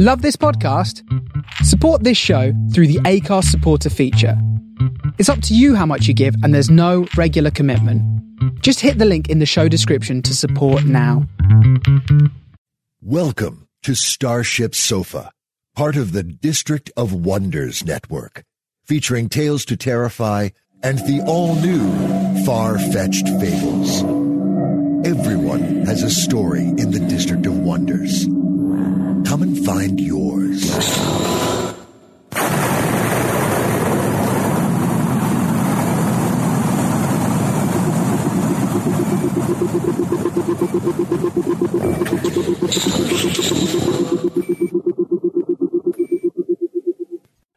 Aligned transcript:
Love 0.00 0.22
this 0.22 0.36
podcast? 0.36 1.02
Support 1.64 2.04
this 2.04 2.16
show 2.16 2.52
through 2.72 2.86
the 2.86 3.00
Acast 3.00 3.46
supporter 3.46 3.90
feature. 3.90 4.40
It's 5.18 5.28
up 5.28 5.42
to 5.42 5.56
you 5.56 5.74
how 5.74 5.86
much 5.86 6.06
you 6.06 6.14
give, 6.14 6.36
and 6.44 6.54
there's 6.54 6.70
no 6.70 7.08
regular 7.16 7.50
commitment. 7.50 8.00
Just 8.62 8.78
hit 8.78 8.98
the 8.98 9.04
link 9.04 9.28
in 9.28 9.40
the 9.40 9.44
show 9.44 9.66
description 9.66 10.22
to 10.22 10.36
support 10.36 10.84
now. 10.84 11.26
Welcome 13.02 13.66
to 13.82 13.96
Starship 13.96 14.76
Sofa, 14.76 15.32
part 15.74 15.96
of 15.96 16.12
the 16.12 16.22
District 16.22 16.92
of 16.96 17.12
Wonders 17.12 17.84
network, 17.84 18.44
featuring 18.84 19.28
Tales 19.28 19.64
to 19.64 19.76
Terrify 19.76 20.50
and 20.80 20.98
the 20.98 21.24
all 21.26 21.56
new 21.56 22.44
Far 22.44 22.78
Fetched 22.78 23.26
Fables. 23.40 24.04
Everyone 25.04 25.84
has 25.86 26.04
a 26.04 26.10
story 26.10 26.68
in 26.68 26.92
the 26.92 27.04
District 27.08 27.46
of 27.46 27.58
Wonders. 27.58 28.28
Come 29.24 29.42
and 29.42 29.64
find 29.64 30.00
yours. 30.00 30.62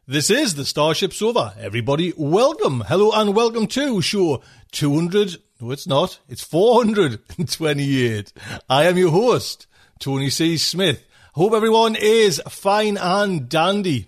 This 0.08 0.28
is 0.28 0.56
the 0.56 0.64
Starship 0.66 1.12
Sofa. 1.12 1.54
Everybody, 1.58 2.12
welcome. 2.16 2.82
Hello 2.86 3.12
and 3.12 3.34
welcome 3.34 3.66
to 3.68 4.02
show 4.02 4.42
200. 4.72 5.36
No, 5.60 5.70
it's 5.70 5.86
not. 5.86 6.18
It's 6.28 6.42
428. 6.42 8.32
I 8.68 8.84
am 8.84 8.98
your 8.98 9.10
host, 9.12 9.68
Tony 10.00 10.28
C. 10.28 10.56
Smith. 10.58 11.04
Hope 11.34 11.54
everyone 11.54 11.96
is 11.96 12.42
fine 12.46 12.98
and 12.98 13.48
dandy. 13.48 14.06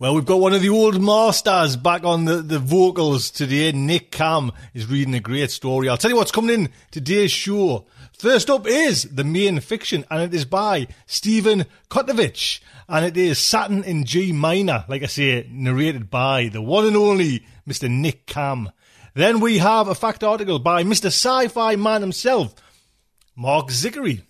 Well, 0.00 0.14
we've 0.14 0.24
got 0.24 0.40
one 0.40 0.54
of 0.54 0.62
the 0.62 0.70
old 0.70 1.02
masters 1.02 1.76
back 1.76 2.04
on 2.04 2.24
the, 2.24 2.36
the 2.36 2.58
vocals 2.58 3.30
today. 3.30 3.72
Nick 3.72 4.12
Cam 4.12 4.52
is 4.72 4.86
reading 4.86 5.14
a 5.14 5.20
great 5.20 5.50
story. 5.50 5.88
I'll 5.90 5.98
tell 5.98 6.10
you 6.10 6.16
what's 6.16 6.30
coming 6.30 6.54
in 6.54 6.72
today's 6.90 7.32
show. 7.32 7.84
First 8.12 8.48
up 8.48 8.66
is 8.66 9.02
the 9.02 9.24
main 9.24 9.60
fiction, 9.60 10.04
and 10.10 10.22
it 10.22 10.34
is 10.34 10.44
by 10.44 10.86
Stephen 11.06 11.66
Kotowych, 11.90 12.60
and 12.88 13.04
it 13.04 13.16
is 13.16 13.38
Saturn 13.38 13.84
in 13.84 14.04
G 14.04 14.32
minor, 14.32 14.84
like 14.88 15.02
I 15.02 15.06
say, 15.06 15.46
narrated 15.50 16.10
by 16.10 16.48
the 16.48 16.62
one 16.62 16.86
and 16.86 16.96
only 16.96 17.44
Mr. 17.68 17.90
Nick 17.90 18.26
Cam. 18.26 18.70
Then 19.14 19.40
we 19.40 19.58
have 19.58 19.88
a 19.88 19.94
fact 19.94 20.24
article 20.24 20.58
by 20.58 20.84
Mr. 20.84 21.06
Sci-Fi 21.06 21.76
Man 21.76 22.00
himself, 22.00 22.54
Mark 23.36 23.68
Zickery. 23.68 24.22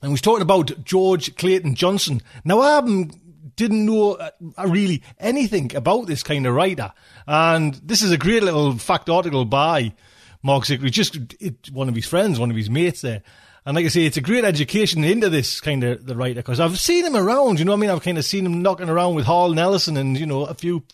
And 0.00 0.12
he's 0.12 0.20
talking 0.20 0.42
about 0.42 0.84
George 0.84 1.34
Clayton 1.36 1.74
Johnson. 1.74 2.22
Now, 2.44 2.60
I 2.60 2.80
didn't 3.56 3.84
know 3.84 4.12
uh, 4.12 4.30
really 4.64 5.02
anything 5.18 5.74
about 5.74 6.06
this 6.06 6.22
kind 6.22 6.46
of 6.46 6.54
writer. 6.54 6.92
And 7.26 7.74
this 7.74 8.02
is 8.02 8.12
a 8.12 8.18
great 8.18 8.44
little 8.44 8.78
fact 8.78 9.10
article 9.10 9.44
by 9.44 9.92
Mark 10.42 10.64
Zickery, 10.64 10.92
just 10.92 11.18
one 11.72 11.88
of 11.88 11.96
his 11.96 12.06
friends, 12.06 12.38
one 12.38 12.50
of 12.50 12.56
his 12.56 12.70
mates 12.70 13.00
there. 13.00 13.22
And 13.66 13.74
like 13.74 13.84
I 13.84 13.88
say, 13.88 14.06
it's 14.06 14.16
a 14.16 14.22
great 14.22 14.44
education 14.44 15.04
into 15.04 15.28
this 15.28 15.60
kind 15.60 15.84
of 15.84 16.06
the 16.06 16.16
writer 16.16 16.36
because 16.40 16.60
I've 16.60 16.78
seen 16.78 17.04
him 17.04 17.16
around. 17.16 17.58
You 17.58 17.64
know 17.64 17.72
what 17.72 17.78
I 17.78 17.80
mean? 17.80 17.90
I've 17.90 18.02
kind 18.02 18.18
of 18.18 18.24
seen 18.24 18.46
him 18.46 18.62
knocking 18.62 18.88
around 18.88 19.14
with 19.14 19.26
Harlan 19.26 19.58
Ellison 19.58 19.96
and 19.96 20.18
you 20.18 20.26
know 20.26 20.44
a 20.44 20.54
few 20.54 20.84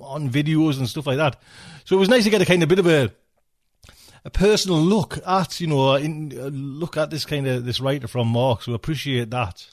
on 0.00 0.30
videos 0.30 0.78
and 0.78 0.88
stuff 0.88 1.06
like 1.06 1.18
that. 1.18 1.40
So 1.84 1.96
it 1.96 2.00
was 2.00 2.08
nice 2.08 2.24
to 2.24 2.30
get 2.30 2.42
a 2.42 2.46
kind 2.46 2.62
of 2.62 2.68
bit 2.68 2.78
of 2.78 2.86
a 2.86 3.12
a 4.24 4.30
personal 4.30 4.78
look 4.78 5.18
at 5.24 5.60
you 5.60 5.68
know 5.68 5.94
in, 5.94 6.36
uh, 6.36 6.46
look 6.52 6.96
at 6.96 7.10
this 7.10 7.24
kind 7.24 7.46
of 7.46 7.64
this 7.64 7.80
writer 7.80 8.08
from 8.08 8.28
Mark. 8.28 8.62
So 8.62 8.74
appreciate 8.74 9.30
that. 9.30 9.68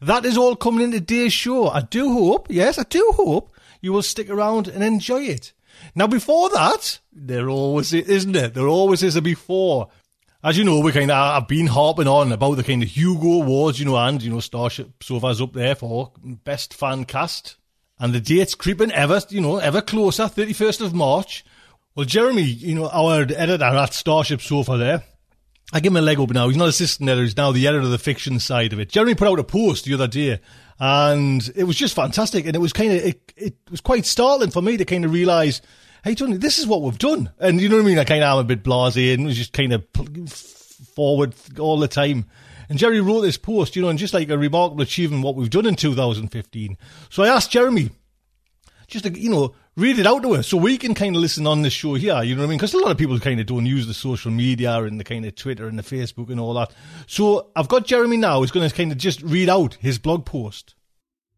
That 0.00 0.24
is 0.24 0.38
all 0.38 0.56
coming 0.56 0.82
in 0.82 0.92
today's 0.92 1.32
show. 1.32 1.68
I 1.68 1.80
do 1.80 2.12
hope, 2.12 2.46
yes, 2.48 2.78
I 2.78 2.84
do 2.84 3.12
hope 3.14 3.54
you 3.80 3.92
will 3.92 4.02
stick 4.02 4.30
around 4.30 4.68
and 4.68 4.84
enjoy 4.84 5.22
it. 5.22 5.52
Now, 5.94 6.06
before 6.06 6.50
that, 6.50 6.98
there 7.12 7.48
always 7.48 7.92
is, 7.92 8.08
isn't 8.08 8.36
it? 8.36 8.54
There 8.54 8.68
always 8.68 9.02
is 9.02 9.16
a 9.16 9.22
before. 9.22 9.88
As 10.42 10.56
you 10.56 10.64
know, 10.64 10.80
we 10.80 10.92
kind 10.92 11.10
of 11.10 11.34
have 11.34 11.48
been 11.48 11.66
harping 11.66 12.08
on 12.08 12.32
about 12.32 12.54
the 12.54 12.64
kind 12.64 12.82
of 12.82 12.88
Hugo 12.88 13.42
Awards, 13.42 13.78
you 13.78 13.84
know, 13.84 13.96
and, 13.96 14.22
you 14.22 14.30
know, 14.30 14.40
Starship 14.40 15.02
Sofa's 15.02 15.40
up 15.40 15.52
there 15.52 15.74
for 15.74 16.12
best 16.44 16.72
fan 16.72 17.04
cast. 17.04 17.56
And 17.98 18.14
the 18.14 18.20
date's 18.20 18.54
creeping 18.54 18.90
ever, 18.92 19.20
you 19.28 19.42
know, 19.42 19.58
ever 19.58 19.82
closer, 19.82 20.24
31st 20.24 20.80
of 20.80 20.94
March. 20.94 21.44
Well, 21.94 22.06
Jeremy, 22.06 22.42
you 22.42 22.74
know, 22.74 22.88
our 22.88 23.20
editor 23.20 23.62
at 23.62 23.92
Starship 23.92 24.40
Sofa 24.40 24.78
there, 24.78 25.02
I 25.72 25.80
give 25.80 25.92
him 25.92 25.98
a 25.98 26.00
leg 26.00 26.18
up 26.18 26.30
now. 26.30 26.48
He's 26.48 26.56
not 26.56 26.68
assistant 26.68 27.10
editor. 27.10 27.24
He's 27.24 27.36
now 27.36 27.52
the 27.52 27.66
editor 27.66 27.84
of 27.84 27.90
the 27.90 27.98
fiction 27.98 28.40
side 28.40 28.72
of 28.72 28.80
it. 28.80 28.88
Jeremy 28.88 29.14
put 29.14 29.28
out 29.28 29.38
a 29.38 29.44
post 29.44 29.84
the 29.84 29.94
other 29.94 30.08
day, 30.08 30.40
and 30.78 31.48
it 31.54 31.64
was 31.64 31.76
just 31.76 31.94
fantastic. 31.94 32.46
And 32.46 32.56
it 32.56 32.60
was 32.60 32.72
kind 32.72 32.92
of 32.92 33.04
it, 33.04 33.32
it 33.36 33.56
was 33.70 33.82
quite 33.82 34.06
startling 34.06 34.50
for 34.50 34.62
me 34.62 34.78
to 34.78 34.84
kind 34.86 35.04
of 35.04 35.12
realise, 35.12 35.60
hey, 36.04 36.14
Tony, 36.14 36.36
this 36.36 36.58
is 36.58 36.66
what 36.66 36.82
we've 36.82 36.98
done. 36.98 37.30
And 37.38 37.60
you 37.60 37.68
know 37.68 37.76
what 37.76 37.84
I 37.84 37.86
mean? 37.86 37.98
I 37.98 38.04
kind 38.04 38.22
of 38.22 38.32
am 38.32 38.38
a 38.38 38.44
bit 38.44 38.62
blasé 38.62 39.14
and 39.14 39.26
was 39.26 39.36
just 39.36 39.52
kind 39.52 39.72
of 39.72 39.84
forward 40.30 41.34
all 41.58 41.78
the 41.78 41.88
time. 41.88 42.26
And 42.68 42.78
Jerry 42.78 43.00
wrote 43.00 43.22
this 43.22 43.36
post, 43.36 43.74
you 43.74 43.82
know, 43.82 43.88
and 43.88 43.98
just 43.98 44.14
like 44.14 44.30
a 44.30 44.38
remarkable 44.38 44.82
achievement 44.82 45.24
what 45.24 45.34
we've 45.34 45.50
done 45.50 45.66
in 45.66 45.74
2015. 45.74 46.78
So 47.08 47.24
I 47.24 47.28
asked 47.28 47.50
Jeremy, 47.50 47.90
just 48.86 49.04
to, 49.04 49.18
you 49.18 49.30
know, 49.30 49.54
read 49.76 49.98
it 49.98 50.06
out 50.06 50.22
to 50.22 50.34
us 50.34 50.48
so 50.48 50.56
we 50.56 50.76
can 50.78 50.94
kind 50.94 51.16
of 51.16 51.22
listen 51.22 51.46
on 51.46 51.62
this 51.62 51.72
show 51.72 51.94
here. 51.94 52.22
You 52.22 52.34
know 52.34 52.42
what 52.42 52.46
I 52.46 52.50
mean? 52.50 52.58
Because 52.58 52.74
a 52.74 52.78
lot 52.78 52.90
of 52.90 52.98
people 52.98 53.18
kind 53.18 53.40
of 53.40 53.46
don't 53.46 53.66
use 53.66 53.86
the 53.86 53.94
social 53.94 54.30
media 54.30 54.82
and 54.82 55.00
the 55.00 55.04
kind 55.04 55.24
of 55.24 55.34
Twitter 55.34 55.66
and 55.66 55.78
the 55.78 55.82
Facebook 55.82 56.30
and 56.30 56.38
all 56.38 56.54
that. 56.54 56.72
So 57.06 57.50
I've 57.56 57.68
got 57.68 57.86
Jeremy 57.86 58.16
now 58.16 58.40
who's 58.40 58.50
going 58.50 58.68
to 58.68 58.74
kind 58.74 58.92
of 58.92 58.98
just 58.98 59.22
read 59.22 59.48
out 59.48 59.74
his 59.74 59.98
blog 59.98 60.24
post. 60.24 60.74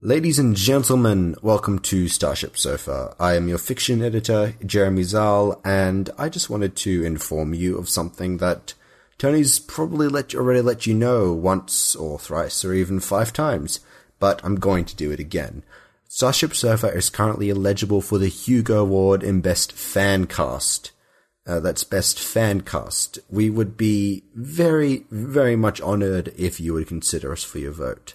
Ladies 0.04 0.40
and 0.40 0.56
gentlemen, 0.56 1.36
welcome 1.42 1.78
to 1.78 2.08
Starship 2.08 2.58
Sofa. 2.58 3.14
I 3.20 3.36
am 3.36 3.46
your 3.46 3.56
fiction 3.56 4.02
editor, 4.02 4.54
Jeremy 4.66 5.02
Szal, 5.02 5.60
and 5.64 6.10
I 6.18 6.28
just 6.28 6.50
wanted 6.50 6.74
to 6.78 7.04
inform 7.04 7.54
you 7.54 7.78
of 7.78 7.88
something 7.88 8.38
that 8.38 8.74
Tony's 9.16 9.60
probably 9.60 10.08
let 10.08 10.34
already 10.34 10.60
let 10.60 10.88
you 10.88 10.94
know 10.94 11.32
once 11.32 11.94
or 11.94 12.18
thrice 12.18 12.64
or 12.64 12.74
even 12.74 12.98
five 12.98 13.32
times, 13.32 13.78
but 14.18 14.44
I'm 14.44 14.56
going 14.56 14.86
to 14.86 14.96
do 14.96 15.12
it 15.12 15.20
again. 15.20 15.62
Starship 16.08 16.52
Sofa 16.52 16.88
is 16.88 17.08
currently 17.08 17.50
eligible 17.50 18.00
for 18.00 18.18
the 18.18 18.26
Hugo 18.26 18.80
Award 18.80 19.22
in 19.22 19.40
Best 19.40 19.72
Fan 19.72 20.26
Cast. 20.26 20.90
Uh, 21.46 21.60
that's 21.60 21.84
Best 21.84 22.18
Fan 22.18 22.62
Cast. 22.62 23.20
We 23.30 23.50
would 23.50 23.76
be 23.76 24.24
very, 24.34 25.06
very 25.12 25.54
much 25.54 25.80
honored 25.80 26.34
if 26.36 26.58
you 26.58 26.74
would 26.74 26.88
consider 26.88 27.30
us 27.30 27.44
for 27.44 27.60
your 27.60 27.70
vote. 27.70 28.14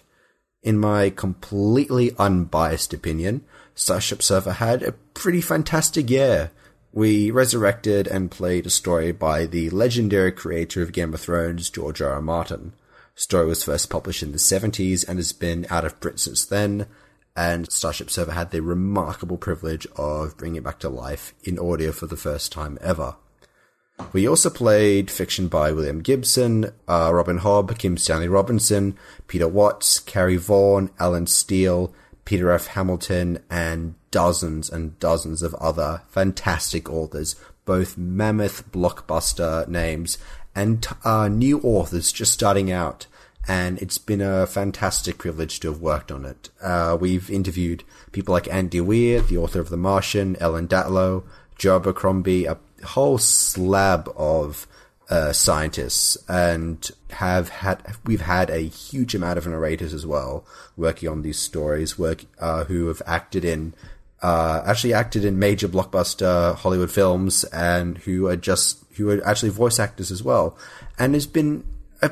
In 0.62 0.78
my 0.78 1.10
completely 1.10 2.12
unbiased 2.18 2.92
opinion, 2.92 3.44
Starship 3.74 4.22
Sofa 4.22 4.54
had 4.54 4.82
a 4.82 4.92
pretty 4.92 5.40
fantastic 5.40 6.10
year. 6.10 6.50
We 6.92 7.30
resurrected 7.30 8.06
and 8.06 8.30
played 8.30 8.66
a 8.66 8.70
story 8.70 9.12
by 9.12 9.46
the 9.46 9.70
legendary 9.70 10.32
creator 10.32 10.82
of 10.82 10.92
Game 10.92 11.14
of 11.14 11.20
Thrones, 11.20 11.70
George 11.70 12.02
R. 12.02 12.14
R. 12.14 12.22
Martin. 12.22 12.72
The 13.14 13.20
story 13.20 13.46
was 13.46 13.64
first 13.64 13.90
published 13.90 14.22
in 14.22 14.32
the 14.32 14.38
70s 14.38 15.08
and 15.08 15.18
has 15.18 15.32
been 15.32 15.66
out 15.70 15.84
of 15.84 16.00
print 16.00 16.20
since 16.20 16.44
then 16.44 16.86
and 17.38 17.70
Starship 17.70 18.10
Sofa 18.10 18.32
had 18.32 18.50
the 18.50 18.60
remarkable 18.60 19.38
privilege 19.38 19.86
of 19.94 20.36
bringing 20.36 20.56
it 20.56 20.64
back 20.64 20.80
to 20.80 20.88
life 20.88 21.34
in 21.44 21.56
audio 21.56 21.92
for 21.92 22.08
the 22.08 22.16
first 22.16 22.50
time 22.50 22.76
ever. 22.80 23.14
We 24.12 24.26
also 24.26 24.48
played 24.48 25.10
fiction 25.10 25.48
by 25.48 25.72
William 25.72 26.00
Gibson, 26.00 26.72
uh, 26.86 27.10
Robin 27.12 27.40
Hobb, 27.40 27.76
Kim 27.78 27.96
Stanley 27.96 28.28
Robinson, 28.28 28.96
Peter 29.26 29.48
Watts, 29.48 30.00
Carrie 30.00 30.36
Vaughn, 30.36 30.90
Allen 30.98 31.26
Steele, 31.26 31.92
Peter 32.24 32.50
F. 32.50 32.68
Hamilton, 32.68 33.42
and 33.50 33.94
dozens 34.10 34.70
and 34.70 34.98
dozens 34.98 35.42
of 35.42 35.54
other 35.56 36.02
fantastic 36.08 36.88
authors, 36.88 37.36
both 37.64 37.98
mammoth 37.98 38.70
blockbuster 38.72 39.68
names 39.68 40.16
and 40.54 40.86
uh, 41.04 41.28
new 41.28 41.60
authors 41.60 42.10
just 42.10 42.32
starting 42.32 42.72
out 42.72 43.06
and 43.46 43.78
it's 43.80 43.96
been 43.96 44.20
a 44.20 44.46
fantastic 44.46 45.16
privilege 45.16 45.58
to 45.60 45.68
have 45.68 45.80
worked 45.80 46.12
on 46.12 46.26
it. 46.26 46.50
Uh, 46.60 46.96
we've 47.00 47.30
interviewed 47.30 47.82
people 48.12 48.34
like 48.34 48.52
Andy 48.52 48.80
Weir, 48.80 49.22
the 49.22 49.38
author 49.38 49.58
of 49.58 49.70
The 49.70 49.76
Martian, 49.78 50.36
Ellen 50.38 50.68
Datlow, 50.68 51.24
Joe 51.56 51.76
Abercrombie, 51.76 52.44
a 52.44 52.58
whole 52.84 53.18
slab 53.18 54.10
of 54.16 54.66
uh, 55.10 55.32
scientists, 55.32 56.18
and 56.28 56.90
have 57.10 57.48
had 57.48 57.80
we've 58.04 58.20
had 58.20 58.50
a 58.50 58.60
huge 58.60 59.14
amount 59.14 59.38
of 59.38 59.46
narrators 59.46 59.94
as 59.94 60.04
well 60.04 60.44
working 60.76 61.08
on 61.08 61.22
these 61.22 61.38
stories, 61.38 61.98
work 61.98 62.24
uh, 62.38 62.64
who 62.64 62.88
have 62.88 63.02
acted 63.06 63.44
in. 63.44 63.74
Uh, 64.20 64.64
actually 64.66 64.92
acted 64.92 65.24
in 65.24 65.38
major 65.38 65.68
blockbuster 65.68 66.52
Hollywood 66.56 66.90
films 66.90 67.44
and 67.44 67.98
who 67.98 68.26
are 68.26 68.34
just, 68.34 68.84
who 68.96 69.08
are 69.10 69.24
actually 69.24 69.50
voice 69.50 69.78
actors 69.78 70.10
as 70.10 70.24
well. 70.24 70.58
And 70.98 71.14
it's 71.14 71.24
been 71.24 71.62
a 72.02 72.10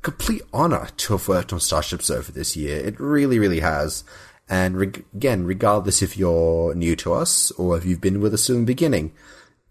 complete 0.00 0.40
honor 0.54 0.88
to 0.96 1.12
have 1.12 1.28
worked 1.28 1.52
on 1.52 1.60
Starship 1.60 2.00
Sofa 2.00 2.32
this 2.32 2.56
year. 2.56 2.78
It 2.78 2.98
really, 2.98 3.38
really 3.38 3.60
has. 3.60 4.02
And 4.48 4.80
again, 4.80 5.44
regardless 5.44 6.00
if 6.00 6.16
you're 6.16 6.74
new 6.74 6.96
to 6.96 7.12
us 7.12 7.50
or 7.52 7.76
if 7.76 7.84
you've 7.84 8.00
been 8.00 8.20
with 8.22 8.32
us 8.32 8.46
from 8.46 8.60
the 8.60 8.64
beginning, 8.64 9.12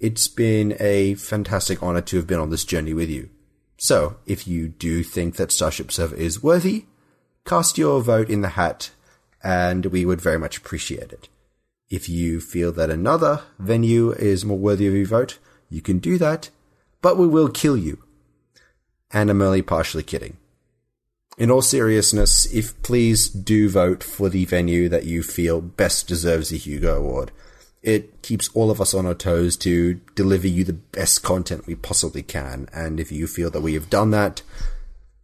it's 0.02 0.28
been 0.28 0.76
a 0.80 1.14
fantastic 1.14 1.82
honor 1.84 2.02
to 2.02 2.18
have 2.18 2.26
been 2.26 2.40
on 2.40 2.50
this 2.50 2.66
journey 2.66 2.94
with 2.94 3.10
you. 3.10 3.30
So, 3.78 4.18
if 4.26 4.48
you 4.48 4.68
do 4.68 5.04
think 5.04 5.36
that 5.36 5.52
Starship 5.52 5.92
Sofa 5.92 6.16
is 6.16 6.42
worthy, 6.42 6.86
cast 7.46 7.78
your 7.78 8.02
vote 8.02 8.30
in 8.30 8.42
the 8.42 8.50
hat 8.50 8.90
and 9.44 9.86
we 9.86 10.06
would 10.06 10.20
very 10.20 10.40
much 10.40 10.58
appreciate 10.58 11.12
it. 11.14 11.30
If 11.90 12.10
you 12.10 12.42
feel 12.42 12.72
that 12.74 12.90
another 12.90 13.44
venue 13.60 14.12
is 14.14 14.44
more 14.44 14.58
worthy 14.58 14.88
of 14.88 14.96
your 14.96 15.06
vote, 15.06 15.38
you 15.70 15.82
can 15.82 16.00
do 16.00 16.18
that, 16.18 16.50
but 17.02 17.18
we 17.18 17.28
will 17.28 17.50
kill 17.50 17.78
you. 17.78 18.04
And 19.12 19.30
I'm 19.30 19.42
only 19.42 19.62
partially 19.62 20.04
kidding. 20.04 20.38
In 21.38 21.52
all 21.52 21.62
seriousness, 21.62 22.52
if 22.52 22.80
please 22.82 23.30
do 23.30 23.70
vote 23.70 24.04
for 24.04 24.30
the 24.30 24.46
venue 24.46 24.90
that 24.90 25.06
you 25.06 25.22
feel 25.22 25.62
best 25.62 26.08
deserves 26.08 26.50
the 26.50 26.58
Hugo 26.58 26.98
Award. 26.98 27.32
It 27.82 28.22
keeps 28.22 28.50
all 28.54 28.70
of 28.70 28.80
us 28.80 28.94
on 28.94 29.06
our 29.06 29.16
toes 29.16 29.58
to 29.58 29.96
deliver 30.16 30.48
you 30.48 30.64
the 30.64 30.74
best 30.74 31.24
content 31.24 31.66
we 31.66 31.76
possibly 31.76 32.22
can. 32.22 32.68
And 32.74 33.00
if 33.00 33.12
you 33.12 33.26
feel 33.26 33.50
that 33.52 33.62
we 33.62 33.74
have 33.74 33.90
done 33.90 34.12
that, 34.12 34.44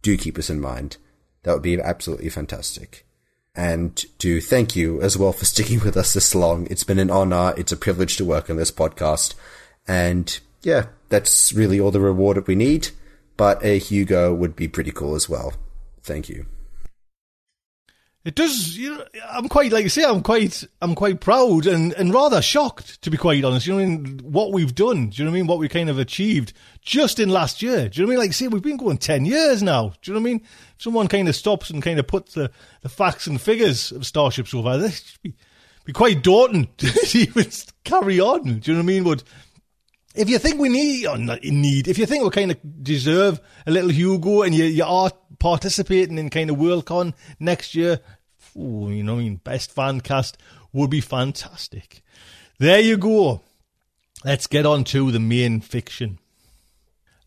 do 0.02 0.16
keep 0.16 0.38
us 0.38 0.50
in 0.50 0.60
mind. 0.60 0.96
That 1.44 1.52
would 1.52 1.62
be 1.62 1.80
absolutely 1.80 2.30
fantastic. 2.30 3.06
And 3.54 4.04
to 4.18 4.40
thank 4.40 4.76
you 4.76 5.00
as 5.00 5.16
well 5.16 5.32
for 5.32 5.44
sticking 5.44 5.80
with 5.80 5.96
us 5.96 6.12
this 6.14 6.34
long. 6.34 6.66
It's 6.70 6.84
been 6.84 6.98
an 6.98 7.10
honor. 7.10 7.54
It's 7.56 7.72
a 7.72 7.76
privilege 7.76 8.16
to 8.16 8.24
work 8.24 8.50
on 8.50 8.56
this 8.56 8.72
podcast. 8.72 9.34
And 9.86 10.38
yeah, 10.62 10.86
that's 11.08 11.52
really 11.52 11.78
all 11.78 11.90
the 11.90 12.00
reward 12.00 12.36
that 12.36 12.46
we 12.46 12.54
need. 12.54 12.88
But 13.36 13.64
a 13.64 13.78
Hugo 13.78 14.34
would 14.34 14.56
be 14.56 14.66
pretty 14.66 14.90
cool 14.90 15.14
as 15.14 15.28
well. 15.28 15.54
Thank 16.02 16.28
you. 16.28 16.46
It 18.28 18.34
does. 18.34 18.76
You 18.76 18.94
know, 18.94 19.04
I'm 19.30 19.48
quite 19.48 19.72
like 19.72 19.86
I 19.86 19.88
say. 19.88 20.04
I'm 20.04 20.22
quite. 20.22 20.62
I'm 20.82 20.94
quite 20.94 21.18
proud 21.18 21.66
and, 21.66 21.94
and 21.94 22.12
rather 22.12 22.42
shocked, 22.42 23.00
to 23.00 23.10
be 23.10 23.16
quite 23.16 23.42
honest. 23.42 23.66
You 23.66 23.72
know 23.72 23.78
what 23.78 23.84
I 23.84 23.88
mean? 23.88 24.18
What 24.18 24.52
we've 24.52 24.74
done. 24.74 25.08
Do 25.08 25.16
you 25.16 25.24
know 25.24 25.30
what 25.30 25.36
I 25.36 25.40
mean? 25.40 25.46
What 25.46 25.58
we 25.58 25.68
kind 25.70 25.88
of 25.88 25.98
achieved 25.98 26.52
just 26.82 27.18
in 27.18 27.30
last 27.30 27.62
year. 27.62 27.88
Do 27.88 27.98
you 27.98 28.04
know 28.04 28.08
what 28.08 28.12
I 28.12 28.16
mean? 28.16 28.26
Like 28.26 28.34
say, 28.34 28.48
we've 28.48 28.60
been 28.60 28.76
going 28.76 28.98
ten 28.98 29.24
years 29.24 29.62
now. 29.62 29.94
Do 30.02 30.10
you 30.10 30.12
know 30.12 30.20
what 30.20 30.28
I 30.28 30.32
mean? 30.32 30.42
If 30.76 30.82
someone 30.82 31.08
kind 31.08 31.26
of 31.26 31.36
stops 31.36 31.70
and 31.70 31.82
kind 31.82 31.98
of 31.98 32.06
puts 32.06 32.34
the, 32.34 32.50
the 32.82 32.90
facts 32.90 33.26
and 33.26 33.40
figures 33.40 33.92
of 33.92 34.04
Starship 34.04 34.46
Sofa, 34.46 34.76
this 34.76 35.16
be, 35.22 35.34
be 35.86 35.94
quite 35.94 36.22
daunting 36.22 36.68
to 36.76 37.18
even 37.18 37.46
carry 37.82 38.20
on. 38.20 38.58
Do 38.58 38.70
you 38.70 38.76
know 38.76 38.84
what 38.84 38.92
I 38.92 38.94
mean? 38.94 39.04
But 39.04 39.24
if 40.14 40.28
you 40.28 40.38
think 40.38 40.60
we 40.60 40.68
need, 40.68 41.06
or 41.06 41.16
not 41.16 41.42
need, 41.44 41.88
if 41.88 41.96
you 41.96 42.04
think 42.04 42.24
we 42.24 42.30
kind 42.30 42.50
of 42.50 42.58
deserve 42.82 43.40
a 43.66 43.70
little 43.70 43.90
Hugo 43.90 44.42
and 44.42 44.54
you, 44.54 44.64
you 44.64 44.84
are 44.84 45.12
participating 45.38 46.18
in 46.18 46.28
kind 46.28 46.50
of 46.50 46.56
Worldcon 46.56 47.14
next 47.38 47.74
year, 47.74 48.00
ooh, 48.56 48.90
you 48.90 49.02
know, 49.02 49.16
I 49.16 49.18
mean, 49.18 49.36
best 49.36 49.70
fan 49.70 50.00
cast 50.00 50.38
would 50.72 50.90
be 50.90 51.00
fantastic. 51.00 52.02
There 52.58 52.80
you 52.80 52.96
go. 52.96 53.42
Let's 54.24 54.46
get 54.46 54.66
on 54.66 54.84
to 54.84 55.10
the 55.10 55.20
main 55.20 55.60
fiction. 55.60 56.18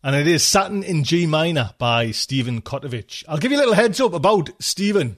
And 0.02 0.16
it 0.16 0.26
is 0.26 0.42
Saturn 0.42 0.82
in 0.82 1.04
G 1.04 1.26
minor 1.26 1.70
by 1.78 2.10
Stephen 2.10 2.60
Kotowych. 2.60 3.24
I'll 3.28 3.38
give 3.38 3.52
you 3.52 3.58
a 3.58 3.60
little 3.60 3.74
heads 3.74 4.00
up 4.00 4.12
about 4.12 4.50
Stephen. 4.60 5.16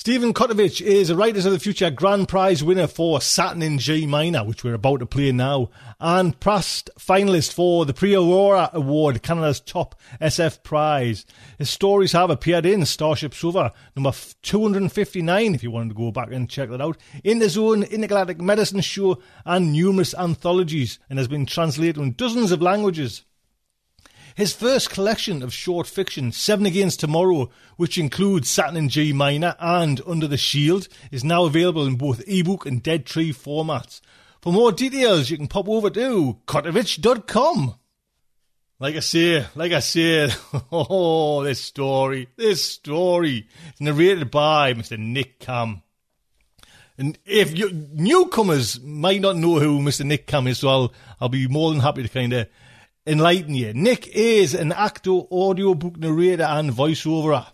Stephen 0.00 0.32
Kotowych 0.32 0.80
is 0.80 1.10
a 1.10 1.14
Writers 1.14 1.44
of 1.44 1.52
the 1.52 1.58
Future 1.58 1.90
Grand 1.90 2.26
Prize 2.26 2.64
winner 2.64 2.86
for 2.86 3.20
Saturn 3.20 3.60
in 3.60 3.78
G 3.78 4.06
minor, 4.06 4.42
which 4.42 4.64
we're 4.64 4.72
about 4.72 5.00
to 5.00 5.06
play 5.06 5.30
now, 5.30 5.68
and 6.00 6.40
past 6.40 6.88
finalist 6.98 7.52
for 7.52 7.84
the 7.84 7.92
Prix 7.92 8.14
Aurora 8.14 8.70
Award, 8.72 9.22
Canada's 9.22 9.60
top 9.60 10.00
SF 10.18 10.62
prize. 10.62 11.26
His 11.58 11.68
stories 11.68 12.12
have 12.12 12.30
appeared 12.30 12.64
in 12.64 12.86
Starship 12.86 13.34
Sofa, 13.34 13.74
number 13.94 14.12
259, 14.40 15.54
if 15.54 15.62
you 15.62 15.70
wanted 15.70 15.90
to 15.90 15.94
go 15.94 16.10
back 16.10 16.32
and 16.32 16.48
check 16.48 16.70
that 16.70 16.80
out, 16.80 16.96
Interzone, 17.22 17.90
Intergalactic 17.90 18.40
Medicine 18.40 18.80
Show, 18.80 19.20
and 19.44 19.70
numerous 19.70 20.14
anthologies, 20.14 20.98
and 21.10 21.18
has 21.18 21.28
been 21.28 21.44
translated 21.44 21.98
in 21.98 22.12
dozens 22.12 22.52
of 22.52 22.62
languages. 22.62 23.26
His 24.40 24.54
first 24.54 24.88
collection 24.88 25.42
of 25.42 25.52
short 25.52 25.86
fiction, 25.86 26.32
Seven 26.32 26.64
Against 26.64 26.98
Tomorrow, 26.98 27.50
which 27.76 27.98
includes 27.98 28.48
Saturn 28.48 28.74
in 28.74 28.88
G 28.88 29.12
minor 29.12 29.54
and 29.60 30.00
Under 30.06 30.26
the 30.26 30.38
Shield, 30.38 30.88
is 31.10 31.22
now 31.22 31.44
available 31.44 31.86
in 31.86 31.96
both 31.96 32.26
ebook 32.26 32.64
and 32.64 32.82
Dead 32.82 33.04
Tree 33.04 33.34
formats. 33.34 34.00
For 34.40 34.50
more 34.50 34.72
details, 34.72 35.28
you 35.28 35.36
can 35.36 35.46
pop 35.46 35.68
over 35.68 35.90
to 35.90 36.38
kotowych.com. 36.46 37.74
Like 38.78 38.96
I 38.96 39.00
say, 39.00 39.44
like 39.54 39.72
I 39.72 39.80
said, 39.80 40.34
oh, 40.72 41.44
this 41.44 41.60
story, 41.60 42.28
this 42.36 42.64
story 42.64 43.46
is 43.74 43.80
narrated 43.82 44.30
by 44.30 44.72
Mr. 44.72 44.98
Nick 44.98 45.38
Cam. 45.40 45.82
And 46.96 47.18
if 47.26 47.58
you 47.58 47.70
newcomers 47.92 48.80
might 48.80 49.20
not 49.20 49.36
know 49.36 49.58
who 49.58 49.80
Mr. 49.80 50.06
Nick 50.06 50.26
Cam 50.26 50.46
is, 50.46 50.60
so 50.60 50.68
I'll, 50.70 50.92
I'll 51.20 51.28
be 51.28 51.46
more 51.46 51.70
than 51.72 51.80
happy 51.80 52.02
to 52.02 52.08
kind 52.08 52.32
of 52.32 52.48
enlighten 53.10 53.54
you. 53.54 53.74
Nick 53.74 54.06
is 54.08 54.54
an 54.54 54.70
actor, 54.70 55.10
audiobook 55.10 55.96
narrator, 55.98 56.44
and 56.44 56.70
voiceover. 56.70 57.44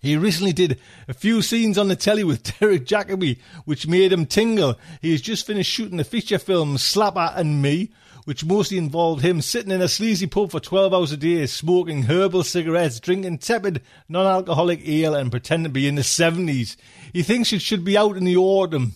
He 0.00 0.16
recently 0.16 0.52
did 0.52 0.80
a 1.08 1.14
few 1.14 1.42
scenes 1.42 1.76
on 1.76 1.88
the 1.88 1.96
telly 1.96 2.22
with 2.22 2.58
Derek 2.60 2.86
Jacobi, 2.86 3.38
which 3.64 3.88
made 3.88 4.12
him 4.12 4.26
tingle. 4.26 4.78
He 5.02 5.10
has 5.10 5.20
just 5.20 5.46
finished 5.46 5.70
shooting 5.70 5.98
the 5.98 6.04
feature 6.04 6.38
film 6.38 6.76
Slapper 6.76 7.36
and 7.36 7.60
Me, 7.60 7.90
which 8.24 8.44
mostly 8.44 8.78
involved 8.78 9.24
him 9.24 9.40
sitting 9.40 9.72
in 9.72 9.82
a 9.82 9.88
sleazy 9.88 10.28
pub 10.28 10.52
for 10.52 10.60
12 10.60 10.94
hours 10.94 11.12
a 11.12 11.16
day, 11.16 11.44
smoking 11.46 12.04
herbal 12.04 12.44
cigarettes, 12.44 13.00
drinking 13.00 13.38
tepid 13.38 13.82
non-alcoholic 14.08 14.86
ale, 14.88 15.14
and 15.14 15.32
pretending 15.32 15.64
to 15.64 15.70
be 15.70 15.88
in 15.88 15.96
the 15.96 16.02
70s. 16.02 16.76
He 17.12 17.24
thinks 17.24 17.52
it 17.52 17.60
should 17.60 17.84
be 17.84 17.98
out 17.98 18.16
in 18.16 18.24
the 18.24 18.36
autumn, 18.36 18.94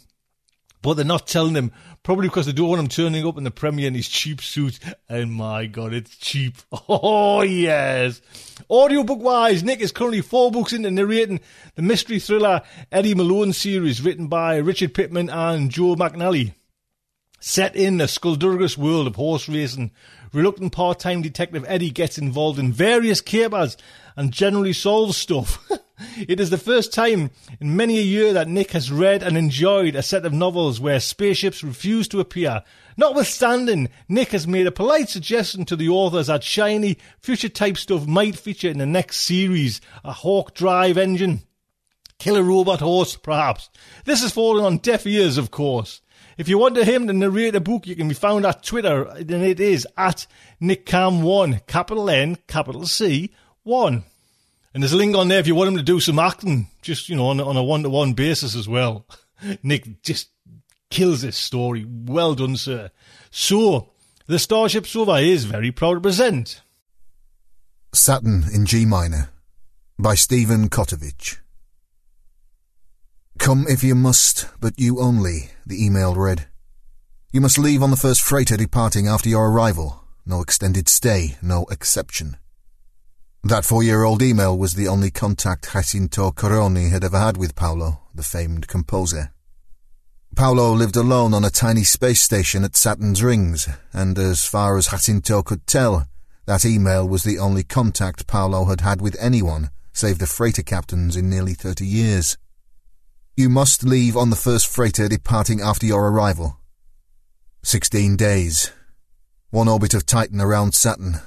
but 0.85 0.95
they're 0.95 1.05
not 1.05 1.27
telling 1.27 1.55
him. 1.55 1.73
Probably 2.03 2.29
because 2.29 2.45
they 2.45 2.53
don't 2.53 2.69
want 2.69 2.81
him 2.81 2.89
turning 2.89 3.27
up 3.27 3.39
in 3.39 3.45
the 3.45 3.51
premiere 3.51 3.89
in 3.89 3.95
his 3.95 4.07
cheap 4.07 4.43
suit. 4.43 4.79
And 5.09 5.33
my 5.33 5.65
god, 5.65 5.95
it's 5.95 6.15
cheap. 6.17 6.57
Oh, 6.87 7.41
yes. 7.41 8.21
Audiobook 8.69 9.19
wise, 9.19 9.65
Nick 9.65 9.81
is 9.81 9.93
currently 9.93 10.21
four 10.21 10.51
books 10.51 10.75
into 10.75 10.91
narrating 10.91 11.41
the 11.77 11.83
mystery 11.83 12.19
thriller 12.19 12.61
Eddie 12.93 13.15
Malone 13.15 13.55
series 13.55 14.03
written 14.03 14.27
by 14.27 14.57
Richard 14.57 14.93
Pitman 14.93 15.31
and 15.31 15.71
Joe 15.71 15.97
McNally. 15.97 16.53
Set 17.41 17.75
in 17.75 17.97
the 17.97 18.05
Skuldurgus 18.05 18.77
world 18.77 19.07
of 19.07 19.17
horse 19.17 19.49
racing, 19.49 19.91
reluctant 20.35 20.73
part-time 20.73 21.23
detective 21.23 21.65
Eddie 21.67 21.91
gets 21.91 22.19
involved 22.19 22.59
in 22.59 22.73
various 22.73 23.23
capers 23.23 23.79
and 24.17 24.33
generally 24.33 24.75
solves 24.75 25.17
stuff. 25.17 25.67
it 26.17 26.41
is 26.41 26.51
the 26.51 26.59
first 26.59 26.93
time 26.93 27.31
in 27.61 27.77
many 27.77 27.99
a 27.99 28.03
year 28.03 28.33
that 28.33 28.49
Nick 28.49 28.73
has 28.73 28.91
read 28.91 29.23
and 29.23 29.37
enjoyed 29.37 29.95
a 29.95 30.03
set 30.03 30.27
of 30.27 30.33
novels 30.33 30.81
where 30.81 30.99
spaceships 30.99 31.63
refuse 31.63 32.09
to 32.09 32.21
appear. 32.21 32.63
Notwithstanding, 32.97 33.89
Nick 34.09 34.31
has 34.31 34.47
made 34.47 34.67
a 34.67 34.73
polite 34.73 35.09
suggestion 35.09 35.65
to 35.67 35.77
the 35.77 35.89
authors 35.89 36.27
that 36.27 36.43
shiny, 36.43 36.99
future 37.21 37.49
type 37.49 37.77
stuff 37.77 38.07
might 38.07 38.37
feature 38.37 38.69
in 38.69 38.79
the 38.79 38.87
next 38.87 39.19
series, 39.19 39.81
a 40.03 40.13
Hawk 40.13 40.55
Drive 40.55 40.99
engine. 40.99 41.43
Killer 42.19 42.43
robot 42.43 42.81
horse, 42.81 43.17
perhaps. 43.17 43.71
This 44.05 44.23
has 44.23 44.33
fallen 44.33 44.65
on 44.65 44.79
deaf 44.79 45.07
ears, 45.07 45.37
of 45.37 45.51
course. 45.51 46.01
If 46.37 46.49
you 46.49 46.59
want 46.59 46.77
him 46.77 47.07
to 47.07 47.13
narrate 47.13 47.55
a 47.55 47.61
book, 47.61 47.87
you 47.87 47.95
can 47.95 48.09
be 48.09 48.15
found 48.15 48.45
at 48.45 48.65
Twitter, 48.65 49.05
and 49.05 49.31
it 49.31 49.61
is 49.61 49.87
at 49.97 50.27
NickCam1, 50.61 51.67
capital 51.67 52.11
N, 52.11 52.39
capital 52.49 52.87
C, 52.87 53.33
1. 53.63 54.05
And 54.75 54.83
there's 54.83 54.93
a 54.93 54.97
link 54.97 55.17
on 55.17 55.29
there 55.29 55.39
if 55.39 55.47
you 55.47 55.55
want 55.55 55.69
him 55.69 55.77
to 55.77 55.83
do 55.83 56.01
some 56.01 56.19
acting, 56.19 56.69
just, 56.83 57.09
you 57.09 57.15
know, 57.15 57.29
on, 57.29 57.41
on 57.41 57.57
a 57.57 57.63
one-to-one 57.63 58.15
basis 58.15 58.57
as 58.57 58.69
well. 58.69 59.07
Nick 59.63 60.03
just 60.03 60.31
kills 60.91 61.23
this 61.23 61.37
story. 61.37 61.87
Well 61.89 62.35
done, 62.35 62.57
sir. 62.57 62.91
So, 63.31 63.91
the 64.27 64.39
Starship 64.39 64.87
Sofa 64.87 65.17
is 65.17 65.45
very 65.45 65.71
proud 65.71 65.95
to 65.95 66.01
present. 66.01 66.61
Saturn 67.93 68.45
in 68.53 68.67
G 68.67 68.85
minor 68.85 69.31
by 69.97 70.17
Stephen 70.17 70.69
Kotowych. 70.69 71.39
Come 73.39 73.67
if 73.69 73.85
you 73.85 73.95
must, 73.95 74.49
but 74.61 74.79
you 74.79 75.01
only, 75.01 75.51
the 75.65 75.85
email 75.85 76.17
read. 76.17 76.49
You 77.33 77.41
must 77.41 77.59
leave 77.59 77.83
on 77.83 77.91
the 77.91 77.97
first 77.97 78.23
freighter 78.23 78.57
departing 78.57 79.07
after 79.07 79.29
your 79.29 79.51
arrival. 79.51 80.05
No 80.27 80.41
extended 80.41 80.89
stay, 80.89 81.37
no 81.43 81.67
exception. 81.71 82.39
That 83.47 83.67
four-year-old 83.67 84.23
email 84.23 84.57
was 84.57 84.73
the 84.73 84.89
only 84.89 85.11
contact 85.11 85.71
Jacinto 85.73 86.31
Caroni 86.31 86.89
had 86.89 87.05
ever 87.05 87.19
had 87.19 87.37
with 87.37 87.55
Paolo, 87.55 88.01
the 88.15 88.23
famed 88.23 88.69
composer. 88.69 89.35
Paolo 90.35 90.73
lived 90.73 90.97
alone 90.97 91.35
on 91.35 91.45
a 91.45 91.51
tiny 91.51 91.85
space 91.85 92.23
station 92.23 92.65
at 92.65 92.75
Saturn's 92.75 93.23
rings, 93.23 93.69
and 93.93 94.19
as 94.19 94.47
far 94.47 94.79
as 94.79 94.89
Jacinto 94.89 95.43
could 95.43 95.67
tell, 95.67 96.09
that 96.47 96.65
email 96.65 97.07
was 97.07 97.23
the 97.23 97.39
only 97.39 97.63
contact 97.63 98.27
Paolo 98.27 98.65
had 98.65 98.81
had 98.81 99.03
with 99.03 99.15
anyone, 99.21 99.69
save 99.93 100.19
the 100.21 100.27
freighter 100.27 100.63
captains 100.63 101.15
in 101.15 101.29
nearly 101.29 101.53
thirty 101.53 101.87
years. 101.87 102.39
You 103.37 103.51
must 103.51 103.85
leave 103.85 104.17
on 104.17 104.31
the 104.31 104.37
first 104.37 104.67
freighter 104.67 105.07
departing 105.07 105.61
after 105.61 105.85
your 105.85 106.09
arrival. 106.09 106.57
Sixteen 107.63 108.17
days. 108.17 108.73
One 109.51 109.69
orbit 109.69 109.93
of 109.93 110.07
Titan 110.07 110.41
around 110.41 110.75
Saturn. 110.75 111.21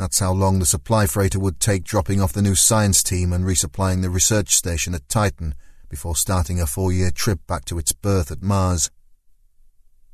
That's 0.00 0.20
how 0.20 0.32
long 0.32 0.60
the 0.60 0.64
supply 0.64 1.06
freighter 1.06 1.38
would 1.38 1.60
take 1.60 1.84
dropping 1.84 2.22
off 2.22 2.32
the 2.32 2.40
new 2.40 2.54
science 2.54 3.02
team 3.02 3.34
and 3.34 3.44
resupplying 3.44 4.00
the 4.00 4.08
research 4.08 4.56
station 4.56 4.94
at 4.94 5.06
Titan 5.10 5.54
before 5.90 6.16
starting 6.16 6.58
a 6.58 6.66
four-year 6.66 7.10
trip 7.10 7.46
back 7.46 7.66
to 7.66 7.78
its 7.78 7.92
berth 7.92 8.30
at 8.30 8.40
Mars. 8.42 8.90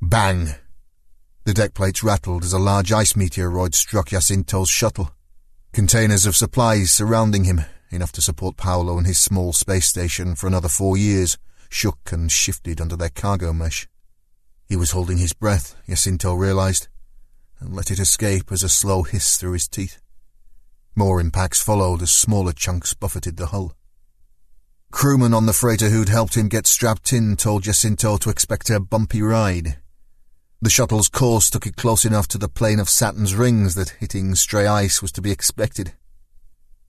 Bang! 0.02 0.56
The 1.44 1.54
deck 1.54 1.72
plates 1.72 2.02
rattled 2.02 2.42
as 2.42 2.52
a 2.52 2.58
large 2.58 2.90
ice 2.90 3.12
meteoroid 3.12 3.76
struck 3.76 4.08
Jacinto's 4.08 4.68
shuttle. 4.68 5.12
Containers 5.72 6.26
of 6.26 6.34
supplies 6.34 6.90
surrounding 6.90 7.44
him, 7.44 7.60
enough 7.92 8.10
to 8.10 8.20
support 8.20 8.56
Paolo 8.56 8.98
and 8.98 9.06
his 9.06 9.18
small 9.18 9.52
space 9.52 9.86
station 9.86 10.34
for 10.34 10.48
another 10.48 10.68
four 10.68 10.96
years, 10.96 11.38
shook 11.68 12.10
and 12.10 12.32
shifted 12.32 12.80
under 12.80 12.96
their 12.96 13.08
cargo 13.08 13.52
mesh. 13.52 13.86
He 14.68 14.74
was 14.74 14.90
holding 14.90 15.18
his 15.18 15.32
breath, 15.32 15.76
Jacinto 15.88 16.34
realized, 16.34 16.88
and 17.60 17.74
let 17.74 17.90
it 17.90 17.98
escape 17.98 18.52
as 18.52 18.62
a 18.62 18.68
slow 18.68 19.02
hiss 19.02 19.36
through 19.36 19.52
his 19.52 19.68
teeth. 19.68 20.00
More 20.94 21.20
impacts 21.20 21.62
followed 21.62 22.02
as 22.02 22.10
smaller 22.10 22.52
chunks 22.52 22.94
buffeted 22.94 23.36
the 23.36 23.46
hull. 23.46 23.74
Crewman 24.90 25.34
on 25.34 25.46
the 25.46 25.52
freighter 25.52 25.90
who'd 25.90 26.08
helped 26.08 26.36
him 26.36 26.48
get 26.48 26.66
strapped 26.66 27.12
in 27.12 27.36
told 27.36 27.64
Jacinto 27.64 28.16
to 28.16 28.30
expect 28.30 28.70
a 28.70 28.80
bumpy 28.80 29.20
ride. 29.20 29.76
The 30.62 30.70
shuttle's 30.70 31.08
course 31.08 31.50
took 31.50 31.66
it 31.66 31.76
close 31.76 32.04
enough 32.04 32.28
to 32.28 32.38
the 32.38 32.48
plane 32.48 32.80
of 32.80 32.88
Saturn's 32.88 33.34
rings 33.34 33.74
that 33.74 33.90
hitting 34.00 34.34
stray 34.34 34.66
ice 34.66 35.02
was 35.02 35.12
to 35.12 35.20
be 35.20 35.30
expected. 35.30 35.92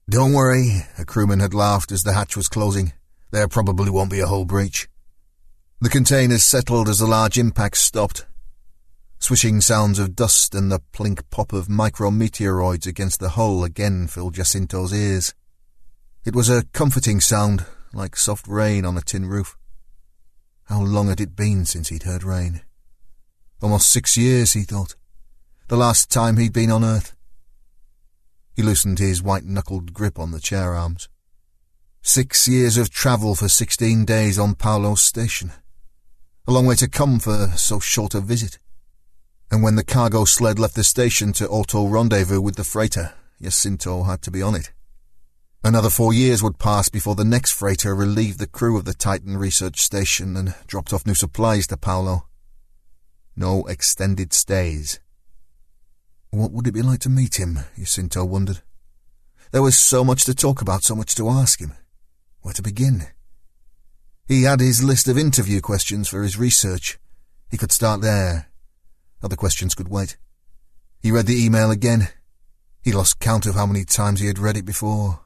Don't 0.08 0.32
worry, 0.32 0.86
a 0.96 1.04
crewman 1.04 1.40
had 1.40 1.52
laughed 1.52 1.92
as 1.92 2.02
the 2.02 2.14
hatch 2.14 2.34
was 2.34 2.48
closing. 2.48 2.94
There 3.30 3.46
probably 3.46 3.90
won't 3.90 4.10
be 4.10 4.20
a 4.20 4.26
hull 4.26 4.46
breach. 4.46 4.88
The 5.82 5.90
containers 5.90 6.44
settled 6.44 6.88
as 6.88 6.98
the 6.98 7.06
large 7.06 7.36
impacts 7.36 7.80
stopped. 7.80 8.24
Swishing 9.20 9.60
sounds 9.60 9.98
of 9.98 10.14
dust 10.16 10.54
and 10.54 10.70
the 10.70 10.80
plink 10.92 11.22
pop 11.30 11.52
of 11.52 11.66
micrometeoroids 11.66 12.86
against 12.86 13.20
the 13.20 13.30
hull 13.30 13.64
again 13.64 14.06
filled 14.06 14.34
Jacinto's 14.34 14.94
ears. 14.94 15.34
It 16.24 16.34
was 16.34 16.48
a 16.48 16.64
comforting 16.72 17.20
sound, 17.20 17.66
like 17.92 18.16
soft 18.16 18.46
rain 18.46 18.84
on 18.84 18.96
a 18.96 19.02
tin 19.02 19.26
roof. 19.26 19.56
How 20.64 20.82
long 20.82 21.08
had 21.08 21.20
it 21.20 21.34
been 21.34 21.64
since 21.64 21.88
he'd 21.88 22.04
heard 22.04 22.22
rain? 22.22 22.62
Almost 23.60 23.90
six 23.90 24.16
years, 24.16 24.52
he 24.52 24.62
thought. 24.62 24.94
The 25.66 25.76
last 25.76 26.10
time 26.10 26.36
he'd 26.36 26.52
been 26.52 26.70
on 26.70 26.84
Earth. 26.84 27.14
He 28.54 28.62
loosened 28.62 28.98
his 28.98 29.22
white-knuckled 29.22 29.92
grip 29.92 30.18
on 30.18 30.30
the 30.30 30.40
chair 30.40 30.74
arms. 30.74 31.08
Six 32.02 32.46
years 32.48 32.76
of 32.76 32.90
travel 32.90 33.34
for 33.34 33.48
sixteen 33.48 34.04
days 34.04 34.38
on 34.38 34.54
Paolo's 34.54 35.02
station. 35.02 35.52
A 36.46 36.52
long 36.52 36.66
way 36.66 36.76
to 36.76 36.88
come 36.88 37.18
for 37.18 37.48
so 37.56 37.80
short 37.80 38.14
a 38.14 38.20
visit. 38.20 38.58
And 39.50 39.62
when 39.62 39.76
the 39.76 39.84
cargo 39.84 40.24
sled 40.24 40.58
left 40.58 40.74
the 40.74 40.84
station 40.84 41.32
to 41.34 41.48
auto 41.48 41.86
rendezvous 41.86 42.40
with 42.40 42.56
the 42.56 42.64
freighter, 42.64 43.14
Jacinto 43.40 44.02
had 44.02 44.20
to 44.22 44.30
be 44.30 44.42
on 44.42 44.54
it. 44.54 44.72
Another 45.64 45.90
four 45.90 46.12
years 46.12 46.42
would 46.42 46.58
pass 46.58 46.88
before 46.88 47.14
the 47.14 47.24
next 47.24 47.52
freighter 47.52 47.94
relieved 47.94 48.38
the 48.38 48.46
crew 48.46 48.76
of 48.76 48.84
the 48.84 48.94
Titan 48.94 49.36
research 49.36 49.80
station 49.80 50.36
and 50.36 50.54
dropped 50.66 50.92
off 50.92 51.06
new 51.06 51.14
supplies 51.14 51.66
to 51.68 51.76
Paolo. 51.76 52.26
No 53.34 53.64
extended 53.66 54.32
stays. 54.32 55.00
What 56.30 56.52
would 56.52 56.66
it 56.66 56.74
be 56.74 56.82
like 56.82 57.00
to 57.00 57.08
meet 57.08 57.40
him, 57.40 57.60
Jacinto 57.76 58.24
wondered. 58.24 58.62
There 59.50 59.62
was 59.62 59.78
so 59.78 60.04
much 60.04 60.24
to 60.24 60.34
talk 60.34 60.60
about, 60.60 60.84
so 60.84 60.94
much 60.94 61.14
to 61.14 61.28
ask 61.28 61.60
him. 61.60 61.72
Where 62.42 62.54
to 62.54 62.62
begin? 62.62 63.06
He 64.26 64.42
had 64.42 64.60
his 64.60 64.84
list 64.84 65.08
of 65.08 65.16
interview 65.16 65.60
questions 65.60 66.06
for 66.08 66.22
his 66.22 66.36
research. 66.36 66.98
He 67.50 67.56
could 67.56 67.72
start 67.72 68.02
there. 68.02 68.47
Other 69.22 69.36
questions 69.36 69.74
could 69.74 69.88
wait. 69.88 70.16
He 71.00 71.10
read 71.10 71.26
the 71.26 71.44
email 71.44 71.70
again. 71.70 72.08
He 72.82 72.92
lost 72.92 73.20
count 73.20 73.46
of 73.46 73.54
how 73.54 73.66
many 73.66 73.84
times 73.84 74.20
he 74.20 74.26
had 74.26 74.38
read 74.38 74.56
it 74.56 74.64
before. 74.64 75.20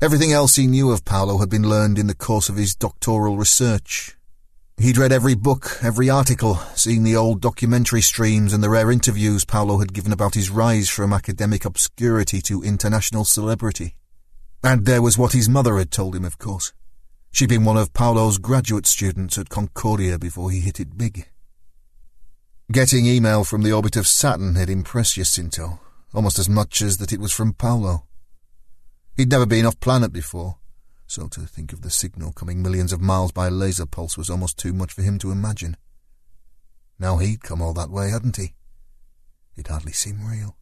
Everything 0.00 0.32
else 0.32 0.56
he 0.56 0.66
knew 0.66 0.90
of 0.92 1.04
Paolo 1.04 1.38
had 1.38 1.48
been 1.48 1.68
learned 1.68 1.98
in 1.98 2.06
the 2.06 2.14
course 2.14 2.48
of 2.48 2.56
his 2.56 2.74
doctoral 2.74 3.36
research. 3.36 4.16
He'd 4.78 4.98
read 4.98 5.10
every 5.10 5.34
book, 5.34 5.78
every 5.82 6.10
article, 6.10 6.56
seen 6.74 7.02
the 7.02 7.16
old 7.16 7.40
documentary 7.40 8.02
streams 8.02 8.52
and 8.52 8.62
the 8.62 8.68
rare 8.68 8.90
interviews 8.90 9.46
Paolo 9.46 9.78
had 9.78 9.94
given 9.94 10.12
about 10.12 10.34
his 10.34 10.50
rise 10.50 10.90
from 10.90 11.14
academic 11.14 11.64
obscurity 11.64 12.42
to 12.42 12.62
international 12.62 13.24
celebrity. 13.24 13.96
And 14.62 14.84
there 14.84 15.00
was 15.00 15.16
what 15.16 15.32
his 15.32 15.48
mother 15.48 15.78
had 15.78 15.90
told 15.90 16.14
him, 16.14 16.26
of 16.26 16.36
course. 16.36 16.74
She'd 17.30 17.48
been 17.48 17.64
one 17.64 17.78
of 17.78 17.94
Paolo's 17.94 18.36
graduate 18.36 18.86
students 18.86 19.38
at 19.38 19.48
Concordia 19.48 20.18
before 20.18 20.50
he 20.50 20.60
hit 20.60 20.78
it 20.78 20.98
big. 20.98 21.26
Getting 22.72 23.06
email 23.06 23.44
from 23.44 23.62
the 23.62 23.72
orbit 23.72 23.94
of 23.94 24.08
Saturn 24.08 24.56
had 24.56 24.68
impressed 24.68 25.14
Jacinto, 25.14 25.78
almost 26.12 26.36
as 26.36 26.48
much 26.48 26.82
as 26.82 26.98
that 26.98 27.12
it 27.12 27.20
was 27.20 27.32
from 27.32 27.52
Paolo. 27.52 28.06
He'd 29.16 29.30
never 29.30 29.46
been 29.46 29.64
off 29.64 29.78
planet 29.78 30.12
before, 30.12 30.56
so 31.06 31.28
to 31.28 31.42
think 31.42 31.72
of 31.72 31.82
the 31.82 31.90
signal 31.90 32.32
coming 32.32 32.60
millions 32.60 32.92
of 32.92 33.00
miles 33.00 33.30
by 33.30 33.48
laser 33.48 33.86
pulse 33.86 34.18
was 34.18 34.28
almost 34.28 34.58
too 34.58 34.72
much 34.72 34.92
for 34.92 35.02
him 35.02 35.16
to 35.20 35.30
imagine. 35.30 35.76
Now 36.98 37.18
he'd 37.18 37.44
come 37.44 37.62
all 37.62 37.72
that 37.74 37.88
way, 37.90 38.10
hadn't 38.10 38.36
he? 38.36 38.54
It 39.54 39.68
hardly 39.68 39.92
seemed 39.92 40.28
real. 40.28 40.56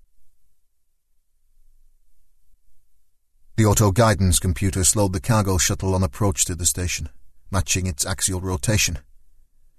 The 3.56 3.64
auto-guidance 3.64 4.40
computer 4.40 4.84
slowed 4.84 5.14
the 5.14 5.20
cargo 5.20 5.56
shuttle 5.56 5.94
on 5.94 6.02
approach 6.02 6.44
to 6.44 6.54
the 6.54 6.66
station, 6.66 7.08
matching 7.50 7.86
its 7.86 8.04
axial 8.04 8.42
rotation. 8.42 8.98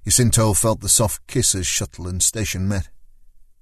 Jacinto 0.05 0.53
felt 0.53 0.81
the 0.81 0.89
soft 0.89 1.25
kiss 1.25 1.55
as 1.55 1.65
shuttle 1.65 2.07
and 2.07 2.21
station 2.21 2.67
met. 2.67 2.89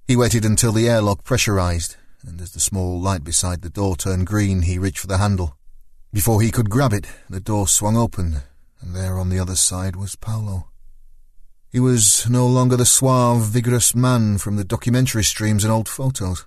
He 0.06 0.14
waited 0.14 0.44
until 0.44 0.72
the 0.72 0.90
airlock 0.90 1.24
pressurized, 1.24 1.96
and 2.22 2.38
as 2.38 2.52
the 2.52 2.60
small 2.60 3.00
light 3.00 3.24
beside 3.24 3.62
the 3.62 3.70
door 3.70 3.96
turned 3.96 4.26
green, 4.26 4.62
he 4.62 4.78
reached 4.78 4.98
for 4.98 5.06
the 5.06 5.16
handle. 5.16 5.56
Before 6.12 6.42
he 6.42 6.50
could 6.50 6.68
grab 6.68 6.92
it, 6.92 7.06
the 7.30 7.40
door 7.40 7.66
swung 7.66 7.96
open, 7.96 8.42
and 8.82 8.94
there 8.94 9.18
on 9.18 9.30
the 9.30 9.38
other 9.38 9.56
side 9.56 9.96
was 9.96 10.16
Paolo. 10.16 10.68
He 11.70 11.80
was 11.80 12.28
no 12.28 12.46
longer 12.46 12.76
the 12.76 12.84
suave, 12.84 13.46
vigorous 13.46 13.94
man 13.94 14.36
from 14.36 14.56
the 14.56 14.64
documentary 14.64 15.24
streams 15.24 15.64
and 15.64 15.72
old 15.72 15.88
photos. 15.88 16.46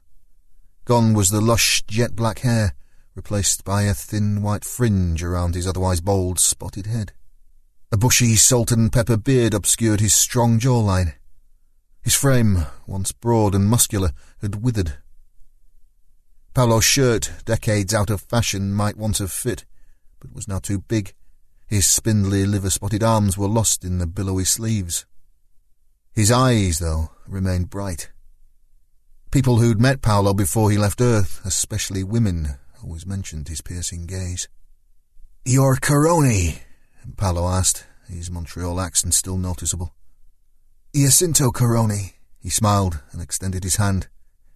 Gone 0.85 1.15
was 1.15 1.31
the 1.31 1.41
lush, 1.41 1.83
jet-black 1.87 2.39
hair, 2.39 2.75
replaced 3.15 3.65
by 3.65 3.81
a 3.81 3.95
thin 3.95 4.43
white 4.43 4.63
fringe 4.63 5.23
around 5.23 5.55
his 5.55 5.65
otherwise 5.65 6.01
bald, 6.01 6.39
spotted 6.39 6.85
head. 6.85 7.13
A 7.91 7.97
bushy 7.97 8.35
salt 8.35 8.71
and 8.71 8.91
pepper 8.91 9.17
beard 9.17 9.53
obscured 9.53 10.01
his 10.01 10.13
strong 10.13 10.59
jawline. 10.59 11.13
His 12.01 12.15
frame, 12.15 12.65
once 12.85 13.11
broad 13.11 13.55
and 13.55 13.69
muscular, 13.69 14.11
had 14.41 14.61
withered 14.61 14.97
Paolo's 16.57 16.85
shirt, 16.85 17.33
decades 17.45 17.93
out 17.93 18.09
of 18.09 18.19
fashion, 18.19 18.73
might 18.73 18.97
once 18.97 19.19
have 19.19 19.31
fit, 19.31 19.63
but 20.19 20.33
was 20.33 20.47
now 20.47 20.57
too 20.57 20.79
big. 20.79 21.13
His 21.67 21.85
spindly, 21.85 22.47
liver-spotted 22.47 23.03
arms 23.03 23.37
were 23.37 23.47
lost 23.47 23.85
in 23.85 23.99
the 23.99 24.07
billowy 24.07 24.43
sleeves. 24.43 25.05
His 26.13 26.31
eyes, 26.31 26.79
though, 26.79 27.11
remained 27.27 27.69
bright. 27.69 28.09
People 29.29 29.59
who'd 29.59 29.79
met 29.79 30.01
Paolo 30.01 30.33
before 30.33 30.71
he 30.71 30.79
left 30.79 30.99
Earth, 30.99 31.41
especially 31.45 32.03
women, 32.03 32.55
always 32.83 33.05
mentioned 33.05 33.49
his 33.49 33.61
piercing 33.61 34.07
gaze. 34.07 34.49
You're 35.45 35.75
Caroni? 35.75 36.61
Paolo 37.15 37.47
asked, 37.47 37.85
his 38.07 38.29
Montreal 38.29 38.79
accent 38.81 39.13
still 39.13 39.37
noticeable. 39.37 39.95
Jacinto 40.95 41.51
Caroni, 41.51 42.13
he 42.39 42.49
smiled 42.49 43.01
and 43.11 43.21
extended 43.21 43.63
his 43.63 43.77
hand. 43.77 44.07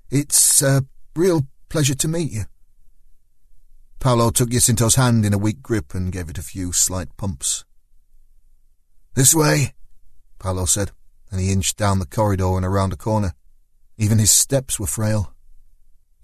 It's 0.09 0.61
a 0.61 0.85
real 1.15 1.45
Pleasure 1.71 1.95
to 1.95 2.09
meet 2.09 2.33
you. 2.33 2.43
Paolo 4.01 4.29
took 4.29 4.49
Jacinto's 4.49 4.95
hand 4.95 5.25
in 5.25 5.33
a 5.33 5.37
weak 5.37 5.61
grip 5.61 5.93
and 5.93 6.11
gave 6.11 6.29
it 6.29 6.37
a 6.37 6.43
few 6.43 6.73
slight 6.73 7.15
pumps. 7.15 7.63
This 9.13 9.33
way, 9.33 9.73
Paolo 10.37 10.65
said, 10.65 10.91
and 11.31 11.39
he 11.39 11.49
inched 11.49 11.77
down 11.77 11.99
the 11.99 12.05
corridor 12.05 12.57
and 12.57 12.65
around 12.65 12.91
a 12.91 12.97
corner. 12.97 13.35
Even 13.97 14.19
his 14.19 14.31
steps 14.31 14.81
were 14.81 14.85
frail. 14.85 15.33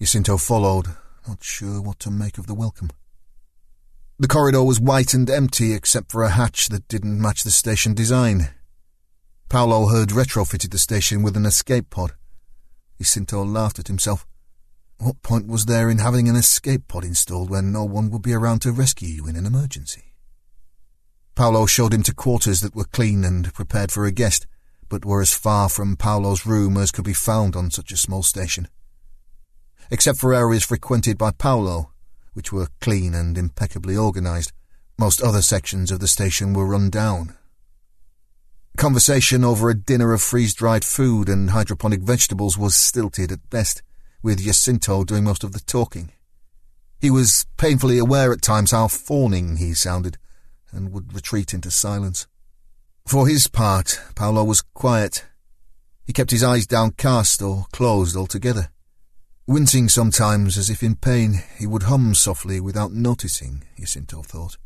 Jacinto 0.02 0.36
followed, 0.36 0.88
not 1.26 1.42
sure 1.46 1.82
what 1.82 2.00
to 2.00 2.12
make 2.12 2.38
of 2.38 2.48
the 2.48 2.54
welcome. 2.54 2.90
The 4.20 4.28
corridor 4.28 4.64
was 4.64 4.80
white 4.80 5.14
and 5.14 5.30
empty 5.30 5.74
except 5.74 6.12
for 6.12 6.24
a 6.24 6.30
hatch 6.30 6.70
that 6.70 6.88
didn't 6.88 7.22
match 7.22 7.44
the 7.44 7.52
station 7.52 7.94
design. 7.94 8.50
Paolo 9.48 9.88
had 9.88 10.10
retrofitted 10.10 10.72
the 10.72 10.80
station 10.80 11.22
with 11.22 11.38
an 11.38 11.46
escape 11.46 11.92
pod. 11.92 12.14
Jacinto 12.98 13.46
laughed 13.46 13.78
at 13.78 13.88
himself. 13.88 14.26
What 14.98 15.22
point 15.22 15.48
was 15.48 15.66
there 15.66 15.88
in 15.88 16.00
having 16.00 16.28
an 16.28 16.36
escape 16.36 16.88
pod 16.88 17.04
installed 17.04 17.52
when 17.52 17.72
no 17.72 17.84
one 17.84 18.10
would 18.10 18.24
be 18.24 18.34
around 18.34 18.64
to 18.64 18.72
rescue 18.72 19.08
you 19.08 19.28
in 19.28 19.36
an 19.36 19.46
emergency? 19.46 20.16
Paolo 21.36 21.68
showed 21.68 21.94
him 21.94 22.02
to 22.02 22.16
quarters 22.16 22.62
that 22.62 22.76
were 22.76 22.86
clean 22.86 23.24
and 23.24 23.54
prepared 23.54 23.92
for 23.92 24.08
a 24.08 24.12
guest, 24.12 24.48
but 24.90 25.06
were 25.06 25.22
as 25.22 25.32
far 25.32 25.70
from 25.70 25.96
Paolo's 25.96 26.48
room 26.48 26.76
as 26.76 26.90
could 26.90 27.06
be 27.06 27.14
found 27.14 27.56
on 27.56 27.70
such 27.70 27.92
a 27.92 27.98
small 27.98 28.24
station. 28.24 28.68
Except 29.92 30.18
for 30.18 30.34
areas 30.34 30.64
frequented 30.66 31.20
by 31.20 31.30
Paolo, 31.30 31.92
which 32.38 32.54
were 32.54 32.68
clean 32.80 33.16
and 33.16 33.36
impeccably 33.36 33.98
organized, 33.98 34.52
most 35.00 35.24
other 35.24 35.42
sections 35.42 35.90
of 35.90 36.00
the 36.00 36.08
station 36.08 36.54
were 36.54 36.68
run 36.68 36.88
down. 36.88 37.36
Conversation 38.78 39.44
over 39.44 39.72
a 39.72 39.74
dinner 39.74 40.14
of 40.14 40.22
freeze-dried 40.22 40.86
food 40.86 41.30
and 41.30 41.50
hydroponic 41.50 42.02
vegetables 42.02 42.56
was 42.56 42.76
stilted 42.76 43.32
at 43.32 43.50
best 43.50 43.82
with 44.22 44.44
Jacinto 44.44 45.04
doing 45.04 45.24
most 45.24 45.44
of 45.44 45.52
the 45.52 45.60
talking. 45.62 46.12
He 47.00 47.10
was 47.10 47.48
painfully 47.58 47.98
aware 47.98 48.32
at 48.32 48.44
times 48.44 48.70
how 48.70 48.88
fawning 48.88 49.58
he 49.58 49.74
sounded, 49.74 50.20
and 50.72 50.92
would 50.92 51.16
retreat 51.16 51.56
into 51.56 51.72
silence. 51.72 52.28
For 53.08 53.28
his 53.28 53.48
part, 53.48 54.00
Paolo 54.14 54.44
was 54.44 54.62
quiet. 54.62 55.26
He 56.06 56.14
kept 56.14 56.30
his 56.30 56.44
eyes 56.44 56.68
downcast 56.68 57.42
or 57.42 57.66
closed 57.72 58.16
altogether. 58.16 58.70
Wincing 59.50 59.88
sometimes 59.88 60.58
as 60.58 60.70
if 60.70 60.84
in 60.84 60.96
pain, 60.96 61.42
he 61.58 61.66
would 61.66 61.84
hum 61.84 62.14
softly 62.14 62.60
without 62.60 62.92
noticing, 62.92 63.64
Jacinto 63.80 64.22
thought. 64.22 64.58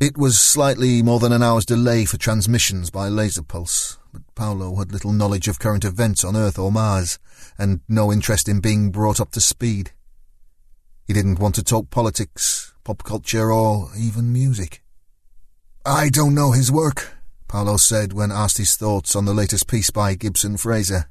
It 0.00 0.18
was 0.18 0.36
slightly 0.36 1.00
more 1.00 1.20
than 1.20 1.30
an 1.30 1.44
hour's 1.44 1.64
delay 1.64 2.04
for 2.04 2.16
transmissions 2.16 2.90
by 2.90 3.06
laser 3.06 3.44
pulse, 3.44 3.98
but 4.12 4.22
Paolo 4.34 4.74
had 4.74 4.90
little 4.90 5.12
knowledge 5.12 5.46
of 5.46 5.60
current 5.60 5.84
events 5.84 6.24
on 6.24 6.34
Earth 6.34 6.58
or 6.58 6.72
Mars, 6.72 7.20
and 7.56 7.82
no 7.88 8.10
interest 8.10 8.48
in 8.48 8.58
being 8.58 8.90
brought 8.90 9.20
up 9.20 9.30
to 9.30 9.40
speed. 9.40 9.92
He 11.06 11.12
didn't 11.12 11.38
want 11.38 11.54
to 11.54 11.62
talk 11.62 11.90
politics, 11.90 12.74
pop 12.82 13.04
culture, 13.04 13.52
or 13.52 13.90
even 13.96 14.32
music. 14.32 14.82
I 15.86 16.08
don't 16.08 16.34
know 16.34 16.50
his 16.50 16.72
work, 16.72 17.14
Paolo 17.46 17.76
said 17.76 18.12
when 18.12 18.32
asked 18.32 18.58
his 18.58 18.74
thoughts 18.74 19.14
on 19.14 19.24
the 19.24 19.34
latest 19.34 19.68
piece 19.68 19.90
by 19.90 20.16
Gibson 20.16 20.56
Fraser. 20.56 21.08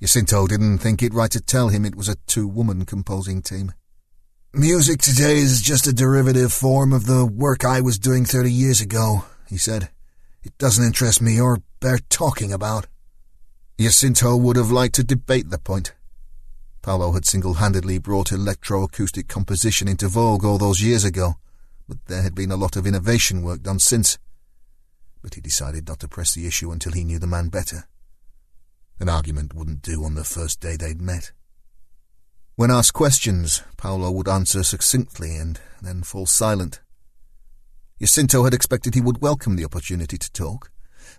Jacinto 0.00 0.46
didn't 0.46 0.78
think 0.78 1.02
it 1.02 1.14
right 1.14 1.30
to 1.30 1.40
tell 1.40 1.68
him 1.68 1.86
it 1.86 1.94
was 1.94 2.08
a 2.08 2.16
two-woman 2.26 2.84
composing 2.84 3.40
team. 3.40 3.72
Music 4.52 5.00
today 5.00 5.38
is 5.38 5.62
just 5.62 5.86
a 5.86 5.92
derivative 5.92 6.52
form 6.52 6.92
of 6.92 7.06
the 7.06 7.24
work 7.24 7.64
I 7.64 7.80
was 7.80 7.98
doing 7.98 8.24
thirty 8.24 8.52
years 8.52 8.80
ago, 8.80 9.24
he 9.48 9.56
said. 9.56 9.90
It 10.42 10.56
doesn't 10.58 10.84
interest 10.84 11.22
me 11.22 11.40
or 11.40 11.62
bear 11.80 11.98
talking 12.10 12.52
about. 12.52 12.86
Jacinto 13.78 14.36
would 14.36 14.56
have 14.56 14.70
liked 14.70 14.94
to 14.96 15.04
debate 15.04 15.50
the 15.50 15.58
point. 15.58 15.94
Paolo 16.82 17.12
had 17.12 17.24
single-handedly 17.24 17.98
brought 17.98 18.28
electroacoustic 18.28 19.28
composition 19.28 19.88
into 19.88 20.08
vogue 20.08 20.44
all 20.44 20.58
those 20.58 20.82
years 20.82 21.04
ago, 21.04 21.34
but 21.88 21.98
there 22.06 22.22
had 22.22 22.34
been 22.34 22.52
a 22.52 22.56
lot 22.56 22.76
of 22.76 22.86
innovation 22.86 23.42
work 23.42 23.62
done 23.62 23.78
since. 23.78 24.18
But 25.22 25.34
he 25.34 25.40
decided 25.40 25.88
not 25.88 26.00
to 26.00 26.08
press 26.08 26.34
the 26.34 26.46
issue 26.46 26.70
until 26.70 26.92
he 26.92 27.04
knew 27.04 27.18
the 27.18 27.26
man 27.26 27.48
better. 27.48 27.88
An 28.98 29.08
argument 29.08 29.54
wouldn't 29.54 29.82
do 29.82 30.04
on 30.04 30.14
the 30.14 30.24
first 30.24 30.60
day 30.60 30.76
they'd 30.76 31.00
met. 31.00 31.32
When 32.54 32.70
asked 32.70 32.94
questions, 32.94 33.62
Paolo 33.76 34.10
would 34.10 34.28
answer 34.28 34.62
succinctly 34.62 35.36
and 35.36 35.60
then 35.82 36.02
fall 36.02 36.24
silent. 36.24 36.80
Jacinto 38.00 38.44
had 38.44 38.54
expected 38.54 38.94
he 38.94 39.00
would 39.02 39.20
welcome 39.20 39.56
the 39.56 39.64
opportunity 39.64 40.16
to 40.16 40.32
talk, 40.32 40.70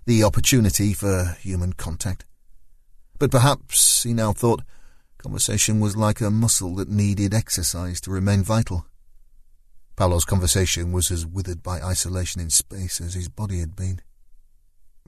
the 0.06 0.24
opportunity 0.24 0.92
for 0.92 1.36
human 1.40 1.72
contact. 1.72 2.24
But 3.18 3.30
perhaps, 3.30 4.02
he 4.02 4.14
now 4.14 4.32
thought, 4.32 4.62
conversation 5.18 5.78
was 5.78 5.96
like 5.96 6.20
a 6.20 6.30
muscle 6.30 6.74
that 6.76 6.88
needed 6.88 7.34
exercise 7.34 8.00
to 8.02 8.10
remain 8.10 8.42
vital. 8.42 8.86
Paolo's 9.96 10.24
conversation 10.24 10.92
was 10.92 11.10
as 11.10 11.26
withered 11.26 11.62
by 11.62 11.80
isolation 11.80 12.40
in 12.40 12.50
space 12.50 13.00
as 13.00 13.14
his 13.14 13.28
body 13.28 13.58
had 13.58 13.74
been. 13.74 14.00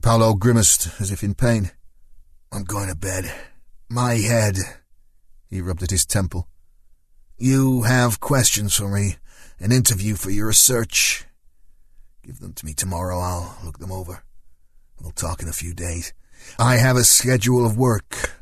Paolo 0.01 0.33
grimaced 0.33 0.89
as 0.99 1.11
if 1.11 1.23
in 1.23 1.33
pain. 1.33 1.71
I'm 2.53 2.65
going 2.65 2.89
to 2.89 2.95
bed. 2.95 3.33
My 3.89 4.15
head. 4.15 4.57
He 5.49 5.61
rubbed 5.61 5.83
at 5.83 5.91
his 5.91 6.05
temple. 6.05 6.49
You 7.37 7.83
have 7.83 8.19
questions 8.19 8.75
for 8.75 8.89
me, 8.89 9.15
an 9.59 9.71
interview 9.71 10.15
for 10.15 10.31
your 10.31 10.47
research. 10.47 11.25
Give 12.23 12.39
them 12.39 12.53
to 12.53 12.65
me 12.65 12.73
tomorrow. 12.73 13.19
I'll 13.19 13.57
look 13.63 13.79
them 13.79 13.91
over. 13.91 14.23
We'll 14.99 15.11
talk 15.11 15.41
in 15.41 15.47
a 15.47 15.53
few 15.53 15.73
days. 15.73 16.13
I 16.59 16.75
have 16.75 16.97
a 16.97 17.03
schedule 17.03 17.65
of 17.65 17.77
work. 17.77 18.35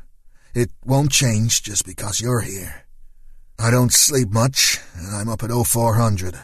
It 0.54 0.70
won't 0.84 1.12
change 1.12 1.62
just 1.62 1.86
because 1.86 2.20
you're 2.20 2.40
here. 2.40 2.86
I 3.58 3.70
don't 3.70 3.92
sleep 3.92 4.30
much, 4.30 4.78
and 4.96 5.14
I'm 5.14 5.28
up 5.28 5.44
at 5.44 5.50
0400. 5.50 6.34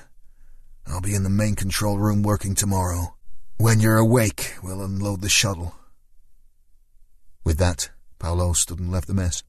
I'll 0.87 1.01
be 1.01 1.15
in 1.15 1.25
the 1.25 1.31
main 1.31 1.57
control 1.57 1.99
room 1.99 2.23
working 2.23 2.55
tomorrow. 2.55 3.17
When 3.57 3.81
you're 3.81 3.99
awake, 3.99 4.55
we'll 4.63 4.83
unload 4.83 5.21
the 5.21 5.29
shuttle. 5.29 5.75
With 7.47 7.59
that, 7.59 7.91
Paolo 8.19 8.55
stood 8.55 8.81
and 8.81 8.91
left 8.91 9.07
the 9.07 9.15
mess. 9.15 9.45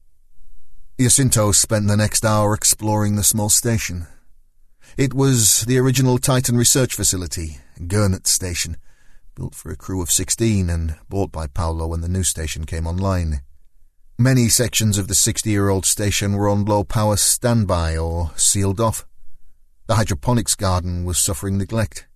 Jacinto 1.00 1.50
spent 1.50 1.88
the 1.88 1.96
next 1.96 2.24
hour 2.24 2.54
exploring 2.54 3.16
the 3.16 3.24
small 3.24 3.48
station. 3.48 4.06
It 4.96 5.12
was 5.12 5.62
the 5.62 5.78
original 5.78 6.18
Titan 6.18 6.56
research 6.56 6.94
facility, 6.94 7.58
Gurnett 7.88 8.28
Station, 8.28 8.76
built 9.34 9.56
for 9.56 9.72
a 9.72 9.76
crew 9.76 10.00
of 10.00 10.12
16 10.12 10.70
and 10.70 10.94
bought 11.08 11.32
by 11.32 11.48
Paolo 11.48 11.88
when 11.88 12.00
the 12.00 12.08
new 12.08 12.22
station 12.22 12.66
came 12.66 12.86
online. 12.86 13.40
Many 14.16 14.48
sections 14.48 14.96
of 14.96 15.08
the 15.08 15.14
60-year-old 15.14 15.84
station 15.84 16.34
were 16.34 16.48
on 16.48 16.66
low-power 16.66 17.16
standby 17.16 17.96
or 17.96 18.30
sealed 18.36 18.80
off. 18.80 19.06
The 19.88 19.96
hydroponics 19.96 20.54
garden 20.54 21.04
was 21.04 21.18
suffering 21.18 21.58
neglect. 21.58 22.06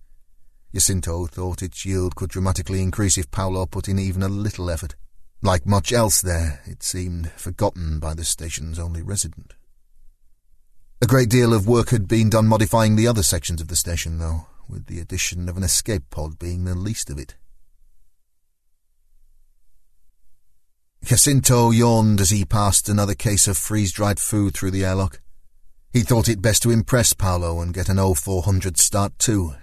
Jacinto 0.73 1.25
thought 1.25 1.61
its 1.61 1.85
yield 1.85 2.15
could 2.15 2.29
dramatically 2.29 2.81
increase 2.81 3.17
if 3.17 3.29
Paolo 3.31 3.65
put 3.65 3.89
in 3.89 3.99
even 3.99 4.23
a 4.23 4.29
little 4.29 4.69
effort. 4.69 4.95
Like 5.43 5.65
much 5.65 5.91
else 5.91 6.21
there, 6.21 6.61
it 6.65 6.81
seemed 6.83 7.29
forgotten 7.31 7.99
by 7.99 8.13
the 8.13 8.23
station's 8.23 8.79
only 8.79 9.01
resident. 9.01 9.55
A 11.01 11.05
great 11.05 11.29
deal 11.29 11.53
of 11.53 11.67
work 11.67 11.89
had 11.89 12.07
been 12.07 12.29
done 12.29 12.47
modifying 12.47 12.95
the 12.95 13.07
other 13.07 13.23
sections 13.23 13.59
of 13.59 13.67
the 13.67 13.75
station, 13.75 14.19
though, 14.19 14.47
with 14.69 14.85
the 14.85 15.01
addition 15.01 15.49
of 15.49 15.57
an 15.57 15.63
escape 15.63 16.03
pod 16.09 16.39
being 16.39 16.63
the 16.63 16.75
least 16.75 17.09
of 17.09 17.19
it. 17.19 17.35
Jacinto 21.03 21.71
yawned 21.71 22.21
as 22.21 22.29
he 22.29 22.45
passed 22.45 22.87
another 22.87 23.13
case 23.13 23.45
of 23.45 23.57
freeze-dried 23.57 24.21
food 24.21 24.53
through 24.53 24.71
the 24.71 24.85
airlock. 24.85 25.19
He 25.91 26.03
thought 26.03 26.29
it 26.29 26.41
best 26.41 26.63
to 26.63 26.71
impress 26.71 27.11
Paolo 27.11 27.59
and 27.59 27.73
get 27.73 27.89
an 27.89 27.97
0400 27.97 28.77
start 28.77 29.19
too. 29.19 29.55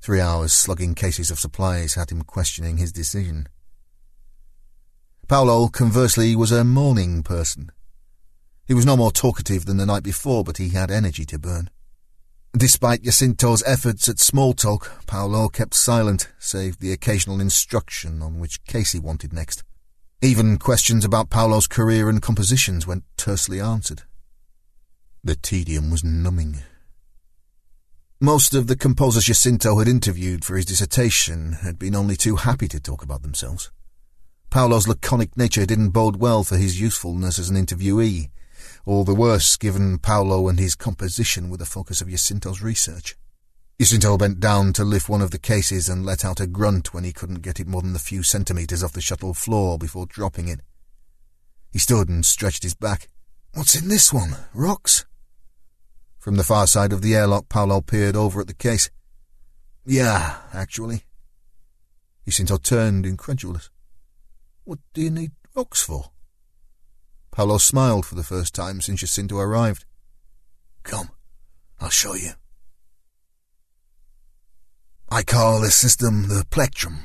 Three 0.00 0.20
hours 0.20 0.52
slugging 0.52 0.94
cases 0.94 1.32
of 1.32 1.40
supplies 1.40 1.94
had 1.94 2.10
him 2.10 2.22
questioning 2.22 2.76
his 2.76 2.92
decision. 2.92 3.48
Paolo, 5.28 5.66
conversely, 5.66 6.36
was 6.36 6.52
a 6.52 6.62
morning 6.62 7.24
person. 7.24 7.72
He 8.64 8.74
was 8.74 8.86
no 8.86 8.96
more 8.96 9.10
talkative 9.10 9.64
than 9.64 9.76
the 9.76 9.86
night 9.86 10.04
before, 10.04 10.44
but 10.44 10.58
he 10.58 10.68
had 10.68 10.88
energy 10.88 11.24
to 11.26 11.38
burn. 11.38 11.68
Despite 12.56 13.02
Jacinto's 13.02 13.64
efforts 13.66 14.08
at 14.08 14.20
small 14.20 14.52
talk, 14.52 15.04
Paolo 15.06 15.48
kept 15.48 15.74
silent, 15.74 16.28
save 16.38 16.78
the 16.78 16.92
occasional 16.92 17.40
instruction 17.40 18.22
on 18.22 18.38
which 18.38 18.64
case 18.66 18.92
he 18.92 19.00
wanted 19.00 19.32
next. 19.32 19.64
Even 20.22 20.58
questions 20.58 21.04
about 21.04 21.28
Paolo's 21.28 21.66
career 21.66 22.08
and 22.08 22.22
compositions 22.22 22.86
went 22.86 23.02
tersely 23.16 23.60
answered. 23.60 24.02
The 25.24 25.34
tedium 25.34 25.90
was 25.90 26.04
numbing. 26.04 26.60
Most 28.20 28.54
of 28.54 28.68
the 28.68 28.76
composers 28.76 29.24
Jacinto 29.24 29.78
had 29.80 29.88
interviewed 29.88 30.44
for 30.44 30.56
his 30.56 30.66
dissertation 30.66 31.54
had 31.62 31.80
been 31.80 31.96
only 31.96 32.14
too 32.14 32.36
happy 32.36 32.68
to 32.68 32.78
talk 32.78 33.02
about 33.02 33.22
themselves. 33.22 33.72
Paolo's 34.50 34.88
laconic 34.88 35.36
nature 35.36 35.66
didn't 35.66 35.90
bode 35.90 36.16
well 36.16 36.44
for 36.44 36.56
his 36.56 36.80
usefulness 36.80 37.38
as 37.38 37.50
an 37.50 37.56
interviewee, 37.56 38.30
all 38.86 39.02
the 39.02 39.14
worse 39.14 39.56
given 39.56 39.98
Paolo 39.98 40.48
and 40.48 40.60
his 40.60 40.76
composition 40.76 41.50
were 41.50 41.56
the 41.56 41.66
focus 41.66 42.00
of 42.00 42.08
Jacinto's 42.08 42.62
research. 42.62 43.16
Jacinto 43.80 44.16
bent 44.16 44.38
down 44.38 44.72
to 44.74 44.84
lift 44.84 45.08
one 45.08 45.20
of 45.20 45.32
the 45.32 45.40
cases 45.40 45.88
and 45.88 46.06
let 46.06 46.24
out 46.24 46.40
a 46.40 46.46
grunt 46.46 46.94
when 46.94 47.02
he 47.02 47.12
couldn't 47.12 47.42
get 47.42 47.58
it 47.58 47.66
more 47.66 47.82
than 47.82 47.96
a 47.96 47.98
few 47.98 48.22
centimetres 48.22 48.84
off 48.84 48.92
the 48.92 49.00
shuttle 49.00 49.34
floor 49.34 49.76
before 49.76 50.06
dropping 50.06 50.48
it. 50.48 50.60
He 51.72 51.80
stood 51.80 52.08
and 52.08 52.24
stretched 52.24 52.62
his 52.62 52.74
back. 52.74 53.08
What's 53.54 53.74
in 53.74 53.88
this 53.88 54.12
one? 54.12 54.36
Rocks? 54.54 55.04
From 56.18 56.36
the 56.36 56.44
far 56.44 56.66
side 56.66 56.92
of 56.92 57.02
the 57.02 57.14
airlock, 57.14 57.48
Paolo 57.48 57.80
peered 57.80 58.16
over 58.16 58.40
at 58.40 58.46
the 58.46 58.54
case. 58.54 58.88
Yeah, 59.84 60.38
actually. 60.54 61.02
Jacinto 62.24 62.56
turned, 62.56 63.04
incredulous. 63.04 63.68
What 64.66 64.80
do 64.94 65.00
you 65.00 65.10
need 65.10 65.30
rocks 65.54 65.80
for? 65.80 66.10
Paolo 67.30 67.58
smiled 67.58 68.04
for 68.04 68.16
the 68.16 68.24
first 68.24 68.52
time 68.52 68.80
since 68.80 68.98
Jacinto 68.98 69.38
arrived. 69.38 69.84
Come, 70.82 71.10
I'll 71.80 71.88
show 71.88 72.14
you. 72.14 72.32
I 75.08 75.22
call 75.22 75.60
this 75.60 75.76
system 75.76 76.26
the 76.26 76.44
plectrum, 76.50 76.98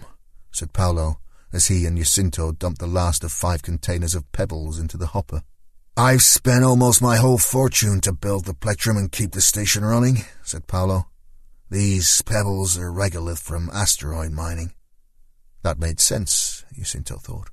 said 0.52 0.74
Paolo, 0.74 1.20
as 1.54 1.68
he 1.68 1.86
and 1.86 2.00
Jacinto 2.00 2.52
dumped 2.52 2.80
the 2.80 2.88
last 2.88 3.24
of 3.24 3.32
five 3.32 3.62
containers 3.62 4.16
of 4.16 4.32
pebbles 4.32 4.80
into 4.80 4.98
the 4.98 5.14
hopper. 5.14 5.44
I've 5.96 6.24
spent 6.24 6.64
almost 6.64 7.00
my 7.00 7.18
whole 7.18 7.38
fortune 7.38 8.02
to 8.02 8.12
build 8.12 8.46
the 8.46 8.56
plectrum 8.56 8.98
and 8.98 9.12
keep 9.12 9.34
the 9.34 9.42
station 9.42 9.86
running, 9.86 10.24
said 10.42 10.66
Paolo. 10.66 11.10
These 11.70 12.24
pebbles 12.24 12.76
are 12.76 12.92
regolith 12.92 13.40
from 13.40 13.70
asteroid 13.72 14.32
mining. 14.32 14.74
That 15.64 15.80
made 15.80 16.00
sense, 16.00 16.66
Jacinto 16.74 17.18
thought. 17.18 17.50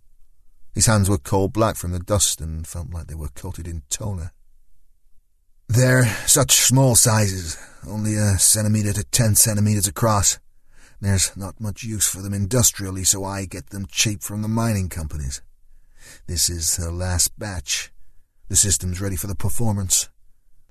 His 0.74 0.86
hands 0.86 1.10
were 1.10 1.18
coal 1.18 1.48
black 1.48 1.76
from 1.76 1.92
the 1.92 1.98
dust 1.98 2.40
and 2.40 2.66
felt 2.66 2.90
like 2.90 3.06
they 3.06 3.14
were 3.14 3.28
coated 3.28 3.66
in 3.66 3.82
toner. 3.90 4.32
They're 5.68 6.06
such 6.26 6.52
small 6.52 6.94
sizes, 6.94 7.58
only 7.86 8.14
a 8.14 8.38
centimetre 8.38 8.94
to 8.94 9.04
ten 9.04 9.34
centimetres 9.34 9.86
across. 9.86 10.38
There's 11.00 11.36
not 11.36 11.60
much 11.60 11.82
use 11.82 12.08
for 12.08 12.22
them 12.22 12.32
industrially, 12.32 13.04
so 13.04 13.22
I 13.24 13.44
get 13.44 13.70
them 13.70 13.86
cheap 13.86 14.22
from 14.22 14.42
the 14.42 14.48
mining 14.48 14.88
companies. 14.88 15.42
This 16.26 16.48
is 16.48 16.76
the 16.76 16.90
last 16.90 17.38
batch. 17.38 17.92
The 18.48 18.56
system's 18.56 19.00
ready 19.00 19.16
for 19.16 19.26
the 19.26 19.34
performance. 19.34 20.08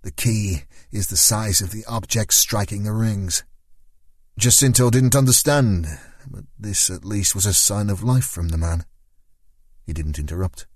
The 0.01 0.11
key 0.11 0.63
is 0.91 1.07
the 1.07 1.17
size 1.17 1.61
of 1.61 1.71
the 1.71 1.85
object 1.87 2.33
striking 2.33 2.83
the 2.83 2.93
rings. 2.93 3.43
Jacinto 4.39 4.89
didn't 4.89 5.15
understand, 5.15 5.87
but 6.29 6.45
this 6.59 6.89
at 6.89 7.05
least 7.05 7.35
was 7.35 7.45
a 7.45 7.53
sign 7.53 7.89
of 7.89 8.03
life 8.03 8.25
from 8.25 8.49
the 8.49 8.57
man. 8.57 8.85
He 9.85 9.93
didn't 9.93 10.19
interrupt. 10.19 10.67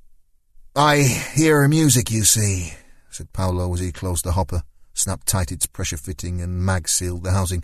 I 0.75 0.99
hear 1.35 1.67
music, 1.67 2.11
you 2.11 2.23
see, 2.23 2.73
said 3.09 3.33
Paolo 3.33 3.73
as 3.73 3.81
he 3.81 3.91
closed 3.91 4.23
the 4.23 4.31
hopper, 4.31 4.63
snapped 4.93 5.27
tight 5.27 5.51
its 5.51 5.65
pressure 5.65 5.97
fitting, 5.97 6.41
and 6.41 6.65
mag 6.65 6.87
sealed 6.87 7.23
the 7.23 7.31
housing. 7.31 7.63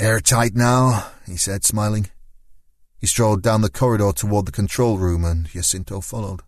Airtight 0.00 0.54
now, 0.54 1.10
he 1.24 1.36
said, 1.36 1.64
smiling. 1.64 2.08
He 2.98 3.06
strolled 3.06 3.42
down 3.42 3.62
the 3.62 3.70
corridor 3.70 4.12
toward 4.12 4.46
the 4.46 4.52
control 4.52 4.98
room, 4.98 5.24
and 5.24 5.46
Jacinto 5.46 6.00
followed. 6.00 6.40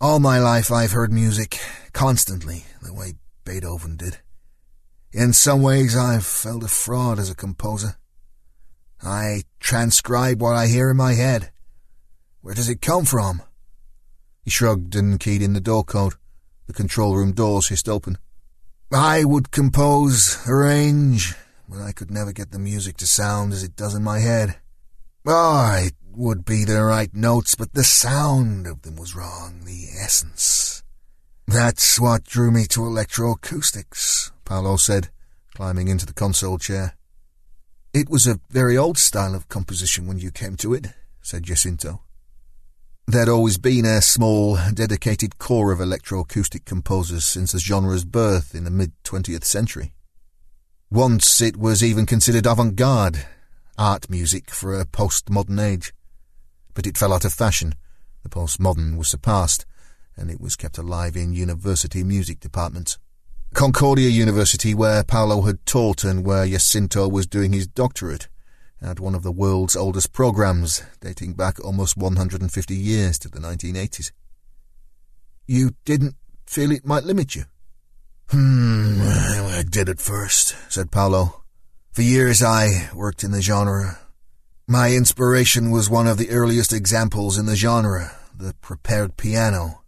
All 0.00 0.20
my 0.20 0.38
life 0.38 0.70
I've 0.70 0.92
heard 0.92 1.12
music, 1.12 1.58
constantly, 1.92 2.64
the 2.82 2.94
way 2.94 3.14
Beethoven 3.44 3.96
did. 3.96 4.18
In 5.12 5.32
some 5.32 5.62
ways 5.62 5.96
I've 5.96 6.26
felt 6.26 6.62
a 6.62 6.68
fraud 6.68 7.18
as 7.18 7.30
a 7.30 7.34
composer. 7.34 7.96
I 9.02 9.42
transcribe 9.66 10.40
what 10.40 10.54
I 10.54 10.68
hear 10.68 10.90
in 10.90 10.96
my 10.96 11.14
head. 11.14 11.50
Where 12.40 12.54
does 12.54 12.68
it 12.68 12.80
come 12.80 13.04
from? 13.04 13.42
He 14.44 14.50
shrugged 14.50 14.94
and 14.94 15.18
keyed 15.18 15.42
in 15.42 15.54
the 15.54 15.60
door 15.60 15.82
code. 15.82 16.14
The 16.68 16.72
control 16.72 17.16
room 17.16 17.32
doors 17.32 17.66
hissed 17.66 17.88
open. 17.88 18.16
I 18.92 19.24
would 19.24 19.50
compose, 19.50 20.38
arrange, 20.46 21.34
but 21.68 21.80
I 21.80 21.90
could 21.90 22.12
never 22.12 22.30
get 22.30 22.52
the 22.52 22.60
music 22.60 22.96
to 22.98 23.08
sound 23.08 23.52
as 23.52 23.64
it 23.64 23.74
does 23.74 23.96
in 23.96 24.04
my 24.04 24.20
head. 24.20 24.56
Oh, 25.26 25.74
it 25.84 25.94
would 26.12 26.44
be 26.44 26.64
the 26.64 26.84
right 26.84 27.12
notes, 27.12 27.56
but 27.56 27.74
the 27.74 27.82
sound 27.82 28.68
of 28.68 28.82
them 28.82 28.94
was 28.94 29.16
wrong, 29.16 29.64
the 29.64 29.88
essence. 30.00 30.84
That's 31.48 31.98
what 31.98 32.22
drew 32.22 32.52
me 32.52 32.66
to 32.66 32.82
electroacoustics, 32.82 34.30
Paolo 34.44 34.76
said, 34.76 35.08
climbing 35.56 35.88
into 35.88 36.06
the 36.06 36.14
console 36.14 36.58
chair. 36.58 36.95
It 37.96 38.10
was 38.10 38.26
a 38.26 38.40
very 38.50 38.76
old 38.76 38.98
style 38.98 39.34
of 39.34 39.48
composition 39.48 40.06
when 40.06 40.18
you 40.18 40.30
came 40.30 40.56
to 40.56 40.74
it, 40.74 40.88
said 41.22 41.44
Jacinto. 41.44 42.02
There'd 43.06 43.30
always 43.30 43.56
been 43.56 43.86
a 43.86 44.02
small, 44.02 44.58
dedicated 44.74 45.38
core 45.38 45.72
of 45.72 45.78
electroacoustic 45.78 46.66
composers 46.66 47.24
since 47.24 47.52
the 47.52 47.58
genre's 47.58 48.04
birth 48.04 48.54
in 48.54 48.64
the 48.64 48.70
mid-20th 48.70 49.44
century. 49.44 49.94
Once 50.90 51.40
it 51.40 51.56
was 51.56 51.82
even 51.82 52.04
considered 52.04 52.44
avant-garde, 52.44 53.24
art 53.78 54.10
music 54.10 54.50
for 54.50 54.78
a 54.78 54.84
postmodern 54.84 55.58
age. 55.58 55.94
But 56.74 56.86
it 56.86 56.98
fell 56.98 57.14
out 57.14 57.24
of 57.24 57.32
fashion. 57.32 57.76
The 58.24 58.28
postmodern 58.28 58.98
was 58.98 59.08
surpassed, 59.08 59.64
and 60.18 60.30
it 60.30 60.38
was 60.38 60.54
kept 60.54 60.76
alive 60.76 61.16
in 61.16 61.32
university 61.32 62.04
music 62.04 62.40
departments. 62.40 62.98
Concordia 63.54 64.08
University, 64.08 64.74
where 64.74 65.02
Paolo 65.02 65.42
had 65.42 65.64
taught 65.64 66.04
and 66.04 66.24
where 66.24 66.46
Jacinto 66.46 67.08
was 67.08 67.26
doing 67.26 67.52
his 67.52 67.66
doctorate, 67.66 68.28
had 68.80 69.00
one 69.00 69.14
of 69.14 69.22
the 69.22 69.32
world's 69.32 69.76
oldest 69.76 70.12
programs, 70.12 70.82
dating 71.00 71.34
back 71.34 71.64
almost 71.64 71.96
150 71.96 72.74
years 72.74 73.18
to 73.18 73.28
the 73.28 73.38
1980s. 73.38 74.12
You 75.46 75.70
didn't 75.84 76.16
feel 76.46 76.70
it 76.70 76.84
might 76.84 77.04
limit 77.04 77.34
you? 77.34 77.44
Hmm, 78.28 79.00
I 79.02 79.64
did 79.68 79.88
at 79.88 80.00
first, 80.00 80.54
said 80.68 80.90
Paolo. 80.90 81.44
For 81.92 82.02
years 82.02 82.42
I 82.42 82.90
worked 82.94 83.24
in 83.24 83.30
the 83.30 83.40
genre. 83.40 83.98
My 84.66 84.92
inspiration 84.92 85.70
was 85.70 85.88
one 85.88 86.06
of 86.06 86.18
the 86.18 86.30
earliest 86.30 86.72
examples 86.72 87.38
in 87.38 87.46
the 87.46 87.56
genre, 87.56 88.12
the 88.36 88.52
prepared 88.60 89.16
piano. 89.16 89.82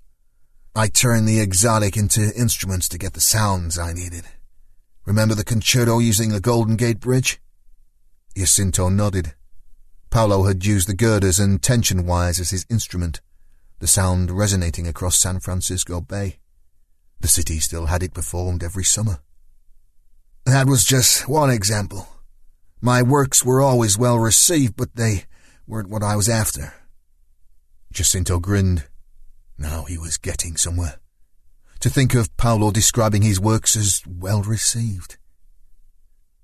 I 0.75 0.89
turned 0.89 1.29
the 1.29 1.41
exotic 1.41 1.97
into 1.97 2.33
instruments 2.37 2.89
to 2.91 2.99
get 2.99 3.15
the 3.15 3.21
sounds 3.21 3.79
I 3.79 3.93
needed. 3.93 4.25
Remember 5.05 5.35
the 5.35 5.45
concerto 5.45 5.99
using 5.99 6.31
the 6.31 6.41
Golden 6.41 6.77
Gate 6.77 7.01
Bridge? 7.01 7.41
Jacinto 8.37 8.89
nodded. 8.89 9.35
Paolo 10.11 10.45
had 10.45 10.65
used 10.65 10.89
the 10.89 10.95
girders 10.95 11.39
and 11.39 11.63
tension 11.63 12.07
wires 12.07 12.39
as 12.39 12.51
his 12.51 12.67
instrument, 12.71 13.21
the 13.81 13.87
sound 13.87 14.31
resonating 14.31 14.87
across 14.87 15.19
San 15.19 15.41
Francisco 15.41 16.01
Bay. 16.01 16.39
The 17.21 17.29
city 17.29 17.59
still 17.59 17.87
had 17.87 18.03
it 18.03 18.15
performed 18.15 18.63
every 18.63 18.85
summer. 18.85 19.21
That 20.45 20.67
was 20.67 20.85
just 20.85 21.29
one 21.29 21.51
example. 21.51 22.09
My 22.81 23.03
works 23.03 23.45
were 23.45 23.61
always 23.61 23.99
well 23.99 24.19
received, 24.19 24.77
but 24.77 24.95
they 24.95 25.25
weren't 25.67 25.91
what 25.91 26.03
I 26.03 26.17
was 26.17 26.29
after. 26.29 26.73
Jacinto 27.93 28.39
grinned. 28.39 28.85
Now 29.59 29.85
he 29.85 29.99
was 29.99 30.19
getting 30.19 30.57
somewhere. 30.57 31.01
To 31.81 31.91
think 31.91 32.15
of 32.15 32.35
Paolo 32.37 32.71
describing 32.71 33.23
his 33.23 33.41
works 33.41 33.77
as 33.77 34.03
well 34.07 34.43
received. 34.43 35.17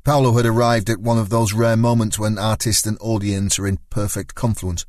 Paolo 0.04 0.32
had 0.36 0.44
arrived 0.44 0.90
at 0.90 1.00
one 1.00 1.18
of 1.18 1.30
those 1.30 1.54
rare 1.54 1.76
moments 1.76 2.18
when 2.18 2.38
artist 2.38 2.86
and 2.86 2.98
audience 3.00 3.58
are 3.58 3.66
in 3.66 3.78
perfect 3.88 4.34
confluence, 4.34 4.84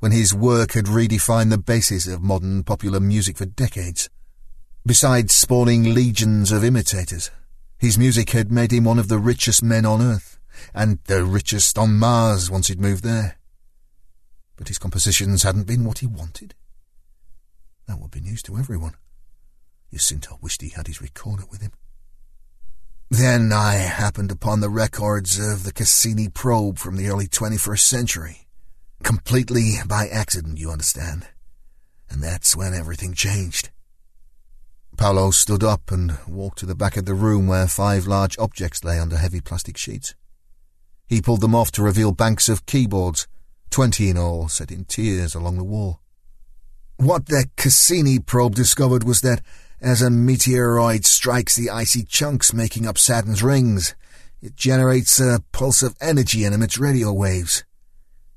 when 0.00 0.12
his 0.12 0.34
work 0.34 0.72
had 0.72 0.84
redefined 0.84 1.50
the 1.50 1.58
basis 1.58 2.06
of 2.06 2.22
modern 2.22 2.62
popular 2.64 3.00
music 3.00 3.38
for 3.38 3.46
decades. 3.46 4.10
Besides 4.84 5.32
spawning 5.32 5.94
legions 5.94 6.52
of 6.52 6.64
imitators, 6.64 7.30
his 7.78 7.96
music 7.96 8.30
had 8.30 8.52
made 8.52 8.72
him 8.72 8.84
one 8.84 8.98
of 8.98 9.08
the 9.08 9.18
richest 9.18 9.62
men 9.62 9.86
on 9.86 10.02
earth, 10.02 10.38
and 10.74 10.98
the 11.04 11.24
richest 11.24 11.78
on 11.78 11.98
Mars 11.98 12.50
once 12.50 12.68
he'd 12.68 12.80
moved 12.80 13.04
there. 13.04 13.38
But 14.56 14.68
his 14.68 14.78
compositions 14.78 15.42
hadn't 15.42 15.66
been 15.66 15.84
what 15.84 16.00
he 16.00 16.06
wanted. 16.06 16.54
That 17.90 17.98
would 17.98 18.12
be 18.12 18.20
news 18.20 18.40
to 18.44 18.56
everyone. 18.56 18.94
Jacinto 19.92 20.38
wished 20.40 20.62
he 20.62 20.68
had 20.68 20.86
his 20.86 21.02
recorder 21.02 21.42
with 21.50 21.60
him. 21.60 21.72
Then 23.10 23.52
I 23.52 23.74
happened 23.74 24.30
upon 24.30 24.60
the 24.60 24.70
records 24.70 25.40
of 25.40 25.64
the 25.64 25.72
Cassini 25.72 26.28
probe 26.28 26.78
from 26.78 26.96
the 26.96 27.08
early 27.08 27.26
21st 27.26 27.80
century. 27.80 28.46
Completely 29.02 29.78
by 29.88 30.06
accident, 30.06 30.58
you 30.58 30.70
understand. 30.70 31.26
And 32.08 32.22
that's 32.22 32.54
when 32.54 32.74
everything 32.74 33.12
changed. 33.12 33.70
Paolo 34.96 35.32
stood 35.32 35.64
up 35.64 35.90
and 35.90 36.16
walked 36.28 36.58
to 36.60 36.66
the 36.66 36.76
back 36.76 36.96
of 36.96 37.06
the 37.06 37.14
room 37.14 37.48
where 37.48 37.66
five 37.66 38.06
large 38.06 38.38
objects 38.38 38.84
lay 38.84 39.00
under 39.00 39.16
heavy 39.16 39.40
plastic 39.40 39.76
sheets. 39.76 40.14
He 41.08 41.20
pulled 41.20 41.40
them 41.40 41.56
off 41.56 41.72
to 41.72 41.82
reveal 41.82 42.12
banks 42.12 42.48
of 42.48 42.66
keyboards, 42.66 43.26
twenty 43.68 44.08
in 44.08 44.16
all, 44.16 44.46
set 44.46 44.70
in 44.70 44.84
tiers 44.84 45.34
along 45.34 45.58
the 45.58 45.64
wall. 45.64 45.99
What 47.00 47.28
the 47.28 47.48
Cassini 47.56 48.18
probe 48.18 48.54
discovered 48.54 49.04
was 49.04 49.22
that 49.22 49.40
as 49.80 50.02
a 50.02 50.10
meteoroid 50.10 51.06
strikes 51.06 51.56
the 51.56 51.70
icy 51.70 52.02
chunks 52.02 52.52
making 52.52 52.86
up 52.86 52.98
Saturn's 52.98 53.42
rings, 53.42 53.94
it 54.42 54.54
generates 54.54 55.18
a 55.18 55.42
pulse 55.50 55.82
of 55.82 55.96
energy 56.02 56.44
and 56.44 56.54
emits 56.54 56.76
radio 56.76 57.10
waves. 57.10 57.64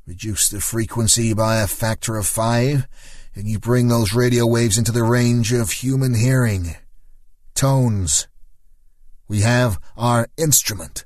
Reduce 0.08 0.48
the 0.48 0.62
frequency 0.62 1.34
by 1.34 1.58
a 1.58 1.68
factor 1.68 2.16
of 2.16 2.26
five, 2.26 2.88
and 3.36 3.50
you 3.50 3.60
bring 3.60 3.90
those 3.90 4.14
radio 4.14 4.48
waves 4.48 4.78
into 4.78 4.94
the 4.94 5.04
range 5.04 5.52
of 5.52 5.70
human 5.70 6.14
hearing. 6.14 6.78
Tones. 7.56 8.30
We 9.28 9.42
have 9.42 9.78
our 9.98 10.30
instrument. 10.38 11.04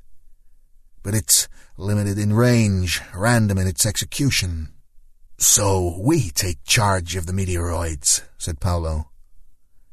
But 1.01 1.15
it's 1.15 1.47
limited 1.75 2.19
in 2.19 2.33
range, 2.33 3.01
random 3.15 3.57
in 3.57 3.65
its 3.65 3.83
execution. 3.83 4.73
So 5.37 5.99
we 5.99 6.31
take 6.31 6.63
charge 6.63 7.15
of 7.15 7.27
the 7.27 7.33
meteoroids, 7.33 8.23
said 8.39 8.59
Paolo. 8.59 9.11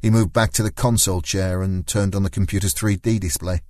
He 0.01 0.09
moved 0.09 0.33
back 0.33 0.53
to 0.53 0.63
the 0.63 0.73
console 0.73 1.21
chair 1.21 1.63
and 1.63 1.87
turned 1.87 2.15
on 2.15 2.23
the 2.23 2.31
computer's 2.31 2.75
3D 2.75 3.21
display. 3.21 3.61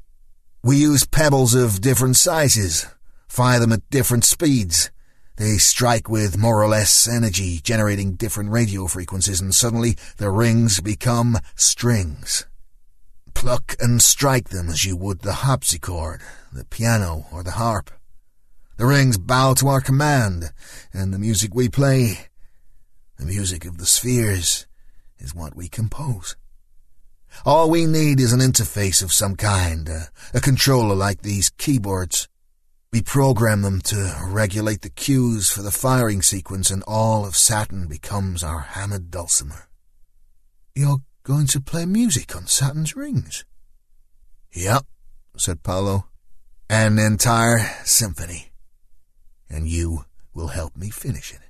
We 0.63 0.77
use 0.77 1.05
pebbles 1.05 1.55
of 1.55 1.81
different 1.81 2.17
sizes, 2.17 2.87
fire 3.29 3.59
them 3.59 3.73
at 3.73 3.89
different 3.91 4.25
speeds. 4.25 4.91
They 5.37 5.59
strike 5.59 6.09
with 6.09 6.39
more 6.39 6.63
or 6.63 6.69
less 6.69 7.09
energy, 7.09 7.59
generating 7.59 8.15
different 8.15 8.51
radio 8.51 8.87
frequencies, 8.87 9.41
and 9.41 9.53
suddenly 9.53 9.97
the 10.19 10.31
rings 10.31 10.81
become 10.81 11.39
strings. 11.57 12.47
Pluck 13.35 13.75
and 13.81 14.01
strike 14.01 14.51
them 14.51 14.69
as 14.69 14.85
you 14.85 14.97
would 14.97 15.23
the 15.23 15.33
harpsichord, 15.33 16.21
the 16.53 16.65
piano, 16.65 17.27
or 17.33 17.43
the 17.43 17.53
harp. 17.53 17.91
The 18.77 18.87
rings 18.87 19.19
bow 19.19 19.55
to 19.55 19.69
our 19.69 19.81
command, 19.81 20.53
and 20.93 21.15
the 21.15 21.19
music 21.19 21.55
we 21.55 21.69
play, 21.69 22.27
the 23.17 23.25
music 23.25 23.65
of 23.65 23.79
the 23.79 23.87
spheres, 23.87 24.67
is 25.19 25.33
what 25.33 25.55
we 25.55 25.69
compose. 25.69 26.35
All 27.47 27.71
we 27.71 27.87
need 27.87 28.19
is 28.19 28.33
an 28.33 28.41
interface 28.41 29.01
of 29.01 29.13
some 29.13 29.37
kind, 29.37 29.89
a, 29.89 30.09
a 30.35 30.41
controller 30.41 30.97
like 30.97 31.23
these 31.23 31.51
keyboards. 31.51 32.29
We 32.93 33.01
program 33.01 33.63
them 33.63 33.81
to 33.83 34.17
regulate 34.27 34.83
the 34.83 34.91
cues 34.91 35.49
for 35.49 35.63
the 35.63 35.71
firing 35.71 36.21
sequence, 36.21 36.69
and 36.71 36.83
all 36.85 37.25
of 37.25 37.37
Saturn 37.37 37.87
becomes 37.87 38.43
our 38.43 38.61
hammered 38.61 39.09
dulcimer. 39.09 39.69
You're 40.75 40.99
going 41.23 41.47
to 41.49 41.61
play 41.61 41.87
music 41.87 42.35
on 42.35 42.49
Saturn's 42.49 42.97
rings? 42.97 43.45
Yep, 44.53 44.85
said 45.37 45.63
Paolo. 45.63 46.07
An 46.69 46.99
entire 46.99 47.61
symphony 47.85 48.51
and 49.49 49.69
you 49.69 50.05
will 50.35 50.49
help 50.49 50.77
me 50.77 50.91
finish 50.91 51.33
it. 51.33 51.41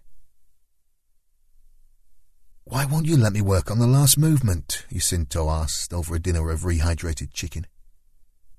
Why 2.64 2.86
won't 2.86 3.06
you 3.06 3.16
let 3.16 3.32
me 3.32 3.42
work 3.42 3.70
on 3.70 3.78
the 3.78 3.86
last 3.86 4.16
movement? 4.16 4.86
Jacinto 4.90 5.50
asked 5.50 5.92
over 5.92 6.14
a 6.14 6.18
dinner 6.18 6.50
of 6.50 6.60
rehydrated 6.60 7.32
chicken. 7.32 7.66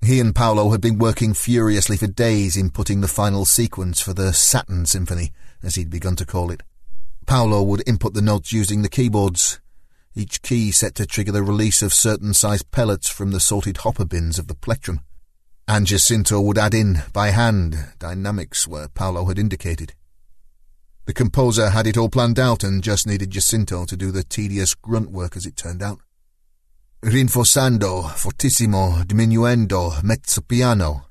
He 0.00 0.20
and 0.20 0.34
Paolo 0.34 0.70
had 0.70 0.80
been 0.80 0.98
working 0.98 1.34
furiously 1.34 1.96
for 1.96 2.06
days 2.06 2.56
in 2.56 2.70
putting 2.70 3.00
the 3.00 3.08
final 3.08 3.44
sequence 3.44 4.00
for 4.00 4.14
the 4.14 4.32
Saturn 4.32 4.86
Symphony, 4.86 5.32
as 5.62 5.74
he'd 5.74 5.90
begun 5.90 6.14
to 6.16 6.26
call 6.26 6.50
it. 6.52 6.62
Paolo 7.26 7.62
would 7.62 7.82
input 7.88 8.14
the 8.14 8.22
notes 8.22 8.52
using 8.52 8.82
the 8.82 8.88
keyboards, 8.88 9.60
each 10.14 10.40
key 10.40 10.70
set 10.70 10.94
to 10.94 11.04
trigger 11.04 11.32
the 11.32 11.42
release 11.42 11.82
of 11.82 11.92
certain 11.92 12.32
sized 12.32 12.70
pellets 12.70 13.08
from 13.08 13.32
the 13.32 13.40
sorted 13.40 13.78
hopper 13.78 14.04
bins 14.04 14.38
of 14.38 14.46
the 14.46 14.54
plectrum. 14.54 15.00
And 15.68 15.86
Jacinto 15.86 16.40
would 16.40 16.58
add 16.58 16.74
in, 16.74 17.02
by 17.12 17.30
hand, 17.30 17.76
dynamics 17.98 18.68
where 18.68 18.88
Paolo 18.88 19.24
had 19.24 19.38
indicated. 19.38 19.94
The 21.06 21.12
composer 21.12 21.70
had 21.70 21.86
it 21.86 21.96
all 21.96 22.08
planned 22.08 22.38
out 22.38 22.62
and 22.62 22.82
just 22.82 23.06
needed 23.06 23.30
Jacinto 23.30 23.84
to 23.84 23.96
do 23.96 24.10
the 24.10 24.24
tedious 24.24 24.74
grunt 24.74 25.10
work 25.10 25.36
as 25.36 25.46
it 25.46 25.56
turned 25.56 25.82
out. 25.82 26.00
Rinforzando, 27.02 28.10
fortissimo, 28.10 29.04
diminuendo, 29.04 30.02
mezzo 30.02 30.40
piano, 30.40 31.06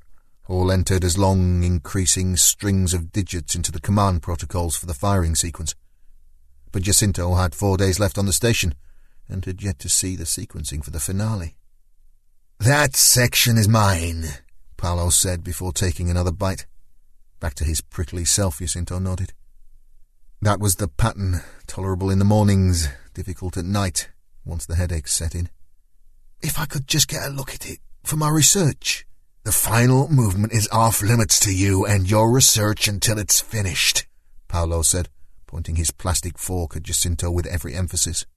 all 0.48 0.72
entered 0.72 1.04
as 1.04 1.18
long, 1.18 1.64
increasing 1.64 2.36
strings 2.36 2.94
of 2.94 3.12
digits 3.12 3.56
into 3.56 3.72
the 3.72 3.80
command 3.80 4.22
protocols 4.22 4.76
for 4.76 4.86
the 4.86 4.94
firing 4.94 5.36
sequence. 5.36 5.76
But 6.72 6.84
Jacinto 6.84 7.36
had 7.36 7.56
four 7.56 7.78
days 7.78 8.00
left 8.00 8.18
on 8.18 8.26
the 8.26 8.34
station, 8.34 8.76
and 9.30 9.44
had 9.46 9.64
yet 9.64 9.80
to 9.80 9.90
see 9.90 10.16
the 10.16 10.26
sequencing 10.26 10.84
for 10.84 10.92
the 10.92 11.00
finale. 11.00 11.56
That 12.60 12.96
section 12.96 13.58
is 13.58 13.68
mine, 13.68 14.26
Paolo 14.86 15.10
said 15.10 15.44
before 15.44 15.74
taking 15.74 16.12
another 16.12 16.32
bite. 16.32 16.68
Back 17.40 17.56
to 17.56 17.64
his 17.64 17.82
prickly 17.82 18.24
self, 18.24 18.60
Jacinto 18.60 19.00
nodded. 19.00 19.34
That 20.44 20.60
was 20.60 20.76
the 20.76 20.88
pattern, 20.88 21.42
tolerable 21.66 22.12
in 22.12 22.20
the 22.20 22.24
mornings, 22.24 22.88
difficult 23.16 23.58
at 23.58 23.66
night, 23.66 24.10
once 24.46 24.68
the 24.68 24.76
headaches 24.76 25.12
set 25.12 25.34
in. 25.34 25.50
If 26.40 26.60
I 26.60 26.68
could 26.68 26.86
just 26.88 27.08
get 27.08 27.24
a 27.26 27.32
look 27.32 27.52
at 27.52 27.68
it 27.68 27.80
for 28.04 28.16
my 28.16 28.30
research. 28.30 29.08
The 29.44 29.52
final 29.52 30.08
movement 30.08 30.54
is 30.54 30.70
off 30.72 31.02
limits 31.02 31.40
to 31.40 31.52
you 31.52 31.84
and 31.84 32.08
your 32.08 32.32
research 32.32 32.88
until 32.88 33.18
it's 33.18 33.42
finished, 33.42 34.06
Paolo 34.48 34.84
said, 34.84 35.10
pointing 35.48 35.78
his 35.78 35.90
plastic 35.90 36.38
fork 36.38 36.76
at 36.76 36.84
Jacinto 36.84 37.32
with 37.32 37.48
every 37.48 37.74
emphasis. 37.74 38.28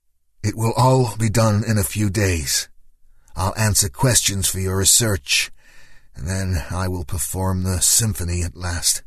It 0.43 0.57
will 0.57 0.73
all 0.75 1.15
be 1.15 1.29
done 1.29 1.63
in 1.63 1.77
a 1.77 1.83
few 1.83 2.09
days. 2.09 2.69
I'll 3.35 3.53
answer 3.55 3.87
questions 3.87 4.47
for 4.47 4.59
your 4.59 4.77
research, 4.77 5.51
and 6.19 6.27
then 6.27 6.65
I 6.69 6.89
will 6.89 7.05
perform 7.05 7.63
the 7.63 7.79
symphony 7.79 8.43
at 8.43 8.57
last. 8.57 9.03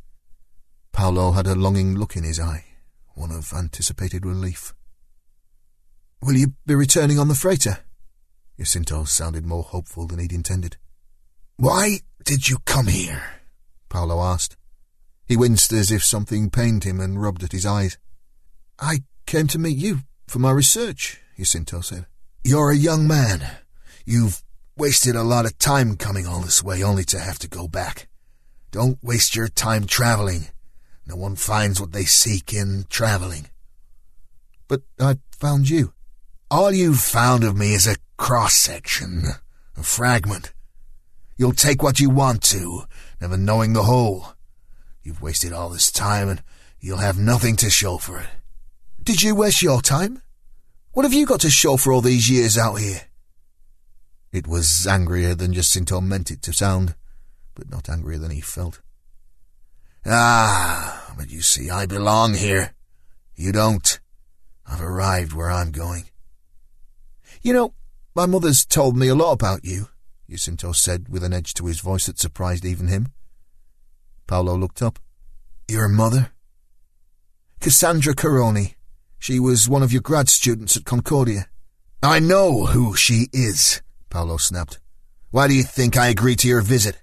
Paolo 0.92 1.32
had 1.32 1.46
a 1.46 1.54
longing 1.54 1.94
look 1.94 2.16
in 2.16 2.24
his 2.24 2.40
eye 2.40 2.64
one 3.14 3.30
of 3.30 3.52
anticipated 3.52 4.24
relief. 4.24 4.74
Will 6.22 6.34
you 6.34 6.54
be 6.64 6.74
returning 6.74 7.18
on 7.18 7.28
the 7.28 7.34
freighter? 7.34 7.80
Jacinto 8.58 9.04
sounded 9.04 9.44
more 9.44 9.62
hopeful 9.62 10.06
than 10.06 10.18
he'd 10.18 10.32
intended. 10.32 10.78
Why 11.58 11.98
did 12.24 12.48
you 12.48 12.58
come 12.64 12.86
here? 12.86 13.22
Paolo 13.90 14.22
asked. 14.22 14.56
He 15.26 15.36
winced 15.36 15.72
as 15.74 15.90
if 15.90 16.02
something 16.02 16.48
pained 16.48 16.84
him 16.84 17.00
and 17.00 17.20
rubbed 17.20 17.42
at 17.42 17.52
his 17.52 17.66
eyes. 17.66 17.98
I 18.78 19.02
came 19.26 19.46
to 19.48 19.58
meet 19.58 19.76
you 19.76 20.00
for 20.26 20.38
my 20.38 20.50
research, 20.50 21.20
Jacinto 21.36 21.82
said. 21.82 22.06
You're 22.42 22.70
a 22.70 22.76
young 22.76 23.06
man. 23.06 23.58
You've 24.06 24.42
wasted 24.76 25.14
a 25.14 25.22
lot 25.22 25.44
of 25.44 25.58
time 25.58 25.96
coming 25.96 26.26
all 26.26 26.40
this 26.40 26.62
way 26.62 26.82
only 26.82 27.04
to 27.04 27.18
have 27.18 27.38
to 27.40 27.48
go 27.48 27.68
back. 27.68 28.08
Don't 28.70 29.02
waste 29.02 29.36
your 29.36 29.48
time 29.48 29.86
traveling. 29.86 30.48
No 31.06 31.16
one 31.16 31.36
finds 31.36 31.80
what 31.80 31.92
they 31.92 32.04
seek 32.04 32.52
in 32.52 32.86
traveling. 32.88 33.48
But 34.68 34.82
I 34.98 35.16
found 35.30 35.68
you. 35.68 35.92
All 36.50 36.72
you've 36.72 37.00
found 37.00 37.44
of 37.44 37.56
me 37.56 37.74
is 37.74 37.86
a 37.86 37.96
cross-section, 38.16 39.24
a 39.76 39.82
fragment. 39.82 40.52
You'll 41.36 41.52
take 41.52 41.82
what 41.82 42.00
you 42.00 42.08
want 42.08 42.42
to, 42.44 42.84
never 43.20 43.36
knowing 43.36 43.72
the 43.72 43.82
whole. 43.82 44.34
You've 45.02 45.20
wasted 45.20 45.52
all 45.52 45.68
this 45.68 45.90
time 45.90 46.28
and 46.28 46.42
you'll 46.80 46.98
have 46.98 47.18
nothing 47.18 47.56
to 47.56 47.70
show 47.70 47.98
for 47.98 48.20
it. 48.20 48.26
Did 49.02 49.22
you 49.22 49.34
waste 49.34 49.62
your 49.62 49.82
time? 49.82 50.22
What 50.92 51.04
have 51.04 51.12
you 51.12 51.26
got 51.26 51.40
to 51.40 51.50
show 51.50 51.76
for 51.76 51.92
all 51.92 52.00
these 52.00 52.30
years 52.30 52.56
out 52.56 52.76
here? 52.76 53.02
It 54.32 54.46
was 54.46 54.86
angrier 54.86 55.34
than 55.34 55.52
Jacinto 55.52 56.00
meant 56.00 56.30
it 56.30 56.40
to 56.42 56.52
sound, 56.54 56.94
but 57.54 57.70
not 57.70 57.90
angrier 57.90 58.18
than 58.18 58.30
he 58.30 58.40
felt. 58.40 58.80
Ah, 60.06 61.12
but 61.16 61.30
you 61.30 61.42
see, 61.42 61.70
I 61.70 61.84
belong 61.86 62.34
here. 62.34 62.74
You 63.36 63.52
don't. 63.52 64.00
I've 64.66 64.80
arrived 64.80 65.32
where 65.32 65.50
I'm 65.50 65.70
going. 65.70 66.04
You 67.42 67.52
know, 67.52 67.74
my 68.14 68.26
mother's 68.26 68.64
told 68.64 68.96
me 68.96 69.08
a 69.08 69.14
lot 69.14 69.32
about 69.32 69.64
you, 69.64 69.88
Jacinto 70.30 70.72
said 70.72 71.08
with 71.08 71.22
an 71.22 71.32
edge 71.32 71.52
to 71.54 71.66
his 71.66 71.80
voice 71.80 72.06
that 72.06 72.18
surprised 72.18 72.64
even 72.64 72.88
him. 72.88 73.12
Paolo 74.26 74.56
looked 74.56 74.80
up. 74.80 74.98
Your 75.68 75.88
mother? 75.88 76.32
Cassandra 77.60 78.14
Caroni. 78.14 78.74
She 79.18 79.38
was 79.38 79.68
one 79.68 79.82
of 79.82 79.92
your 79.92 80.02
grad 80.02 80.28
students 80.28 80.76
at 80.76 80.84
Concordia. 80.84 81.48
I 82.02 82.18
know 82.18 82.66
who 82.66 82.96
she 82.96 83.28
is, 83.32 83.82
Paolo 84.12 84.36
snapped. 84.36 84.78
Why 85.30 85.48
do 85.48 85.54
you 85.54 85.62
think 85.62 85.96
I 85.96 86.08
agreed 86.08 86.40
to 86.40 86.48
your 86.48 86.60
visit? 86.60 87.00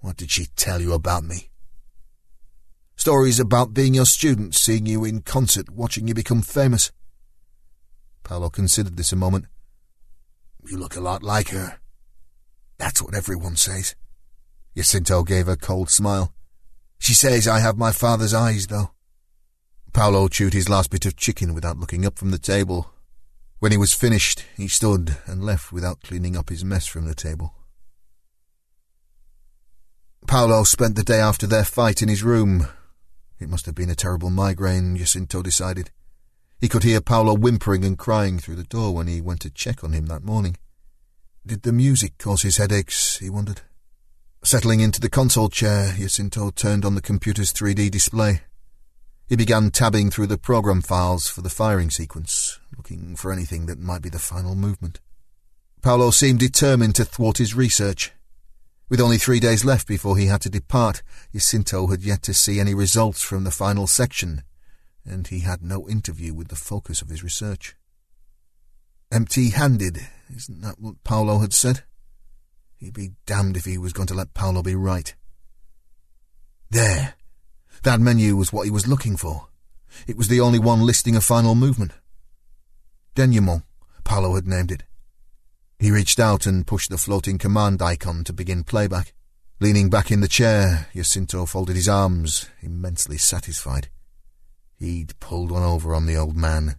What 0.00 0.16
did 0.16 0.30
she 0.30 0.46
tell 0.56 0.80
you 0.80 0.94
about 0.94 1.22
me? 1.22 1.50
Stories 2.96 3.38
about 3.38 3.74
being 3.74 3.92
your 3.92 4.06
student, 4.06 4.54
seeing 4.54 4.86
you 4.86 5.04
in 5.04 5.20
concert, 5.20 5.68
watching 5.68 6.08
you 6.08 6.14
become 6.14 6.40
famous. 6.40 6.90
Paolo 8.22 8.48
considered 8.48 8.96
this 8.96 9.12
a 9.12 9.16
moment. 9.16 9.44
You 10.66 10.78
look 10.78 10.96
a 10.96 11.02
lot 11.02 11.22
like 11.22 11.50
her. 11.50 11.78
That's 12.78 13.02
what 13.02 13.14
everyone 13.14 13.56
says. 13.56 13.94
Jacinto 14.74 15.24
gave 15.24 15.46
a 15.46 15.58
cold 15.58 15.90
smile. 15.90 16.32
She 16.98 17.12
says 17.12 17.46
I 17.46 17.58
have 17.58 17.76
my 17.76 17.92
father's 17.92 18.32
eyes, 18.32 18.68
though. 18.68 18.92
Paolo 19.92 20.28
chewed 20.28 20.54
his 20.54 20.70
last 20.70 20.88
bit 20.90 21.04
of 21.04 21.16
chicken 21.16 21.52
without 21.52 21.76
looking 21.76 22.06
up 22.06 22.18
from 22.18 22.30
the 22.30 22.38
table. 22.38 22.93
When 23.64 23.72
he 23.72 23.78
was 23.78 23.94
finished, 23.94 24.44
he 24.58 24.68
stood 24.68 25.16
and 25.24 25.42
left 25.42 25.72
without 25.72 26.02
cleaning 26.02 26.36
up 26.36 26.50
his 26.50 26.62
mess 26.62 26.84
from 26.84 27.06
the 27.06 27.14
table. 27.14 27.54
Paolo 30.26 30.64
spent 30.64 30.96
the 30.96 31.02
day 31.02 31.18
after 31.18 31.46
their 31.46 31.64
fight 31.64 32.02
in 32.02 32.10
his 32.10 32.22
room, 32.22 32.68
it 33.40 33.48
must 33.48 33.64
have 33.64 33.74
been 33.74 33.88
a 33.88 33.94
terrible 33.94 34.28
migraine, 34.28 34.98
Jacinto 34.98 35.40
decided. 35.40 35.90
He 36.60 36.68
could 36.68 36.82
hear 36.82 37.00
Paolo 37.00 37.32
whimpering 37.32 37.86
and 37.86 37.96
crying 37.96 38.38
through 38.38 38.56
the 38.56 38.64
door 38.64 38.94
when 38.94 39.06
he 39.06 39.22
went 39.22 39.40
to 39.40 39.50
check 39.50 39.82
on 39.82 39.94
him 39.94 40.08
that 40.08 40.24
morning. 40.24 40.58
Did 41.46 41.62
the 41.62 41.72
music 41.72 42.18
cause 42.18 42.42
his 42.42 42.58
headaches, 42.58 43.16
he 43.16 43.30
wondered. 43.30 43.62
Settling 44.42 44.80
into 44.80 45.00
the 45.00 45.08
console 45.08 45.48
chair, 45.48 45.94
Jacinto 45.96 46.50
turned 46.50 46.84
on 46.84 46.96
the 46.96 47.00
computer's 47.00 47.50
3D 47.50 47.90
display. 47.90 48.42
He 49.26 49.36
began 49.36 49.70
tabbing 49.70 50.10
through 50.10 50.26
the 50.26 50.36
program 50.36 50.82
files 50.82 51.28
for 51.28 51.40
the 51.40 51.48
firing 51.48 51.88
sequence, 51.88 52.60
looking 52.76 53.16
for 53.16 53.32
anything 53.32 53.66
that 53.66 53.78
might 53.78 54.02
be 54.02 54.08
the 54.08 54.18
final 54.18 54.54
movement. 54.54 55.00
Paolo 55.82 56.10
seemed 56.10 56.40
determined 56.40 56.94
to 56.96 57.04
thwart 57.04 57.38
his 57.38 57.54
research. 57.54 58.12
With 58.88 59.00
only 59.00 59.18
three 59.18 59.40
days 59.40 59.64
left 59.64 59.86
before 59.86 60.16
he 60.16 60.26
had 60.26 60.40
to 60.42 60.50
depart, 60.50 61.02
Jacinto 61.32 61.86
had 61.88 62.02
yet 62.02 62.22
to 62.22 62.34
see 62.34 62.60
any 62.60 62.74
results 62.74 63.22
from 63.22 63.44
the 63.44 63.50
final 63.50 63.86
section, 63.86 64.42
and 65.04 65.26
he 65.26 65.40
had 65.40 65.62
no 65.62 65.88
interview 65.88 66.34
with 66.34 66.48
the 66.48 66.56
focus 66.56 67.02
of 67.02 67.08
his 67.08 67.22
research. 67.22 67.76
Empty-handed, 69.10 70.00
isn't 70.34 70.62
that 70.62 70.80
what 70.80 71.02
Paolo 71.04 71.38
had 71.38 71.52
said? 71.52 71.82
He'd 72.76 72.94
be 72.94 73.12
damned 73.26 73.56
if 73.56 73.64
he 73.64 73.78
was 73.78 73.92
going 73.92 74.08
to 74.08 74.14
let 74.14 74.34
Paolo 74.34 74.62
be 74.62 74.74
right. 74.74 75.14
There. 76.70 77.14
That 77.82 78.00
menu 78.00 78.36
was 78.36 78.52
what 78.52 78.64
he 78.64 78.70
was 78.70 78.88
looking 78.88 79.16
for. 79.16 79.48
It 80.06 80.16
was 80.16 80.28
the 80.28 80.40
only 80.40 80.58
one 80.58 80.84
listing 80.84 81.14
a 81.14 81.20
final 81.20 81.54
movement. 81.54 81.92
Denouement, 83.14 83.62
Paolo 84.02 84.34
had 84.34 84.46
named 84.46 84.72
it. 84.72 84.82
He 85.78 85.90
reached 85.90 86.18
out 86.18 86.46
and 86.46 86.66
pushed 86.66 86.90
the 86.90 86.98
floating 86.98 87.38
command 87.38 87.80
icon 87.80 88.24
to 88.24 88.32
begin 88.32 88.64
playback. 88.64 89.12
Leaning 89.60 89.88
back 89.88 90.10
in 90.10 90.20
the 90.20 90.28
chair, 90.28 90.88
Jacinto 90.94 91.46
folded 91.46 91.76
his 91.76 91.88
arms, 91.88 92.48
immensely 92.60 93.16
satisfied. 93.16 93.88
He'd 94.78 95.18
pulled 95.20 95.50
one 95.50 95.62
over 95.62 95.94
on 95.94 96.06
the 96.06 96.16
old 96.16 96.36
man. 96.36 96.76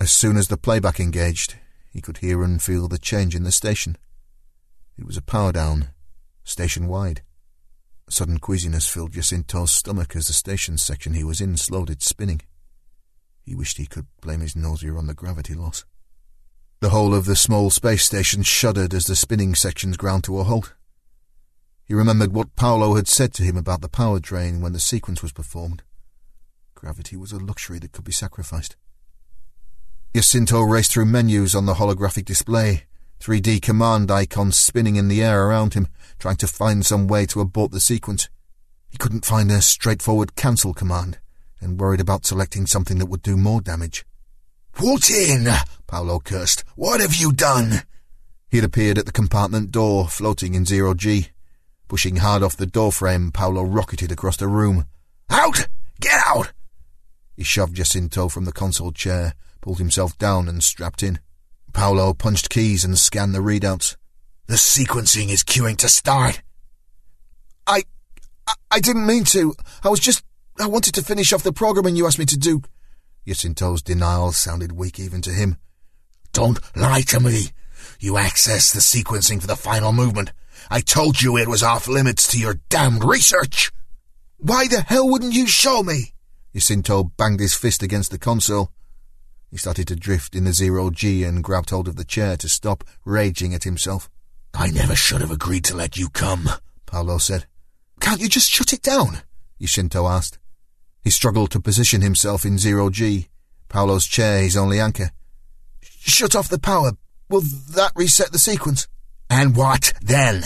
As 0.00 0.10
soon 0.10 0.36
as 0.36 0.48
the 0.48 0.56
playback 0.56 0.98
engaged, 0.98 1.56
he 1.92 2.00
could 2.00 2.18
hear 2.18 2.42
and 2.42 2.62
feel 2.62 2.88
the 2.88 2.98
change 2.98 3.34
in 3.34 3.44
the 3.44 3.52
station. 3.52 3.96
It 4.98 5.04
was 5.04 5.16
a 5.18 5.22
power 5.22 5.52
down, 5.52 5.90
station-wide. 6.44 7.22
Sudden 8.08 8.38
queasiness 8.38 8.88
filled 8.88 9.12
Jacinto's 9.12 9.72
stomach 9.72 10.16
as 10.16 10.28
the 10.28 10.32
station 10.32 10.78
section 10.78 11.12
he 11.12 11.24
was 11.24 11.40
in 11.40 11.56
slowed 11.56 11.90
its 11.90 12.06
spinning. 12.06 12.40
He 13.46 13.54
wished 13.54 13.78
he 13.78 13.86
could 13.86 14.08
blame 14.20 14.40
his 14.40 14.56
nausea 14.56 14.92
on 14.94 15.06
the 15.06 15.14
gravity 15.14 15.54
loss. 15.54 15.84
The 16.80 16.90
whole 16.90 17.14
of 17.14 17.24
the 17.24 17.36
small 17.36 17.70
space 17.70 18.04
station 18.04 18.42
shuddered 18.42 18.92
as 18.92 19.06
the 19.06 19.14
spinning 19.14 19.54
sections 19.54 19.96
ground 19.96 20.24
to 20.24 20.40
a 20.40 20.44
halt. 20.44 20.74
He 21.84 21.94
remembered 21.94 22.32
what 22.32 22.56
Paolo 22.56 22.96
had 22.96 23.06
said 23.06 23.32
to 23.34 23.44
him 23.44 23.56
about 23.56 23.80
the 23.80 23.88
power 23.88 24.18
drain 24.18 24.60
when 24.60 24.72
the 24.72 24.80
sequence 24.80 25.22
was 25.22 25.32
performed. 25.32 25.84
Gravity 26.74 27.16
was 27.16 27.30
a 27.30 27.38
luxury 27.38 27.78
that 27.78 27.92
could 27.92 28.04
be 28.04 28.12
sacrificed. 28.12 28.74
Jacinto 30.12 30.60
raced 30.62 30.92
through 30.92 31.04
menus 31.04 31.54
on 31.54 31.66
the 31.66 31.74
holographic 31.74 32.24
display, 32.24 32.84
3D 33.20 33.62
command 33.62 34.10
icons 34.10 34.56
spinning 34.56 34.96
in 34.96 35.06
the 35.06 35.22
air 35.22 35.46
around 35.46 35.74
him, 35.74 35.86
trying 36.18 36.36
to 36.36 36.48
find 36.48 36.84
some 36.84 37.06
way 37.06 37.26
to 37.26 37.40
abort 37.40 37.70
the 37.70 37.80
sequence. 37.80 38.28
He 38.88 38.98
couldn't 38.98 39.24
find 39.24 39.52
a 39.52 39.62
straightforward 39.62 40.34
cancel 40.34 40.74
command, 40.74 41.18
and 41.60 41.80
worried 41.80 42.00
about 42.00 42.26
selecting 42.26 42.66
something 42.66 42.98
that 42.98 43.06
would 43.06 43.22
do 43.22 43.36
more 43.36 43.60
damage. 43.60 44.04
What 44.78 45.10
in? 45.10 45.48
Paolo 45.86 46.18
cursed. 46.18 46.64
What 46.74 47.00
have 47.00 47.14
you 47.14 47.32
done? 47.32 47.82
He 48.48 48.58
had 48.58 48.64
appeared 48.64 48.98
at 48.98 49.06
the 49.06 49.12
compartment 49.12 49.70
door, 49.70 50.08
floating 50.08 50.54
in 50.54 50.66
zero 50.66 50.94
G. 50.94 51.28
Pushing 51.88 52.16
hard 52.16 52.42
off 52.42 52.56
the 52.56 52.66
doorframe, 52.66 53.30
Paolo 53.32 53.62
rocketed 53.62 54.12
across 54.12 54.36
the 54.36 54.48
room. 54.48 54.86
Out! 55.30 55.68
Get 56.00 56.20
out! 56.26 56.52
He 57.36 57.44
shoved 57.44 57.76
Jacinto 57.76 58.28
from 58.28 58.44
the 58.44 58.52
console 58.52 58.92
chair, 58.92 59.34
pulled 59.60 59.78
himself 59.78 60.16
down 60.18 60.48
and 60.48 60.62
strapped 60.62 61.02
in. 61.02 61.20
Paolo 61.72 62.14
punched 62.14 62.50
keys 62.50 62.84
and 62.84 62.98
scanned 62.98 63.34
the 63.34 63.40
readouts. 63.40 63.96
The 64.46 64.54
sequencing 64.54 65.28
is 65.28 65.42
queuing 65.42 65.76
to 65.78 65.88
start. 65.88 66.42
I, 67.66 67.82
I, 68.46 68.54
I 68.70 68.80
didn't 68.80 69.06
mean 69.06 69.24
to. 69.24 69.54
I 69.82 69.88
was 69.88 70.00
just, 70.00 70.24
I 70.58 70.66
wanted 70.66 70.94
to 70.94 71.02
finish 71.02 71.32
off 71.32 71.42
the 71.42 71.52
programming 71.52 71.96
you 71.96 72.06
asked 72.06 72.18
me 72.18 72.24
to 72.26 72.38
do. 72.38 72.62
Jacinto's 73.26 73.82
denial 73.82 74.32
sounded 74.32 74.72
weak 74.72 74.98
even 74.98 75.20
to 75.22 75.30
him. 75.30 75.56
Don't 76.32 76.58
lie 76.76 77.02
to 77.08 77.20
me. 77.20 77.50
You 78.00 78.14
accessed 78.14 78.72
the 78.72 78.80
sequencing 78.80 79.40
for 79.40 79.46
the 79.46 79.56
final 79.56 79.92
movement. 79.92 80.32
I 80.70 80.80
told 80.80 81.20
you 81.20 81.36
it 81.36 81.48
was 81.48 81.62
off 81.62 81.88
limits 81.88 82.26
to 82.28 82.38
your 82.38 82.60
damned 82.68 83.04
research. 83.04 83.70
Why 84.38 84.66
the 84.66 84.80
hell 84.80 85.08
wouldn't 85.08 85.34
you 85.34 85.46
show 85.46 85.82
me? 85.82 86.14
Jacinto 86.54 87.04
banged 87.04 87.40
his 87.40 87.54
fist 87.54 87.82
against 87.82 88.10
the 88.10 88.18
console. 88.18 88.70
He 89.50 89.56
started 89.56 89.88
to 89.88 89.96
drift 89.96 90.34
in 90.34 90.44
the 90.44 90.52
zero 90.52 90.90
G 90.90 91.22
and 91.24 91.44
grabbed 91.44 91.70
hold 91.70 91.88
of 91.88 91.96
the 91.96 92.04
chair 92.04 92.36
to 92.38 92.48
stop, 92.48 92.84
raging 93.04 93.54
at 93.54 93.64
himself. 93.64 94.10
I 94.54 94.70
never 94.70 94.96
should 94.96 95.20
have 95.20 95.30
agreed 95.30 95.64
to 95.64 95.76
let 95.76 95.96
you 95.96 96.08
come, 96.08 96.48
Paolo 96.86 97.18
said. 97.18 97.46
Can't 98.00 98.20
you 98.20 98.28
just 98.28 98.50
shut 98.50 98.72
it 98.72 98.82
down? 98.82 99.22
Jacinto 99.60 100.06
asked. 100.06 100.38
He 101.06 101.10
struggled 101.10 101.52
to 101.52 101.60
position 101.60 102.00
himself 102.00 102.44
in 102.44 102.58
zero 102.58 102.90
G, 102.90 103.28
Paolo's 103.68 104.08
chair 104.08 104.42
his 104.42 104.56
only 104.56 104.80
anchor. 104.80 105.12
Shut 105.80 106.34
off 106.34 106.48
the 106.48 106.58
power. 106.58 106.94
Will 107.28 107.42
that 107.42 107.92
reset 107.94 108.32
the 108.32 108.40
sequence? 108.40 108.88
And 109.30 109.54
what 109.54 109.92
then? 110.02 110.42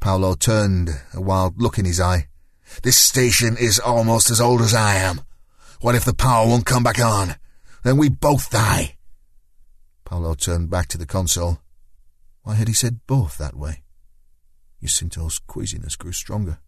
Paolo 0.00 0.34
turned, 0.34 0.90
a 1.14 1.22
wild 1.22 1.58
look 1.58 1.78
in 1.78 1.86
his 1.86 2.02
eye. 2.02 2.28
This 2.82 2.98
station 2.98 3.56
is 3.56 3.78
almost 3.78 4.28
as 4.28 4.42
old 4.42 4.60
as 4.60 4.74
I 4.74 4.96
am. 4.96 5.22
What 5.80 5.94
if 5.94 6.04
the 6.04 6.12
power 6.12 6.46
won't 6.46 6.66
come 6.66 6.82
back 6.82 6.98
on? 6.98 7.36
Then 7.82 7.96
we 7.96 8.10
both 8.10 8.50
die. 8.50 8.98
Paolo 10.04 10.34
turned 10.34 10.68
back 10.68 10.88
to 10.88 10.98
the 10.98 11.06
console. 11.06 11.60
Why 12.42 12.56
had 12.56 12.68
he 12.68 12.74
said 12.74 13.06
both 13.06 13.38
that 13.38 13.56
way? 13.56 13.84
Jacinto's 14.82 15.38
queasiness 15.38 15.96
grew 15.96 16.12
stronger. 16.12 16.58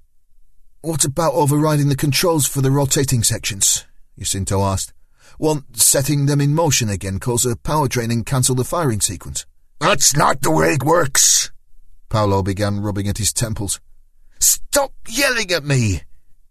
What 0.83 1.05
about 1.05 1.35
overriding 1.35 1.89
the 1.89 1.97
controls 1.97 2.47
for 2.47 2.61
the 2.61 2.71
rotating 2.71 3.23
sections? 3.23 3.85
Jacinto 4.19 4.63
asked. 4.63 4.93
Won't 5.39 5.77
setting 5.77 6.27
them 6.27 6.41
in 6.41 6.55
motion 6.55 6.89
again 6.89 7.19
cause 7.19 7.45
a 7.45 7.57
power 7.57 7.89
drain 7.89 8.11
and 8.11 8.25
cancel 8.25 8.55
the 8.55 8.65
firing 8.65 9.01
sequence? 9.01 9.45
That's 9.81 10.17
not 10.17 10.41
the 10.41 10.51
way 10.51 10.75
it 10.75 10.85
works. 10.85 11.51
Paolo 12.09 12.43
began 12.43 12.81
rubbing 12.81 13.09
at 13.09 13.19
his 13.19 13.33
temples. 13.33 13.81
Stop 14.39 14.93
yelling 15.09 15.51
at 15.51 15.65
me! 15.65 16.03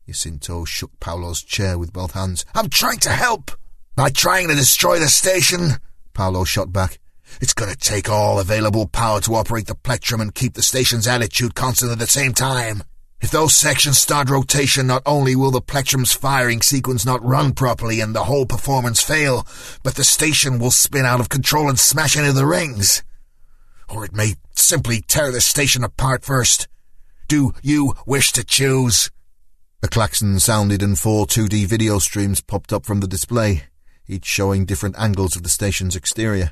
Jacinto 0.06 0.66
shook 0.66 1.00
Paolo's 1.00 1.42
chair 1.42 1.78
with 1.80 1.94
both 1.94 2.12
hands. 2.12 2.46
I'm 2.54 2.70
trying 2.70 3.00
to 3.00 3.10
help. 3.10 3.52
Not 3.98 4.14
trying 4.14 4.50
to 4.50 4.56
destroy 4.56 5.00
the 5.00 5.08
station. 5.08 5.72
Paolo 6.14 6.44
shot 6.44 6.72
back. 6.72 7.00
It's 7.42 7.54
going 7.54 7.72
to 7.72 7.78
take 7.78 8.10
all 8.10 8.40
available 8.40 8.88
power 8.88 9.22
to 9.22 9.36
operate 9.36 9.68
the 9.68 9.76
plectrum 9.76 10.22
and 10.22 10.36
keep 10.36 10.54
the 10.54 10.62
station's 10.62 11.08
attitude 11.08 11.56
constant 11.56 11.92
at 11.92 12.00
the 12.00 12.08
same 12.08 12.34
time. 12.34 12.84
If 13.22 13.32
those 13.32 13.56
sections 13.56 13.98
start 13.98 14.30
rotation, 14.30 14.88
not 14.88 15.02
only 15.06 15.36
will 15.36 15.52
the 15.52 15.62
plectrum's 15.62 16.14
firing 16.14 16.62
sequence 16.62 17.06
not 17.06 17.24
run 17.24 17.54
properly 17.54 18.00
and 18.00 18.14
the 18.14 18.26
whole 18.26 18.46
performance 18.46 19.02
fail, 19.02 19.48
but 19.84 19.96
the 19.96 20.04
station 20.04 20.60
will 20.60 20.72
spin 20.72 21.06
out 21.06 21.20
of 21.20 21.30
control 21.30 21.70
and 21.70 21.80
smash 21.80 22.16
into 22.18 22.34
the 22.34 22.46
rings. 22.46 23.04
Or 23.90 24.06
it 24.06 24.14
may 24.14 24.36
simply 24.54 25.02
tear 25.02 25.32
the 25.32 25.42
station 25.42 25.84
apart 25.84 26.24
first. 26.24 26.68
Do 27.28 27.54
you 27.64 27.96
wish 28.06 28.32
to 28.34 28.44
choose? 28.44 29.10
A 29.82 29.88
klaxon 29.88 30.40
sounded 30.40 30.82
and 30.84 30.98
four 30.98 31.26
2D 31.26 31.66
video 31.66 32.00
streams 32.00 32.42
popped 32.42 32.74
up 32.74 32.86
from 32.86 33.00
the 33.00 33.08
display, 33.08 33.64
each 34.08 34.26
showing 34.26 34.66
different 34.66 34.98
angles 34.98 35.36
of 35.36 35.44
the 35.44 35.50
station's 35.50 35.96
exterior. 35.96 36.52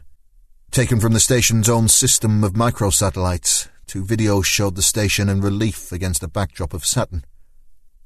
Taken 0.72 1.00
from 1.00 1.14
the 1.14 1.20
station's 1.20 1.70
own 1.70 1.88
system 1.88 2.44
of 2.44 2.54
microsatellites, 2.54 3.70
two 3.88 4.04
videos 4.04 4.46
showed 4.46 4.76
the 4.76 4.82
station 4.82 5.30
in 5.30 5.42
relief 5.42 5.92
against 5.92 6.24
a 6.24 6.28
backdrop 6.28 6.74
of 6.74 6.86
Saturn. 6.86 7.26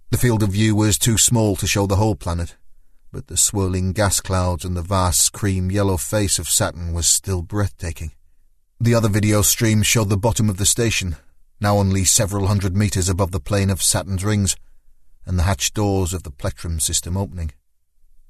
The 0.09 0.17
field 0.17 0.43
of 0.43 0.49
view 0.49 0.75
was 0.75 0.97
too 0.97 1.17
small 1.17 1.55
to 1.57 1.67
show 1.67 1.85
the 1.85 1.97
whole 1.97 2.15
planet, 2.15 2.55
but 3.11 3.27
the 3.27 3.37
swirling 3.37 3.93
gas 3.93 4.19
clouds 4.19 4.63
and 4.63 4.75
the 4.75 4.81
vast 4.81 5.33
cream 5.33 5.71
yellow 5.71 5.97
face 5.97 6.39
of 6.39 6.47
Saturn 6.47 6.93
was 6.93 7.07
still 7.07 7.41
breathtaking. 7.41 8.11
The 8.79 8.95
other 8.95 9.09
video 9.09 9.41
stream 9.41 9.81
showed 9.83 10.09
the 10.09 10.17
bottom 10.17 10.49
of 10.49 10.57
the 10.57 10.65
station, 10.65 11.15
now 11.59 11.77
only 11.77 12.03
several 12.03 12.47
hundred 12.47 12.75
meters 12.75 13.09
above 13.09 13.31
the 13.31 13.39
plane 13.39 13.69
of 13.69 13.81
Saturn's 13.81 14.23
rings, 14.23 14.55
and 15.25 15.37
the 15.37 15.43
hatch 15.43 15.73
doors 15.73 16.13
of 16.13 16.23
the 16.23 16.31
plectrum 16.31 16.79
system 16.79 17.17
opening. 17.17 17.51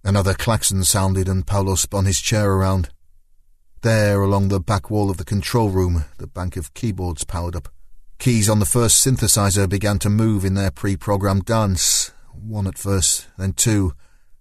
Another 0.03 0.33
klaxon 0.33 0.83
sounded 0.83 1.27
and 1.27 1.45
Paolo 1.45 1.75
spun 1.75 2.05
his 2.05 2.21
chair 2.21 2.51
around. 2.53 2.89
There, 3.81 4.21
along 4.21 4.47
the 4.47 4.59
back 4.59 4.89
wall 4.89 5.09
of 5.09 5.17
the 5.17 5.23
control 5.23 5.69
room, 5.69 6.05
the 6.17 6.27
bank 6.27 6.57
of 6.57 6.73
keyboards 6.73 7.23
powered 7.23 7.55
up. 7.55 7.69
Keys 8.17 8.49
on 8.49 8.59
the 8.59 8.65
first 8.65 9.05
synthesizer 9.05 9.69
began 9.69 9.99
to 9.99 10.09
move 10.09 10.43
in 10.43 10.55
their 10.55 10.71
pre-programmed 10.71 11.45
dance. 11.45 12.11
One 12.33 12.65
at 12.65 12.77
first, 12.77 13.27
then 13.37 13.53
two, 13.53 13.93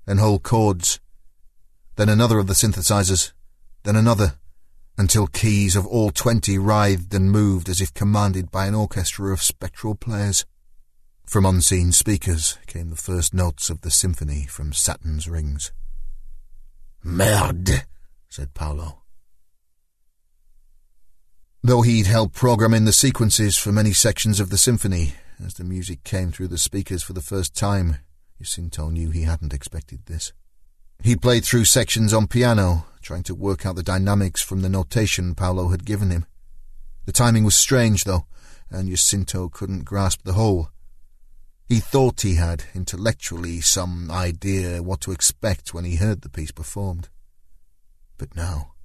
then 0.07 0.19
whole 0.19 0.39
chords. 0.39 1.01
Then 1.97 2.09
another 2.09 2.39
of 2.39 2.47
the 2.47 2.55
synthesizers, 2.55 3.33
then 3.83 3.97
another, 3.97 4.39
until 4.97 5.27
keys 5.27 5.77
of 5.77 5.87
all 5.87 6.11
twenty 6.11 6.57
writhed 6.57 7.13
and 7.13 7.31
moved 7.31 7.69
as 7.69 7.83
if 7.83 7.93
commanded 7.93 8.51
by 8.51 8.67
an 8.67 8.75
orchestra 8.75 9.33
of 9.33 9.43
spectral 9.43 9.95
players. 9.95 10.47
From 11.27 11.45
unseen 11.45 11.93
speakers 11.93 12.57
came 12.67 12.89
the 12.89 12.97
first 12.97 13.35
notes 13.35 13.69
of 13.69 13.83
the 13.83 13.91
symphony 13.91 14.47
from 14.47 14.73
Saturn's 14.73 15.29
rings. 15.29 15.73
Merde, 17.03 17.83
said 18.29 18.55
Paolo. 18.55 19.03
Though 21.67 21.83
he'd 21.83 22.07
helped 22.07 22.37
program 22.37 22.73
in 22.73 22.85
the 22.85 22.93
sequences 22.93 23.59
for 23.59 23.73
many 23.73 23.93
sections 23.93 24.39
of 24.39 24.51
the 24.51 24.57
symphony, 24.57 25.15
as 25.45 25.55
the 25.55 25.65
music 25.65 26.05
came 26.05 26.31
through 26.31 26.47
the 26.47 26.59
speakers 26.59 27.03
for 27.03 27.13
the 27.13 27.21
first 27.21 27.57
time, 27.57 27.97
Jacinto 28.39 28.89
knew 28.89 29.11
he 29.11 29.23
hadn't 29.23 29.53
expected 29.53 30.07
this. 30.07 30.33
He 31.03 31.17
played 31.17 31.45
through 31.45 31.65
sections 31.65 32.15
on 32.15 32.29
piano, 32.29 32.87
trying 33.03 33.25
to 33.25 33.35
work 33.35 33.67
out 33.67 33.75
the 33.75 33.83
dynamics 33.83 34.41
from 34.41 34.63
the 34.63 34.69
notation 34.69 35.35
Paolo 35.35 35.71
had 35.71 35.85
given 35.85 36.11
him. 36.11 36.27
The 37.05 37.11
timing 37.11 37.43
was 37.43 37.57
strange, 37.57 38.05
though, 38.05 38.27
and 38.71 38.89
Jacinto 38.89 39.49
couldn't 39.49 39.87
grasp 39.87 40.21
the 40.23 40.35
whole. 40.35 40.69
He 41.69 41.81
thought 41.81 42.21
he 42.21 42.37
had, 42.37 42.63
intellectually, 42.77 43.61
some 43.61 44.09
idea 44.09 44.85
what 44.85 45.01
to 45.01 45.11
expect 45.11 45.75
when 45.75 45.85
he 45.85 45.97
heard 45.97 46.23
the 46.23 46.29
piece 46.29 46.53
performed. 46.53 47.09
But 48.19 48.37
now... 48.37 48.76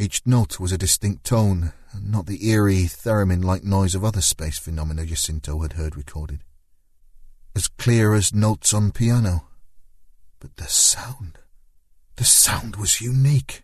Each 0.00 0.22
note 0.24 0.58
was 0.58 0.72
a 0.72 0.78
distinct 0.78 1.24
tone, 1.24 1.74
and 1.92 2.10
not 2.10 2.24
the 2.24 2.48
eerie, 2.48 2.84
theremin-like 2.84 3.64
noise 3.64 3.94
of 3.94 4.02
other 4.02 4.22
space 4.22 4.58
phenomena 4.58 5.04
Jacinto 5.04 5.60
had 5.60 5.74
heard 5.74 5.94
recorded. 5.94 6.42
As 7.54 7.68
clear 7.68 8.14
as 8.14 8.32
notes 8.32 8.72
on 8.72 8.92
piano. 8.92 9.48
But 10.38 10.56
the 10.56 10.68
sound... 10.68 11.36
The 12.16 12.24
sound 12.24 12.76
was 12.76 13.02
unique. 13.02 13.62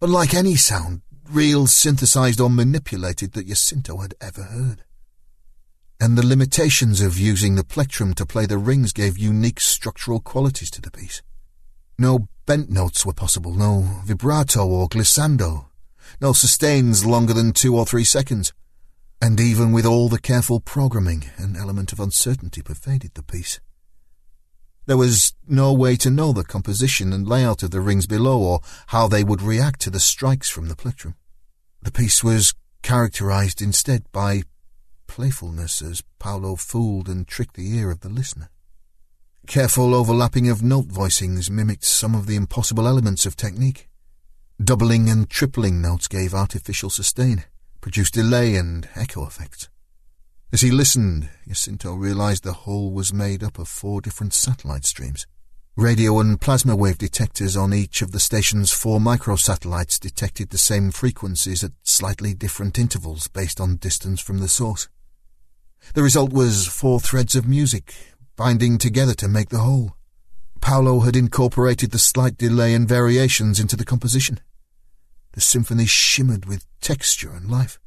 Unlike 0.00 0.34
any 0.34 0.56
sound, 0.56 1.02
real, 1.30 1.68
synthesized, 1.68 2.40
or 2.40 2.50
manipulated 2.50 3.34
that 3.34 3.46
Jacinto 3.46 3.98
had 3.98 4.16
ever 4.20 4.42
heard. 4.42 4.82
And 6.00 6.18
the 6.18 6.26
limitations 6.26 7.00
of 7.00 7.20
using 7.20 7.54
the 7.54 7.62
plectrum 7.62 8.14
to 8.14 8.26
play 8.26 8.46
the 8.46 8.58
rings 8.58 8.92
gave 8.92 9.16
unique 9.16 9.60
structural 9.60 10.18
qualities 10.18 10.72
to 10.72 10.80
the 10.80 10.90
piece. 10.90 11.22
No 11.96 12.26
bent 12.46 12.70
notes 12.70 13.06
were 13.06 13.12
possible, 13.12 13.54
no 13.54 14.00
vibrato 14.04 14.66
or 14.66 14.88
glissando, 14.88 15.66
no 16.20 16.32
sustains 16.32 17.04
longer 17.04 17.32
than 17.32 17.52
two 17.52 17.76
or 17.76 17.86
three 17.86 18.04
seconds. 18.04 18.52
And 19.20 19.38
even 19.38 19.72
with 19.72 19.86
all 19.86 20.08
the 20.08 20.20
careful 20.20 20.58
programming, 20.60 21.24
an 21.36 21.56
element 21.56 21.92
of 21.92 22.00
uncertainty 22.00 22.60
pervaded 22.60 23.14
the 23.14 23.22
piece. 23.22 23.60
There 24.86 24.96
was 24.96 25.34
no 25.46 25.72
way 25.72 25.94
to 25.96 26.10
know 26.10 26.32
the 26.32 26.42
composition 26.42 27.12
and 27.12 27.28
layout 27.28 27.62
of 27.62 27.70
the 27.70 27.80
rings 27.80 28.08
below 28.08 28.40
or 28.40 28.60
how 28.88 29.06
they 29.06 29.22
would 29.22 29.40
react 29.40 29.80
to 29.82 29.90
the 29.90 30.00
strikes 30.00 30.48
from 30.50 30.66
the 30.66 30.74
plectrum. 30.74 31.14
The 31.80 31.92
piece 31.92 32.24
was 32.24 32.54
characterized 32.82 33.62
instead 33.62 34.10
by 34.10 34.42
playfulness 35.06 35.82
as 35.82 36.02
Paolo 36.18 36.56
fooled 36.56 37.08
and 37.08 37.28
tricked 37.28 37.54
the 37.54 37.76
ear 37.76 37.92
of 37.92 38.00
the 38.00 38.08
listener. 38.08 38.50
Careful 39.46 39.94
overlapping 39.94 40.48
of 40.48 40.62
note 40.62 40.86
voicings 40.86 41.50
mimicked 41.50 41.84
some 41.84 42.14
of 42.14 42.26
the 42.26 42.36
impossible 42.36 42.86
elements 42.86 43.26
of 43.26 43.36
technique. 43.36 43.88
Doubling 44.62 45.10
and 45.10 45.28
tripling 45.28 45.82
notes 45.82 46.06
gave 46.06 46.32
artificial 46.32 46.88
sustain, 46.88 47.44
produced 47.80 48.14
delay 48.14 48.54
and 48.54 48.88
echo 48.94 49.26
effects. 49.26 49.68
As 50.52 50.60
he 50.60 50.70
listened, 50.70 51.28
Jacinto 51.48 51.94
realized 51.94 52.44
the 52.44 52.52
whole 52.52 52.92
was 52.92 53.12
made 53.12 53.42
up 53.42 53.58
of 53.58 53.68
four 53.68 54.00
different 54.00 54.32
satellite 54.32 54.84
streams. 54.84 55.26
Radio 55.76 56.18
and 56.20 56.40
plasma 56.40 56.76
wave 56.76 56.98
detectors 56.98 57.56
on 57.56 57.74
each 57.74 58.00
of 58.00 58.12
the 58.12 58.20
station's 58.20 58.70
four 58.70 59.00
microsatellites 59.00 59.98
detected 59.98 60.50
the 60.50 60.58
same 60.58 60.90
frequencies 60.92 61.64
at 61.64 61.72
slightly 61.82 62.32
different 62.32 62.78
intervals 62.78 63.26
based 63.26 63.60
on 63.60 63.76
distance 63.76 64.20
from 64.20 64.38
the 64.38 64.48
source. 64.48 64.88
The 65.94 66.02
result 66.02 66.32
was 66.32 66.66
four 66.66 67.00
threads 67.00 67.34
of 67.34 67.48
music, 67.48 67.94
binding 68.42 68.76
together 68.76 69.14
to 69.14 69.28
make 69.28 69.50
the 69.50 69.60
whole. 69.60 69.94
Paolo 70.60 71.00
had 71.00 71.14
incorporated 71.14 71.92
the 71.92 71.98
slight 71.98 72.36
delay 72.36 72.74
and 72.74 72.88
variations 72.88 73.60
into 73.60 73.76
the 73.76 73.84
composition. 73.84 74.40
The 75.34 75.40
symphony 75.40 75.86
shimmered 75.86 76.46
with 76.46 76.66
texture 76.80 77.30
and 77.30 77.48
life. 77.48 77.78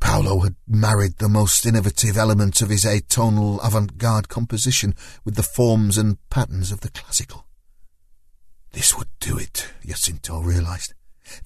Paolo 0.00 0.40
had 0.40 0.56
married 0.66 1.18
the 1.18 1.28
most 1.28 1.64
innovative 1.64 2.16
elements 2.16 2.60
of 2.60 2.68
his 2.68 2.84
atonal 2.84 3.64
avant-garde 3.64 4.28
composition 4.28 4.92
with 5.24 5.36
the 5.36 5.44
forms 5.44 5.96
and 5.96 6.18
patterns 6.30 6.72
of 6.72 6.80
the 6.80 6.90
classical. 6.90 7.46
This 8.72 8.98
would 8.98 9.08
do 9.20 9.38
it, 9.38 9.68
Jacinto 9.86 10.40
realized. 10.40 10.94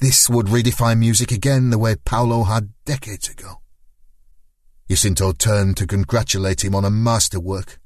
This 0.00 0.30
would 0.30 0.46
redefine 0.46 0.98
music 0.98 1.30
again 1.30 1.68
the 1.68 1.78
way 1.78 1.96
Paolo 1.96 2.44
had 2.44 2.72
decades 2.86 3.28
ago. 3.28 3.60
Jacinto 4.88 5.32
turned 5.32 5.76
to 5.76 5.86
congratulate 5.86 6.64
him 6.64 6.74
on 6.74 6.86
a 6.86 6.90
masterwork, 6.90 7.78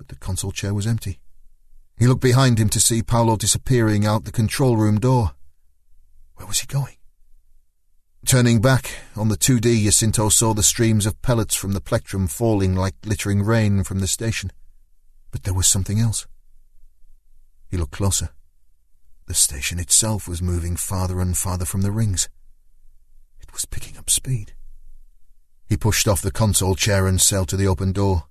but 0.00 0.08
the 0.08 0.16
console 0.16 0.50
chair 0.50 0.72
was 0.72 0.86
empty. 0.86 1.20
He 1.98 2.06
looked 2.06 2.22
behind 2.22 2.58
him 2.58 2.70
to 2.70 2.80
see 2.80 3.02
Paolo 3.02 3.36
disappearing 3.36 4.06
out 4.06 4.24
the 4.24 4.32
control 4.32 4.78
room 4.78 4.98
door. 4.98 5.32
Where 6.36 6.46
was 6.46 6.60
he 6.60 6.66
going? 6.66 6.96
Turning 8.24 8.62
back, 8.62 8.90
on 9.14 9.28
the 9.28 9.36
2D, 9.36 9.84
Jacinto 9.84 10.30
saw 10.30 10.54
the 10.54 10.62
streams 10.62 11.04
of 11.04 11.20
pellets 11.20 11.54
from 11.54 11.72
the 11.72 11.82
plectrum 11.82 12.28
falling 12.28 12.74
like 12.74 12.98
glittering 13.02 13.42
rain 13.42 13.84
from 13.84 13.98
the 13.98 14.06
station. 14.06 14.50
But 15.30 15.42
there 15.42 15.52
was 15.52 15.66
something 15.66 16.00
else. 16.00 16.26
He 17.68 17.76
looked 17.76 17.92
closer. 17.92 18.30
The 19.26 19.34
station 19.34 19.78
itself 19.78 20.26
was 20.26 20.40
moving 20.40 20.76
farther 20.76 21.20
and 21.20 21.36
farther 21.36 21.66
from 21.66 21.82
the 21.82 21.92
rings. 21.92 22.30
It 23.42 23.52
was 23.52 23.66
picking 23.66 23.98
up 23.98 24.08
speed. 24.08 24.54
He 25.68 25.76
pushed 25.76 26.08
off 26.08 26.22
the 26.22 26.32
console 26.32 26.74
chair 26.74 27.06
and 27.06 27.20
sailed 27.20 27.50
to 27.50 27.58
the 27.58 27.68
open 27.68 27.92
door. 27.92 28.24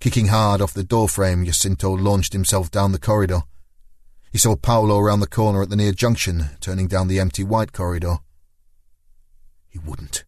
Kicking 0.00 0.26
hard 0.26 0.60
off 0.60 0.72
the 0.72 0.84
doorframe, 0.84 1.44
Jacinto 1.44 1.90
launched 1.90 2.32
himself 2.32 2.70
down 2.70 2.92
the 2.92 3.00
corridor. 3.00 3.42
He 4.30 4.38
saw 4.38 4.54
Paolo 4.54 4.98
around 4.98 5.20
the 5.20 5.26
corner 5.26 5.62
at 5.62 5.70
the 5.70 5.76
near 5.76 5.92
junction, 5.92 6.50
turning 6.60 6.86
down 6.86 7.08
the 7.08 7.18
empty 7.18 7.42
white 7.42 7.72
corridor. 7.72 8.18
He 9.68 9.78
wouldn't. 9.78 10.24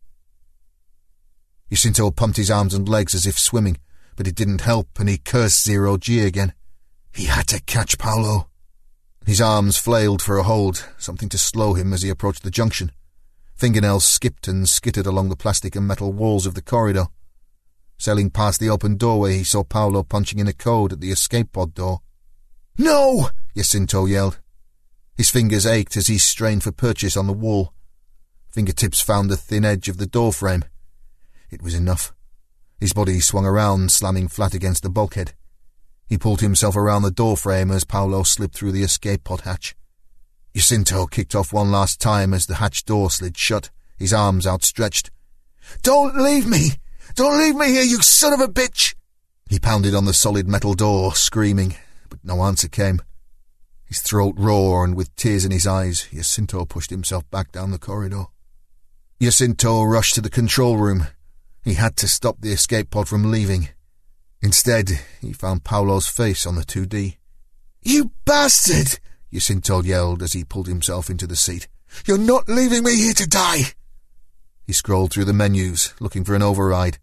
Jacinto 1.70 2.10
pumped 2.10 2.36
his 2.36 2.50
arms 2.50 2.74
and 2.74 2.88
legs 2.88 3.14
as 3.14 3.26
if 3.26 3.38
swimming, 3.38 3.76
but 4.16 4.26
it 4.26 4.34
didn't 4.34 4.62
help, 4.62 4.98
and 4.98 5.08
he 5.08 5.18
cursed 5.18 5.62
Zero 5.62 5.96
G 5.96 6.20
again. 6.20 6.52
He 7.12 7.26
had 7.26 7.46
to 7.48 7.60
catch 7.62 7.96
Paolo. 7.96 8.48
His 9.24 9.40
arms 9.40 9.76
flailed 9.76 10.20
for 10.20 10.36
a 10.36 10.42
hold, 10.42 10.88
something 10.98 11.28
to 11.28 11.38
slow 11.38 11.74
him 11.74 11.92
as 11.92 12.02
he 12.02 12.08
approached 12.08 12.42
the 12.42 12.50
junction. 12.50 12.90
Fingernails 13.54 14.04
skipped 14.04 14.48
and 14.48 14.68
skittered 14.68 15.06
along 15.06 15.28
the 15.28 15.36
plastic 15.36 15.76
and 15.76 15.86
metal 15.86 16.12
walls 16.12 16.46
of 16.46 16.54
the 16.54 16.62
corridor. 16.62 17.06
Sailing 18.00 18.30
past 18.30 18.60
the 18.60 18.70
open 18.70 18.96
doorway, 18.96 19.36
he 19.36 19.44
saw 19.44 19.62
Paolo 19.62 20.02
punching 20.02 20.38
in 20.38 20.48
a 20.48 20.54
code 20.54 20.94
at 20.94 21.00
the 21.00 21.10
escape 21.10 21.52
pod 21.52 21.74
door. 21.74 22.00
No! 22.78 23.28
Jacinto 23.54 24.06
yelled. 24.06 24.38
His 25.18 25.28
fingers 25.28 25.66
ached 25.66 25.98
as 25.98 26.06
he 26.06 26.16
strained 26.16 26.62
for 26.62 26.72
purchase 26.72 27.14
on 27.14 27.26
the 27.26 27.34
wall. 27.34 27.74
Fingertips 28.48 29.02
found 29.02 29.28
the 29.28 29.36
thin 29.36 29.66
edge 29.66 29.90
of 29.90 29.98
the 29.98 30.06
doorframe. 30.06 30.64
It 31.50 31.60
was 31.60 31.74
enough. 31.74 32.14
His 32.80 32.94
body 32.94 33.20
swung 33.20 33.44
around, 33.44 33.92
slamming 33.92 34.28
flat 34.28 34.54
against 34.54 34.82
the 34.82 34.88
bulkhead. 34.88 35.34
He 36.06 36.16
pulled 36.16 36.40
himself 36.40 36.76
around 36.76 37.02
the 37.02 37.10
doorframe 37.10 37.70
as 37.70 37.84
Paolo 37.84 38.22
slipped 38.22 38.54
through 38.54 38.72
the 38.72 38.82
escape 38.82 39.24
pod 39.24 39.42
hatch. 39.42 39.76
Jacinto 40.56 41.06
kicked 41.06 41.34
off 41.34 41.52
one 41.52 41.70
last 41.70 42.00
time 42.00 42.32
as 42.32 42.46
the 42.46 42.54
hatch 42.54 42.86
door 42.86 43.10
slid 43.10 43.36
shut, 43.36 43.68
his 43.98 44.14
arms 44.14 44.46
outstretched. 44.46 45.10
Don't 45.82 46.16
leave 46.16 46.46
me! 46.46 46.70
Don't 47.14 47.38
leave 47.38 47.56
me 47.56 47.68
here, 47.68 47.82
you 47.82 48.00
son 48.02 48.32
of 48.32 48.40
a 48.40 48.48
bitch! 48.48 48.94
He 49.48 49.58
pounded 49.58 49.94
on 49.94 50.04
the 50.04 50.14
solid 50.14 50.48
metal 50.48 50.74
door, 50.74 51.14
screaming, 51.14 51.76
but 52.08 52.20
no 52.22 52.42
answer 52.44 52.68
came. 52.68 53.02
His 53.84 54.00
throat 54.00 54.36
raw 54.38 54.84
and 54.84 54.94
with 54.94 55.14
tears 55.16 55.44
in 55.44 55.50
his 55.50 55.66
eyes, 55.66 56.06
Jacinto 56.12 56.64
pushed 56.64 56.90
himself 56.90 57.28
back 57.30 57.50
down 57.50 57.72
the 57.72 57.78
corridor. 57.78 58.26
Jacinto 59.20 59.82
rushed 59.82 60.14
to 60.14 60.20
the 60.20 60.30
control 60.30 60.76
room. 60.76 61.08
He 61.64 61.74
had 61.74 61.96
to 61.96 62.08
stop 62.08 62.36
the 62.40 62.52
escape 62.52 62.90
pod 62.90 63.08
from 63.08 63.30
leaving. 63.30 63.70
Instead, 64.40 65.00
he 65.20 65.32
found 65.32 65.64
Paolo's 65.64 66.06
face 66.06 66.46
on 66.46 66.54
the 66.54 66.62
2D. 66.62 67.16
You 67.82 68.12
bastard! 68.24 69.00
Jacinto 69.32 69.82
yelled 69.82 70.22
as 70.22 70.32
he 70.32 70.44
pulled 70.44 70.68
himself 70.68 71.10
into 71.10 71.26
the 71.26 71.36
seat. 71.36 71.66
You're 72.06 72.18
not 72.18 72.48
leaving 72.48 72.84
me 72.84 72.96
here 72.96 73.14
to 73.14 73.28
die! 73.28 73.72
He 74.70 74.74
scrolled 74.74 75.10
through 75.10 75.24
the 75.24 75.32
menus, 75.32 75.94
looking 75.98 76.22
for 76.22 76.36
an 76.36 76.42
override. 76.42 76.98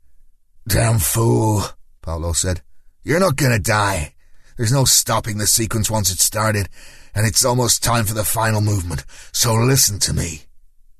Damn 0.69 0.99
fool, 0.99 1.63
Paolo 2.01 2.31
said. 2.31 2.61
You're 3.03 3.19
not 3.19 3.35
gonna 3.35 3.59
die. 3.59 4.13
There's 4.55 4.71
no 4.71 4.85
stopping 4.85 5.37
the 5.37 5.47
sequence 5.47 5.91
once 5.91 6.09
it's 6.09 6.23
started, 6.23 6.69
and 7.13 7.27
it's 7.27 7.43
almost 7.43 7.83
time 7.83 8.05
for 8.05 8.13
the 8.13 8.23
final 8.23 8.61
movement, 8.61 9.03
so 9.33 9.53
listen 9.53 9.99
to 9.99 10.13
me. 10.13 10.43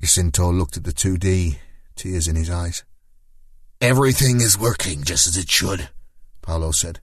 Jacinto 0.01 0.51
looked 0.51 0.76
at 0.76 0.84
the 0.84 0.91
2D, 0.91 1.55
tears 1.95 2.28
in 2.28 2.36
his 2.36 2.49
eyes. 2.49 2.84
Everything 3.80 4.41
is 4.41 4.59
working 4.59 5.03
just 5.03 5.26
as 5.26 5.38
it 5.38 5.49
should, 5.49 5.88
Paolo 6.41 6.72
said. 6.72 6.99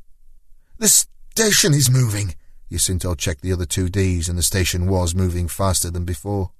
The 0.77 0.89
station 0.89 1.73
is 1.73 1.91
moving. 1.91 2.35
Jacinto 2.71 3.15
checked 3.15 3.41
the 3.41 3.55
other 3.55 3.65
2Ds, 3.65 4.29
and 4.29 4.37
the 4.37 4.43
station 4.43 4.91
was 4.91 5.15
moving 5.15 5.49
faster 5.49 5.91
than 5.91 6.05
before. 6.05 6.51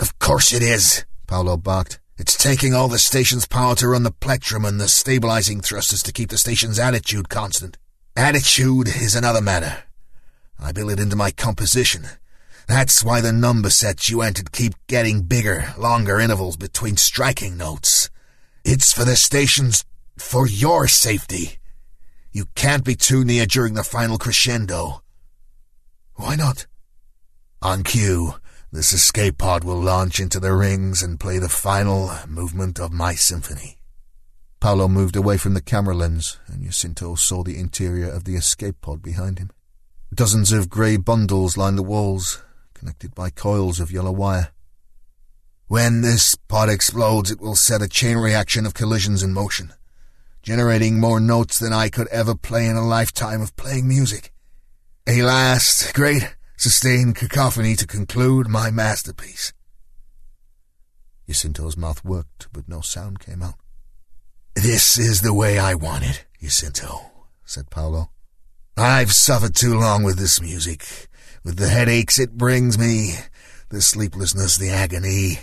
Of 0.00 0.18
course 0.18 0.52
it 0.52 0.64
is, 0.64 1.04
Paolo 1.28 1.56
barked. 1.56 2.00
It's 2.20 2.36
taking 2.36 2.74
all 2.74 2.88
the 2.88 2.98
station's 2.98 3.46
power 3.46 3.74
to 3.76 3.88
run 3.88 4.04
the 4.04 4.12
plectrum 4.12 4.64
and 4.64 4.80
the 4.80 4.88
stabilizing 4.88 5.60
thrusters 5.60 6.02
to 6.04 6.12
keep 6.12 6.28
the 6.28 6.38
station's 6.38 6.78
attitude 6.78 7.28
constant. 7.28 7.78
Attitude 8.16 8.88
is 8.88 9.16
another 9.16 9.40
matter. 9.40 9.84
I 10.58 10.72
build 10.72 10.92
it 10.92 11.00
into 11.00 11.16
my 11.16 11.30
composition, 11.30 12.06
that's 12.70 13.02
why 13.02 13.20
the 13.20 13.32
number 13.32 13.68
sets 13.68 14.08
you 14.08 14.22
entered 14.22 14.52
keep 14.52 14.74
getting 14.86 15.22
bigger, 15.22 15.74
longer 15.76 16.20
intervals 16.20 16.56
between 16.56 16.96
striking 16.96 17.56
notes. 17.56 18.10
It's 18.64 18.92
for 18.92 19.04
the 19.04 19.16
stations, 19.16 19.84
for 20.16 20.46
your 20.46 20.86
safety. 20.86 21.58
You 22.30 22.44
can't 22.54 22.84
be 22.84 22.94
too 22.94 23.24
near 23.24 23.44
during 23.44 23.74
the 23.74 23.82
final 23.82 24.18
crescendo. 24.18 25.02
Why 26.14 26.36
not? 26.36 26.66
On 27.60 27.82
cue, 27.82 28.34
this 28.72 28.92
escape 28.92 29.38
pod 29.38 29.64
will 29.64 29.80
launch 29.80 30.20
into 30.20 30.38
the 30.38 30.52
rings 30.52 31.02
and 31.02 31.18
play 31.18 31.38
the 31.38 31.48
final 31.48 32.12
movement 32.28 32.78
of 32.78 32.92
my 32.92 33.14
symphony. 33.14 33.78
Paolo 34.60 34.88
moved 34.88 35.16
away 35.16 35.38
from 35.38 35.54
the 35.54 35.62
camera 35.62 35.94
lens, 35.94 36.38
and 36.46 36.62
Jacinto 36.62 37.14
saw 37.14 37.42
the 37.42 37.58
interior 37.58 38.08
of 38.08 38.24
the 38.24 38.36
escape 38.36 38.76
pod 38.80 39.02
behind 39.02 39.38
him. 39.38 39.50
Dozens 40.14 40.52
of 40.52 40.68
grey 40.68 40.96
bundles 40.96 41.56
lined 41.56 41.78
the 41.78 41.82
walls, 41.82 42.42
connected 42.74 43.14
by 43.14 43.30
coils 43.30 43.80
of 43.80 43.90
yellow 43.90 44.12
wire. 44.12 44.50
When 45.66 46.02
this 46.02 46.34
pod 46.34 46.68
explodes, 46.68 47.30
it 47.30 47.40
will 47.40 47.54
set 47.54 47.82
a 47.82 47.88
chain 47.88 48.18
reaction 48.18 48.66
of 48.66 48.74
collisions 48.74 49.22
in 49.22 49.32
motion, 49.32 49.72
generating 50.42 51.00
more 51.00 51.20
notes 51.20 51.58
than 51.58 51.72
I 51.72 51.88
could 51.88 52.08
ever 52.08 52.34
play 52.34 52.66
in 52.66 52.76
a 52.76 52.86
lifetime 52.86 53.40
of 53.40 53.56
playing 53.56 53.88
music. 53.88 54.32
A 55.06 55.22
last, 55.22 55.94
great, 55.94 56.36
sustained 56.60 57.16
cacophony 57.16 57.74
to 57.74 57.86
conclude 57.86 58.46
my 58.46 58.70
masterpiece. 58.70 59.54
Jacinto's 61.26 61.74
mouth 61.74 62.04
worked, 62.04 62.48
but 62.52 62.68
no 62.68 62.82
sound 62.82 63.18
came 63.18 63.42
out. 63.42 63.54
This 64.54 64.98
is 64.98 65.22
the 65.22 65.32
way 65.32 65.58
I 65.58 65.72
want 65.72 66.04
it, 66.04 66.26
Jacinto, 66.38 67.12
said 67.46 67.70
Paolo. 67.70 68.10
I've 68.76 69.12
suffered 69.12 69.54
too 69.54 69.74
long 69.74 70.02
with 70.02 70.18
this 70.18 70.38
music 70.38 71.08
with 71.42 71.56
the 71.56 71.68
headaches 71.68 72.18
it 72.18 72.36
brings 72.36 72.78
me, 72.78 73.14
the 73.70 73.80
sleeplessness, 73.80 74.58
the 74.58 74.68
agony. 74.68 75.38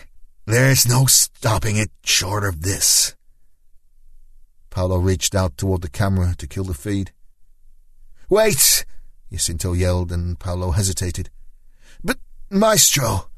There's 0.46 0.88
no 0.88 1.08
stopping 1.08 1.78
it 1.78 1.90
short 2.04 2.44
of 2.44 2.62
this. 2.62 3.16
Paolo 4.70 5.00
reached 5.00 5.34
out 5.34 5.58
toward 5.58 5.82
the 5.82 5.90
camera 5.90 6.36
to 6.38 6.46
kill 6.46 6.66
the 6.66 6.76
feed. 6.76 7.12
Wait! 8.30 8.86
Jacinto 9.32 9.74
yelled, 9.74 10.12
and 10.12 10.40
Paolo 10.40 10.72
hesitated. 10.72 11.30
But, 12.04 12.18
Maestro, 12.50 13.30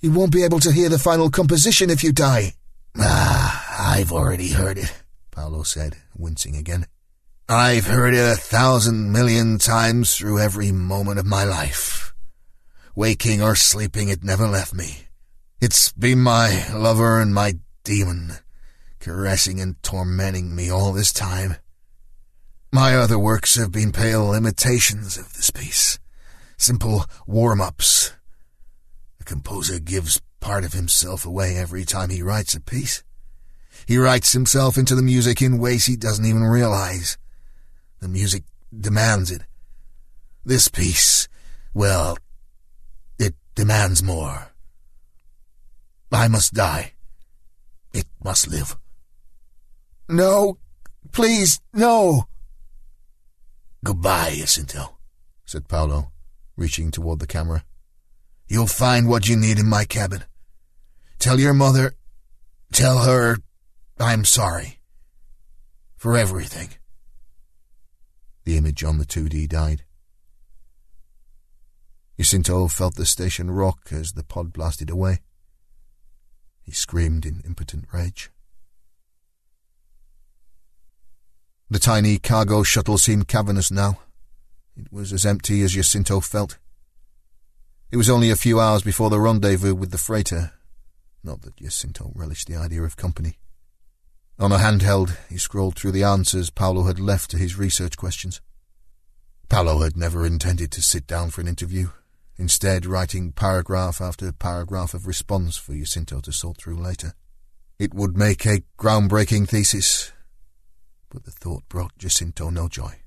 you 0.00 0.12
won't 0.12 0.32
be 0.32 0.44
able 0.44 0.60
to 0.60 0.72
hear 0.72 0.88
the 0.88 0.98
final 0.98 1.30
composition 1.30 1.90
if 1.90 2.02
you 2.02 2.12
die. 2.12 2.54
Ah, 2.98 3.94
I've 3.94 4.12
already 4.12 4.48
heard 4.48 4.78
it, 4.78 4.92
Paolo 5.30 5.62
said, 5.62 5.96
wincing 6.16 6.56
again. 6.56 6.86
I've 7.48 7.86
heard 7.86 8.14
it 8.14 8.32
a 8.32 8.36
thousand 8.36 9.12
million 9.12 9.58
times 9.58 10.16
through 10.16 10.40
every 10.40 10.70
moment 10.70 11.18
of 11.18 11.26
my 11.26 11.44
life. 11.44 12.12
Waking 12.94 13.42
or 13.42 13.54
sleeping, 13.54 14.08
it 14.08 14.22
never 14.22 14.46
left 14.46 14.74
me. 14.74 15.04
It's 15.60 15.92
been 15.92 16.20
my 16.20 16.66
lover 16.74 17.20
and 17.20 17.32
my 17.32 17.54
demon, 17.84 18.34
caressing 19.00 19.60
and 19.60 19.82
tormenting 19.82 20.54
me 20.54 20.70
all 20.70 20.92
this 20.92 21.12
time. 21.12 21.56
My 22.70 22.94
other 22.94 23.18
works 23.18 23.54
have 23.54 23.72
been 23.72 23.92
pale 23.92 24.34
imitations 24.34 25.16
of 25.16 25.32
this 25.32 25.50
piece, 25.50 25.98
simple 26.58 27.06
warm-ups. 27.26 28.12
The 29.18 29.24
composer 29.24 29.78
gives 29.78 30.20
part 30.40 30.64
of 30.64 30.74
himself 30.74 31.24
away 31.24 31.56
every 31.56 31.86
time 31.86 32.10
he 32.10 32.22
writes 32.22 32.54
a 32.54 32.60
piece. 32.60 33.02
He 33.86 33.96
writes 33.96 34.34
himself 34.34 34.76
into 34.76 34.94
the 34.94 35.02
music 35.02 35.40
in 35.40 35.58
ways 35.58 35.86
he 35.86 35.96
doesn't 35.96 36.26
even 36.26 36.44
realize. 36.44 37.16
The 38.00 38.08
music 38.08 38.44
demands 38.78 39.30
it. 39.30 39.42
This 40.44 40.68
piece, 40.68 41.26
well, 41.72 42.18
it 43.18 43.34
demands 43.54 44.02
more. 44.02 44.52
I 46.12 46.28
must 46.28 46.52
die. 46.52 46.92
It 47.94 48.06
must 48.22 48.46
live. 48.48 48.76
No, 50.06 50.58
please, 51.12 51.60
no. 51.72 52.28
Goodbye, 53.84 54.34
Jacinto, 54.34 54.98
said 55.44 55.68
Paolo, 55.68 56.10
reaching 56.56 56.90
toward 56.90 57.20
the 57.20 57.26
camera. 57.26 57.64
You'll 58.48 58.66
find 58.66 59.08
what 59.08 59.28
you 59.28 59.36
need 59.36 59.58
in 59.58 59.66
my 59.66 59.84
cabin. 59.84 60.24
Tell 61.18 61.38
your 61.38 61.54
mother, 61.54 61.94
tell 62.72 62.98
her 63.04 63.38
I'm 64.00 64.24
sorry. 64.24 64.78
For 65.96 66.16
everything. 66.16 66.70
The 68.44 68.56
image 68.56 68.84
on 68.84 68.98
the 68.98 69.04
2D 69.04 69.48
died. 69.48 69.82
Jacinto 72.16 72.68
felt 72.68 72.94
the 72.94 73.06
station 73.06 73.50
rock 73.50 73.88
as 73.90 74.12
the 74.12 74.22
pod 74.22 74.52
blasted 74.52 74.90
away. 74.90 75.18
He 76.62 76.72
screamed 76.72 77.26
in 77.26 77.42
impotent 77.44 77.86
rage. 77.92 78.30
The 81.70 81.78
tiny 81.78 82.18
cargo 82.18 82.62
shuttle 82.62 82.96
seemed 82.96 83.28
cavernous 83.28 83.70
now. 83.70 84.00
It 84.74 84.90
was 84.90 85.12
as 85.12 85.26
empty 85.26 85.60
as 85.62 85.74
Jacinto 85.74 86.20
felt. 86.20 86.56
It 87.90 87.98
was 87.98 88.08
only 88.08 88.30
a 88.30 88.36
few 88.36 88.58
hours 88.58 88.82
before 88.82 89.10
the 89.10 89.20
rendezvous 89.20 89.74
with 89.74 89.90
the 89.90 89.98
freighter. 89.98 90.52
Not 91.22 91.42
that 91.42 91.56
Jacinto 91.56 92.12
relished 92.14 92.48
the 92.48 92.56
idea 92.56 92.82
of 92.82 92.96
company. 92.96 93.36
On 94.38 94.50
a 94.50 94.56
handheld, 94.56 95.16
he 95.28 95.36
scrolled 95.36 95.76
through 95.76 95.92
the 95.92 96.04
answers 96.04 96.48
Paolo 96.48 96.84
had 96.84 96.98
left 96.98 97.30
to 97.32 97.36
his 97.36 97.58
research 97.58 97.98
questions. 97.98 98.40
Paolo 99.50 99.82
had 99.82 99.96
never 99.96 100.24
intended 100.24 100.70
to 100.72 100.82
sit 100.82 101.06
down 101.06 101.28
for 101.28 101.42
an 101.42 101.48
interview, 101.48 101.88
instead 102.36 102.86
writing 102.86 103.32
paragraph 103.32 104.00
after 104.00 104.32
paragraph 104.32 104.94
of 104.94 105.06
response 105.06 105.56
for 105.56 105.74
Jacinto 105.74 106.20
to 106.20 106.32
sort 106.32 106.56
through 106.56 106.78
later. 106.78 107.14
It 107.78 107.92
would 107.92 108.16
make 108.16 108.46
a 108.46 108.62
groundbreaking 108.78 109.48
thesis, 109.48 110.12
but 111.10 111.24
the 111.24 111.30
thought 111.30 111.68
brought 111.68 111.96
Jacinto 111.98 112.50
no 112.50 112.68
joy. 112.68 113.00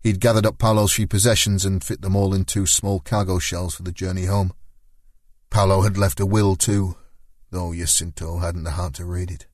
He'd 0.00 0.20
gathered 0.20 0.44
up 0.44 0.58
Paolo's 0.58 0.92
few 0.92 1.06
possessions 1.06 1.64
and 1.64 1.82
fit 1.82 2.02
them 2.02 2.14
all 2.14 2.34
in 2.34 2.44
two 2.44 2.66
small 2.66 3.00
cargo 3.00 3.38
shells 3.38 3.74
for 3.74 3.82
the 3.82 3.92
journey 3.92 4.26
home. 4.26 4.52
Paolo 5.48 5.80
had 5.80 5.96
left 5.96 6.20
a 6.20 6.26
will, 6.26 6.56
too, 6.56 6.96
though 7.50 7.72
Jacinto 7.72 8.38
hadn't 8.38 8.64
the 8.64 8.72
heart 8.72 8.94
to 8.94 9.04
read 9.04 9.30
it. 9.30 9.46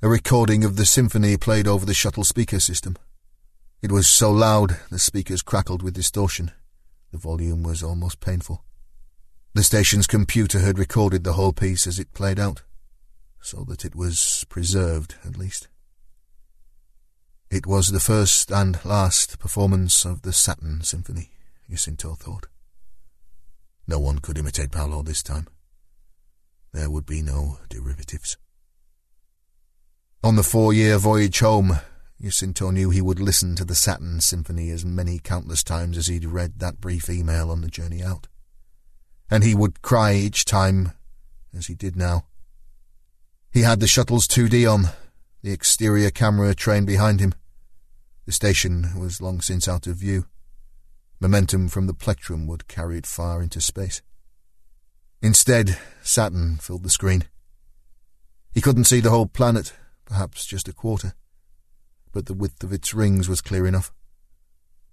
A 0.00 0.08
recording 0.08 0.64
of 0.64 0.76
the 0.76 0.86
symphony 0.86 1.36
played 1.36 1.66
over 1.66 1.84
the 1.84 1.92
shuttle 1.92 2.24
speaker 2.24 2.60
system. 2.60 2.96
It 3.82 3.92
was 3.92 4.08
so 4.08 4.30
loud 4.30 4.78
the 4.90 4.98
speakers 4.98 5.42
crackled 5.42 5.82
with 5.82 5.94
distortion. 5.94 6.52
The 7.12 7.18
volume 7.18 7.62
was 7.62 7.82
almost 7.82 8.20
painful. 8.20 8.64
The 9.54 9.62
station's 9.62 10.06
computer 10.06 10.60
had 10.60 10.78
recorded 10.78 11.24
the 11.24 11.32
whole 11.34 11.52
piece 11.52 11.86
as 11.86 11.98
it 11.98 12.14
played 12.14 12.38
out, 12.38 12.62
so 13.46 13.62
that 13.62 13.84
it 13.84 13.94
was 13.94 14.44
preserved, 14.48 15.14
at 15.24 15.38
least. 15.38 15.68
It 17.48 17.64
was 17.64 17.92
the 17.92 18.00
first 18.00 18.50
and 18.50 18.84
last 18.84 19.38
performance 19.38 20.04
of 20.04 20.22
the 20.22 20.32
Saturn 20.32 20.82
Symphony, 20.82 21.30
Jacinto 21.70 22.14
thought. 22.14 22.48
No 23.86 24.00
one 24.00 24.18
could 24.18 24.36
imitate 24.36 24.72
Paolo 24.72 25.02
this 25.02 25.22
time. 25.22 25.46
There 26.72 26.90
would 26.90 27.06
be 27.06 27.22
no 27.22 27.60
derivatives. 27.68 28.36
On 30.24 30.34
the 30.34 30.42
four-year 30.42 30.98
voyage 30.98 31.38
home, 31.38 31.78
Jacinto 32.20 32.70
knew 32.70 32.90
he 32.90 33.00
would 33.00 33.20
listen 33.20 33.54
to 33.54 33.64
the 33.64 33.76
Saturn 33.76 34.20
Symphony 34.20 34.70
as 34.70 34.84
many 34.84 35.20
countless 35.20 35.62
times 35.62 35.96
as 35.96 36.08
he'd 36.08 36.24
read 36.24 36.58
that 36.58 36.80
brief 36.80 37.08
email 37.08 37.52
on 37.52 37.60
the 37.60 37.68
journey 37.68 38.02
out. 38.02 38.26
And 39.30 39.44
he 39.44 39.54
would 39.54 39.82
cry 39.82 40.14
each 40.14 40.44
time, 40.44 40.92
as 41.56 41.68
he 41.68 41.74
did 41.76 41.94
now. 41.94 42.24
He 43.56 43.62
had 43.62 43.80
the 43.80 43.86
shuttle's 43.86 44.28
2D 44.28 44.70
on, 44.70 44.90
the 45.40 45.50
exterior 45.50 46.10
camera 46.10 46.54
trained 46.54 46.86
behind 46.86 47.20
him. 47.20 47.32
The 48.26 48.32
station 48.32 49.00
was 49.00 49.22
long 49.22 49.40
since 49.40 49.66
out 49.66 49.86
of 49.86 49.96
view. 49.96 50.26
Momentum 51.20 51.68
from 51.68 51.86
the 51.86 51.94
plectrum 51.94 52.46
would 52.48 52.68
carry 52.68 52.98
it 52.98 53.06
far 53.06 53.40
into 53.40 53.62
space. 53.62 54.02
Instead, 55.22 55.78
Saturn 56.02 56.58
filled 56.58 56.82
the 56.82 56.90
screen. 56.90 57.24
He 58.52 58.60
couldn't 58.60 58.84
see 58.84 59.00
the 59.00 59.08
whole 59.08 59.26
planet, 59.26 59.72
perhaps 60.04 60.44
just 60.44 60.68
a 60.68 60.74
quarter, 60.74 61.14
but 62.12 62.26
the 62.26 62.34
width 62.34 62.62
of 62.62 62.74
its 62.74 62.92
rings 62.92 63.26
was 63.26 63.40
clear 63.40 63.66
enough. 63.66 63.90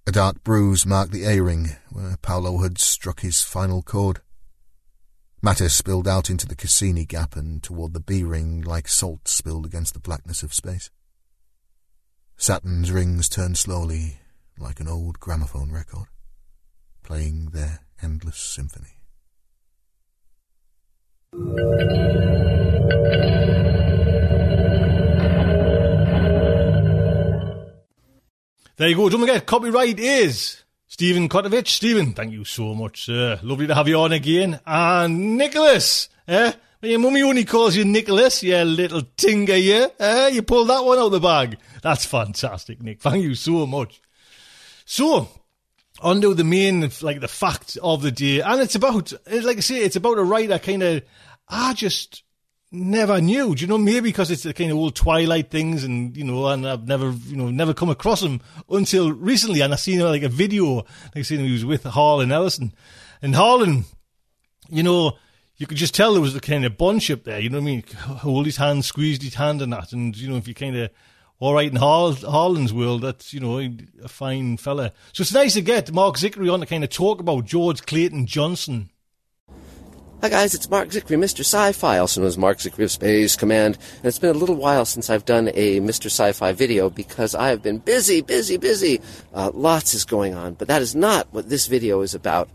A 0.07 0.11
dark 0.14 0.41
bruise 0.41 0.86
marked 0.86 1.11
the 1.11 1.26
A-ring, 1.26 1.72
where 1.91 2.16
Paolo 2.22 2.59
had 2.59 2.78
struck 2.78 3.20
his 3.20 3.41
final 3.41 3.82
chord. 3.82 4.22
Matter 5.46 5.68
spilled 5.68 6.08
out 6.08 6.30
into 6.30 6.48
the 6.48 6.56
Cassini 6.56 7.04
gap 7.04 7.36
and 7.36 7.62
toward 7.62 7.94
the 7.94 8.00
B-ring 8.00 8.62
like 8.62 8.88
salt 8.88 9.28
spilled 9.28 9.66
against 9.66 9.94
the 9.94 10.00
blackness 10.00 10.41
of 10.41 10.54
space. 10.54 10.89
Saturn's 12.38 12.94
rings 12.94 13.28
turned 13.28 13.58
slowly, 13.58 14.20
like 14.58 14.80
an 14.80 14.88
old 14.88 15.20
gramophone 15.20 15.70
record, 15.70 16.06
playing 17.04 17.48
their 17.48 17.82
endless 18.02 18.38
symphony. 18.38 19.02
There 28.78 28.88
you 28.88 28.96
go. 28.96 29.10
Don't 29.10 29.20
forget, 29.20 29.46
copyright 29.46 30.00
is 30.00 30.62
Stephen 30.94 31.28
Kotowych. 31.28 31.68
Stephen, 31.68 32.14
thank 32.14 32.32
you 32.34 32.46
so 32.46 32.76
much, 32.76 33.06
sir. 33.06 33.39
Lovely 33.41 33.66
to 33.66 33.74
have 33.74 33.88
you 33.88 33.98
on 33.98 34.12
again. 34.12 34.60
And 34.64 35.39
Nicholas, 35.39 36.08
eh? 36.28 36.54
Your 36.84 37.00
mummy 37.00 37.24
only 37.24 37.46
calls 37.46 37.76
you 37.76 37.84
Nicholas, 37.84 38.44
you 38.44 38.58
little 38.58 39.02
tinger, 39.02 39.60
yeah? 39.60 39.88
Eh? 39.98 40.28
You 40.28 40.44
pulled 40.44 40.70
that 40.70 40.86
one 40.86 41.00
out 41.00 41.08
of 41.08 41.12
the 41.14 41.20
bag. 41.20 41.58
That's 41.82 42.06
fantastic, 42.06 42.84
Nick. 42.84 43.02
Thank 43.02 43.24
you 43.24 43.34
so 43.34 43.66
much. 43.66 44.04
So, 44.86 45.30
on 46.00 46.22
to 46.22 46.36
the 46.36 46.44
main, 46.44 46.88
like 47.02 47.22
the 47.22 47.28
fact 47.28 47.76
of 47.82 48.04
the 48.04 48.12
day. 48.12 48.41
And 48.41 48.62
it's 48.62 48.76
about, 48.76 49.12
like 49.32 49.58
I 49.58 49.62
say, 49.62 49.78
it's 49.78 49.96
about 49.96 50.20
a 50.20 50.24
writer 50.24 50.60
kind 50.60 50.84
of, 50.84 51.02
I 51.50 51.74
just 51.74 52.22
never 52.74 53.21
knew. 53.21 53.53
Do 53.53 53.61
you 53.61 53.67
know, 53.67 53.78
maybe 53.78 54.09
because 54.09 54.32
it's 54.32 54.43
the 54.43 54.53
kind 54.53 54.71
of 54.71 54.78
old 54.78 54.95
Twilight 54.95 55.51
things 55.51 55.84
and, 55.84 56.17
you 56.17 56.24
know, 56.24 56.47
and 56.47 56.67
I've 56.67 56.88
never, 56.88 57.11
you 57.11 57.38
know, 57.38 57.49
never 57.49 57.74
come 57.74 57.89
across 57.89 58.21
him 58.21 58.41
until 58.69 59.11
recently. 59.11 59.61
And 59.61 59.71
I 59.71 59.76
seen 59.76 59.99
like 59.99 60.24
a 60.24 60.30
video, 60.30 60.76
like 60.76 61.17
I 61.17 61.21
seen 61.21 61.39
he 61.39 61.51
was 61.51 61.65
with 61.65 61.84
Harlan 61.84 62.32
Ellison. 62.32 62.74
And 63.21 63.36
Harlan, 63.36 63.86
you 64.69 64.82
know, 64.82 65.17
you 65.55 65.67
could 65.67 65.78
just 65.78 65.93
tell 65.93 66.13
there 66.13 66.21
was 66.21 66.36
a 66.36 66.41
kind 66.41 66.65
of 66.65 66.78
bunch 66.78 67.11
up 67.11 67.24
there, 67.24 67.39
you 67.39 67.49
know 67.49 67.59
what 67.59 67.63
I 67.63 67.65
mean? 67.65 67.84
Hold 67.97 68.47
his 68.47 68.57
hand, 68.57 68.84
squeezed 68.84 69.21
his 69.21 69.36
hand 69.36 69.61
and 69.61 69.71
that. 69.71 69.93
And, 69.93 70.17
you 70.17 70.28
know, 70.28 70.38
if 70.38 70.47
you 70.47 70.55
kind 70.55 70.76
of, 70.76 70.89
all 71.39 71.53
right 71.53 71.69
in 71.69 71.76
Hall, 71.76 72.13
Harlan's 72.13 72.74
world, 72.74 73.03
that's, 73.03 73.34
you 73.34 73.39
know, 73.39 73.59
a 73.59 74.07
fine 74.07 74.57
fella. 74.57 74.93
So 75.11 75.21
it's 75.21 75.34
nice 75.34 75.53
to 75.53 75.61
get 75.61 75.91
Marc 75.91 76.15
Zicree 76.15 76.51
on 76.51 76.61
to 76.61 76.65
kind 76.65 76.84
of 76.84 76.89
talk 76.89 77.19
about 77.19 77.45
George 77.45 77.86
Clayton 77.86 78.26
Johnson. 78.26 78.89
Hi 80.24 80.30
guys, 80.30 80.53
it's 80.53 80.69
Marc 80.69 80.88
Zicree, 80.88 81.17
Mr. 81.17 81.41
Sci-Fi, 81.41 81.97
also 81.97 82.21
known 82.21 82.30
as 82.30 82.38
Marc 82.38 82.59
Zicree 82.59 82.86
of 82.86 82.91
Space 82.91 83.36
Command, 83.36 83.78
and 83.97 84.05
it's 84.05 84.19
been 84.19 84.34
a 84.34 84.39
little 84.39 84.55
while 84.55 84.86
since 84.86 85.09
I've 85.09 85.26
done 85.26 85.49
a 85.53 85.82
Mr. 85.82 86.05
Sci-Fi 86.05 86.53
video 86.53 86.89
because 86.89 87.36
I 87.36 87.49
have 87.49 87.61
been 87.61 87.80
busy, 87.80 88.21
busy, 88.21 88.55
busy. 88.55 89.01
Uh, 89.34 89.51
lots 89.53 89.93
is 89.93 90.05
going 90.05 90.34
on, 90.34 90.53
but 90.53 90.69
that 90.69 90.82
is 90.82 90.95
not 90.95 91.28
what 91.32 91.49
this 91.49 91.67
video 91.67 91.99
is 91.99 92.15
about. 92.15 92.47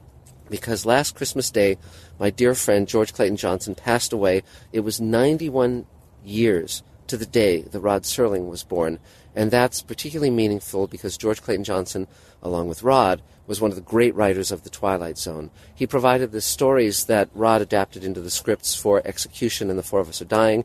Because 0.48 0.86
last 0.86 1.14
Christmas 1.14 1.50
Day, 1.50 1.76
my 2.18 2.30
dear 2.30 2.54
friend 2.54 2.88
George 2.88 3.12
Clayton 3.12 3.36
Johnson 3.36 3.74
passed 3.74 4.14
away. 4.14 4.44
It 4.72 4.80
was 4.80 4.98
91 4.98 5.84
years 6.24 6.82
to 7.08 7.18
the 7.18 7.26
day 7.26 7.60
that 7.60 7.80
Rod 7.80 8.04
Serling 8.04 8.48
was 8.48 8.64
born, 8.64 8.98
and 9.36 9.50
that's 9.50 9.82
particularly 9.82 10.30
meaningful 10.30 10.86
because 10.86 11.18
George 11.18 11.42
Clayton 11.42 11.64
Johnson, 11.64 12.06
along 12.42 12.68
with 12.68 12.82
Rod, 12.82 13.22
was 13.46 13.60
one 13.60 13.70
of 13.70 13.76
the 13.76 13.82
great 13.82 14.14
writers 14.14 14.52
of 14.52 14.62
The 14.62 14.70
Twilight 14.70 15.16
Zone. 15.18 15.50
He 15.74 15.86
provided 15.86 16.32
the 16.32 16.40
stories 16.40 17.06
that 17.06 17.30
Rod 17.34 17.62
adapted 17.62 18.04
into 18.04 18.20
the 18.20 18.30
scripts 18.30 18.74
for 18.74 19.00
Execution 19.04 19.70
and 19.70 19.78
The 19.78 19.82
Four 19.82 20.00
of 20.00 20.08
Us 20.08 20.20
Are 20.20 20.26
Dying, 20.26 20.64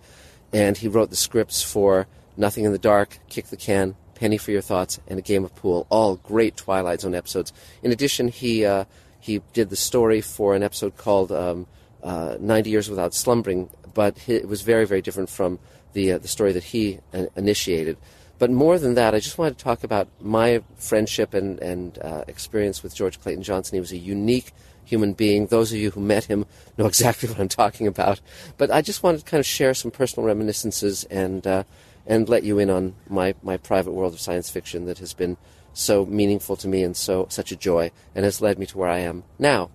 and 0.51 0.78
he 0.78 0.88
wrote 0.88 1.09
the 1.09 1.15
scripts 1.15 1.61
for 1.61 2.07
Nothing 2.36 2.65
in 2.65 2.71
the 2.71 2.78
Dark, 2.78 3.19
Kick 3.30 3.47
the 3.47 3.57
Can, 3.57 3.95
Penny 4.15 4.38
for 4.38 4.51
Your 4.51 4.61
Thoughts, 4.61 4.99
and 5.07 5.17
A 5.17 5.21
Game 5.21 5.45
of 5.45 5.55
Pool, 5.55 5.88
all 5.89 6.17
great 6.17 6.57
Twilight 6.57 7.01
Zone 7.01 7.15
episodes. 7.15 7.53
In 7.82 7.91
addition, 7.91 8.28
he 8.28 8.65
uh, 8.65 8.86
he 9.24 9.41
did 9.53 9.69
the 9.69 9.78
story 9.78 10.19
for 10.19 10.53
an 10.53 10.63
episode 10.63 10.97
called 10.97 11.32
um, 11.32 11.65
uh, 12.03 12.36
90 12.41 12.69
Years 12.69 12.89
Without 12.89 13.13
Slumbering, 13.13 13.69
but 13.93 14.17
it 14.28 14.49
was 14.49 14.63
very, 14.63 14.86
very 14.86 15.01
different 15.01 15.30
from 15.30 15.59
the, 15.93 16.11
uh, 16.11 16.17
the 16.17 16.28
story 16.28 16.51
that 16.51 16.63
he 16.63 16.99
uh, 17.13 17.28
initiated. 17.38 17.95
But 18.43 18.51
more 18.51 18.77
than 18.77 18.95
that, 18.95 19.15
I 19.15 19.21
just 19.21 19.37
wanted 19.37 19.57
to 19.57 19.63
talk 19.63 19.85
about 19.85 20.09
my 20.19 20.61
friendship 20.75 21.33
and, 21.33 21.57
and 21.61 21.97
uh, 21.99 22.25
experience 22.27 22.83
with 22.83 22.93
George 22.93 23.21
Clayton 23.21 23.41
Johnson. 23.41 23.77
He 23.77 23.79
was 23.79 23.93
a 23.93 23.97
unique 23.97 24.51
human 24.83 25.13
being. 25.13 25.47
Those 25.47 25.71
of 25.71 25.77
you 25.77 25.91
who 25.91 26.01
met 26.01 26.25
him 26.25 26.45
know 26.77 26.85
exactly 26.85 27.29
what 27.29 27.39
I'm 27.39 27.47
talking 27.47 27.87
about. 27.87 28.19
But 28.57 28.69
I 28.69 28.81
just 28.81 29.01
wanted 29.01 29.19
to 29.19 29.23
kind 29.23 29.39
of 29.39 29.45
share 29.45 29.73
some 29.73 29.91
personal 29.91 30.27
reminiscences 30.27 31.05
and 31.05 31.47
uh, 31.47 31.63
and 32.05 32.27
let 32.27 32.43
you 32.43 32.59
in 32.59 32.69
on 32.69 32.95
my, 33.07 33.33
my 33.43 33.55
private 33.55 33.93
world 33.93 34.11
of 34.11 34.19
science 34.19 34.49
fiction 34.49 34.87
that 34.87 34.99
has 34.99 35.13
been 35.13 35.37
so 35.71 36.05
meaningful 36.05 36.57
to 36.57 36.67
me 36.67 36.83
and 36.83 36.97
so 36.97 37.27
such 37.29 37.53
a 37.53 37.55
joy 37.55 37.91
and 38.13 38.25
has 38.25 38.41
led 38.41 38.59
me 38.59 38.65
to 38.65 38.77
where 38.77 38.89
I 38.89 38.99
am 38.99 39.23
now. 39.39 39.69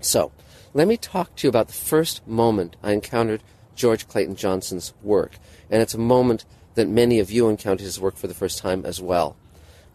So, 0.00 0.30
let 0.74 0.88
me 0.88 0.98
talk 0.98 1.36
to 1.36 1.46
you 1.46 1.48
about 1.48 1.68
the 1.68 1.72
first 1.72 2.28
moment 2.28 2.76
I 2.82 2.92
encountered 2.92 3.42
George 3.74 4.06
Clayton 4.06 4.36
Johnson's 4.36 4.92
work. 5.02 5.38
And 5.70 5.80
it's 5.80 5.94
a 5.94 5.98
moment 5.98 6.44
that 6.74 6.88
many 6.88 7.20
of 7.20 7.30
you 7.30 7.48
encountered 7.48 7.84
his 7.84 8.00
work 8.00 8.16
for 8.16 8.26
the 8.26 8.34
first 8.34 8.58
time 8.58 8.84
as 8.84 9.00
well. 9.00 9.36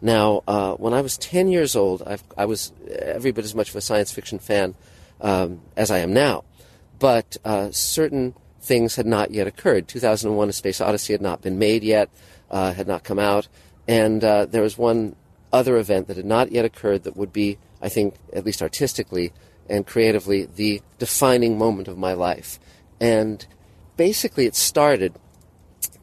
Now, 0.00 0.42
uh, 0.48 0.74
when 0.74 0.94
I 0.94 1.02
was 1.02 1.18
10 1.18 1.48
years 1.48 1.76
old, 1.76 2.02
I've, 2.06 2.24
i 2.36 2.46
was 2.46 2.72
every 2.90 3.32
bit 3.32 3.44
as 3.44 3.54
much 3.54 3.70
of 3.70 3.76
a 3.76 3.80
science 3.80 4.10
fiction 4.10 4.38
fan 4.38 4.74
um, 5.20 5.60
as 5.76 5.90
I 5.90 5.98
am 5.98 6.12
now. 6.12 6.44
But 6.98 7.36
uh, 7.44 7.70
certain 7.70 8.34
things 8.60 8.96
had 8.96 9.06
not 9.06 9.30
yet 9.30 9.46
occurred. 9.46 9.88
2001 9.88 10.48
A 10.48 10.52
Space 10.52 10.80
Odyssey 10.80 11.12
had 11.12 11.22
not 11.22 11.42
been 11.42 11.58
made 11.58 11.82
yet, 11.82 12.08
uh, 12.50 12.72
had 12.72 12.86
not 12.86 13.04
come 13.04 13.18
out. 13.18 13.48
And 13.86 14.22
uh, 14.24 14.46
there 14.46 14.62
was 14.62 14.78
one 14.78 15.16
other 15.52 15.76
event 15.76 16.06
that 16.08 16.16
had 16.16 16.26
not 16.26 16.52
yet 16.52 16.64
occurred 16.64 17.04
that 17.04 17.16
would 17.16 17.32
be, 17.32 17.58
I 17.82 17.88
think, 17.88 18.14
at 18.32 18.44
least 18.44 18.62
artistically 18.62 19.32
and 19.68 19.86
creatively, 19.86 20.46
the 20.46 20.82
defining 20.98 21.56
moment 21.56 21.88
of 21.88 21.96
my 21.96 22.12
life. 22.12 22.58
And 23.00 23.44
basically, 23.96 24.46
it 24.46 24.56
started 24.56 25.14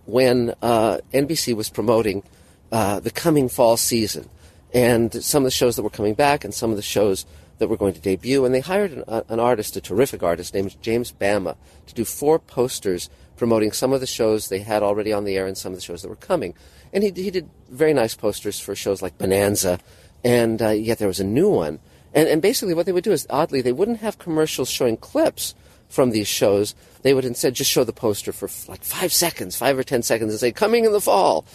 when 0.07 0.55
uh, 0.61 0.99
NBC 1.13 1.55
was 1.55 1.69
promoting 1.69 2.23
uh, 2.71 2.99
the 2.99 3.11
coming 3.11 3.47
fall 3.49 3.77
season 3.77 4.27
and 4.73 5.23
some 5.23 5.43
of 5.43 5.45
the 5.45 5.51
shows 5.51 5.75
that 5.75 5.83
were 5.83 5.89
coming 5.89 6.13
back 6.13 6.43
and 6.43 6.53
some 6.53 6.71
of 6.71 6.77
the 6.77 6.81
shows 6.81 7.25
that 7.59 7.67
were 7.67 7.77
going 7.77 7.93
to 7.93 7.99
debut. 8.01 8.45
And 8.45 8.53
they 8.53 8.61
hired 8.61 8.91
an, 8.91 9.03
uh, 9.07 9.21
an 9.29 9.39
artist, 9.39 9.75
a 9.75 9.81
terrific 9.81 10.23
artist 10.23 10.53
named 10.53 10.75
James 10.81 11.11
Bama, 11.11 11.55
to 11.87 11.93
do 11.93 12.05
four 12.05 12.39
posters 12.39 13.09
promoting 13.35 13.71
some 13.71 13.93
of 13.93 13.99
the 13.99 14.07
shows 14.07 14.47
they 14.47 14.59
had 14.59 14.81
already 14.81 15.13
on 15.13 15.25
the 15.25 15.37
air 15.37 15.45
and 15.45 15.57
some 15.57 15.73
of 15.73 15.77
the 15.77 15.83
shows 15.83 16.01
that 16.01 16.09
were 16.09 16.15
coming. 16.15 16.53
And 16.93 17.03
he, 17.03 17.11
he 17.11 17.29
did 17.29 17.49
very 17.69 17.93
nice 17.93 18.15
posters 18.15 18.59
for 18.59 18.75
shows 18.75 19.01
like 19.01 19.17
Bonanza, 19.17 19.79
and 20.23 20.61
uh, 20.61 20.69
yet 20.69 20.99
there 20.99 21.07
was 21.07 21.19
a 21.19 21.25
new 21.25 21.49
one. 21.49 21.79
And, 22.13 22.27
and 22.29 22.41
basically, 22.41 22.73
what 22.73 22.85
they 22.85 22.93
would 22.93 23.03
do 23.03 23.11
is, 23.11 23.27
oddly, 23.29 23.61
they 23.61 23.73
wouldn't 23.73 23.99
have 23.99 24.17
commercials 24.17 24.69
showing 24.69 24.97
clips 24.97 25.53
from 25.89 26.11
these 26.11 26.27
shows. 26.27 26.75
They 27.01 27.13
would 27.13 27.25
instead 27.25 27.53
just 27.53 27.71
show 27.71 27.83
the 27.83 27.93
poster 27.93 28.31
for 28.31 28.49
like 28.69 28.83
five 28.83 29.13
seconds, 29.13 29.55
five 29.55 29.77
or 29.77 29.83
ten 29.83 30.03
seconds, 30.03 30.31
and 30.31 30.39
say, 30.39 30.51
coming 30.51 30.85
in 30.85 30.91
the 30.91 31.01
fall. 31.01 31.45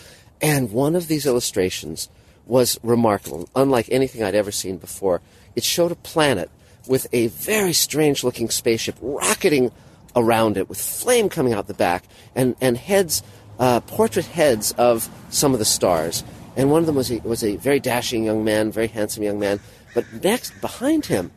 And 0.40 0.72
one 0.72 0.96
of 0.96 1.08
these 1.08 1.26
illustrations 1.26 2.08
was 2.46 2.78
remarkable, 2.82 3.48
unlike 3.54 3.88
anything 3.90 4.22
I'd 4.22 4.34
ever 4.34 4.50
seen 4.50 4.78
before. 4.78 5.20
It 5.54 5.64
showed 5.64 5.92
a 5.92 5.96
planet 5.96 6.50
with 6.88 7.06
a 7.12 7.28
very 7.28 7.72
strange 7.72 8.24
looking 8.24 8.50
spaceship 8.50 8.96
rocketing 9.00 9.70
around 10.16 10.56
it 10.56 10.68
with 10.68 10.80
flame 10.80 11.28
coming 11.28 11.52
out 11.52 11.68
the 11.68 11.74
back 11.74 12.04
and, 12.34 12.56
and 12.60 12.76
heads, 12.76 13.22
uh, 13.58 13.80
portrait 13.80 14.26
heads 14.26 14.72
of 14.72 15.08
some 15.30 15.52
of 15.52 15.58
the 15.58 15.64
stars. 15.64 16.24
And 16.56 16.70
one 16.70 16.80
of 16.80 16.86
them 16.86 16.96
was 16.96 17.10
a, 17.10 17.18
was 17.20 17.44
a 17.44 17.56
very 17.56 17.80
dashing 17.80 18.24
young 18.24 18.44
man, 18.44 18.72
very 18.72 18.88
handsome 18.88 19.22
young 19.22 19.38
man. 19.38 19.60
But 19.94 20.04
next, 20.22 20.60
behind 20.60 21.06
him, 21.06 21.30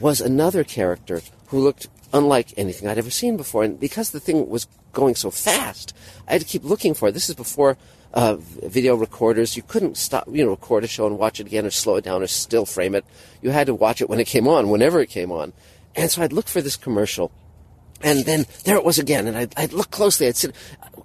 was 0.00 0.20
another 0.20 0.64
character 0.64 1.22
who 1.46 1.60
looked 1.60 1.88
unlike 2.12 2.54
anything 2.56 2.88
I'd 2.88 2.98
ever 2.98 3.10
seen 3.10 3.36
before. 3.36 3.64
And 3.64 3.78
because 3.78 4.10
the 4.10 4.20
thing 4.20 4.48
was 4.48 4.66
going 4.92 5.14
so 5.14 5.30
fast, 5.30 5.94
I 6.28 6.32
had 6.32 6.40
to 6.42 6.46
keep 6.46 6.64
looking 6.64 6.94
for 6.94 7.08
it. 7.08 7.12
This 7.12 7.28
is 7.28 7.34
before 7.34 7.76
uh, 8.14 8.36
video 8.36 8.94
recorders. 8.94 9.56
You 9.56 9.62
couldn't 9.62 9.96
stop, 9.96 10.26
you 10.30 10.44
know, 10.44 10.50
record 10.50 10.84
a 10.84 10.86
show 10.88 11.06
and 11.06 11.18
watch 11.18 11.40
it 11.40 11.46
again 11.46 11.66
or 11.66 11.70
slow 11.70 11.96
it 11.96 12.04
down 12.04 12.22
or 12.22 12.26
still 12.26 12.66
frame 12.66 12.94
it. 12.94 13.04
You 13.40 13.50
had 13.50 13.66
to 13.66 13.74
watch 13.74 14.00
it 14.00 14.08
when 14.08 14.20
it 14.20 14.26
came 14.26 14.46
on, 14.46 14.68
whenever 14.68 15.00
it 15.00 15.08
came 15.08 15.32
on. 15.32 15.52
And 15.94 16.10
so 16.10 16.22
I'd 16.22 16.32
look 16.32 16.48
for 16.48 16.60
this 16.60 16.76
commercial. 16.76 17.30
And 18.02 18.24
then 18.24 18.46
there 18.64 18.76
it 18.76 18.84
was 18.84 18.98
again, 18.98 19.28
and 19.28 19.36
I'd, 19.36 19.54
I'd 19.56 19.72
look 19.72 19.90
closely. 19.90 20.26
I'd 20.26 20.36
sit 20.36 20.54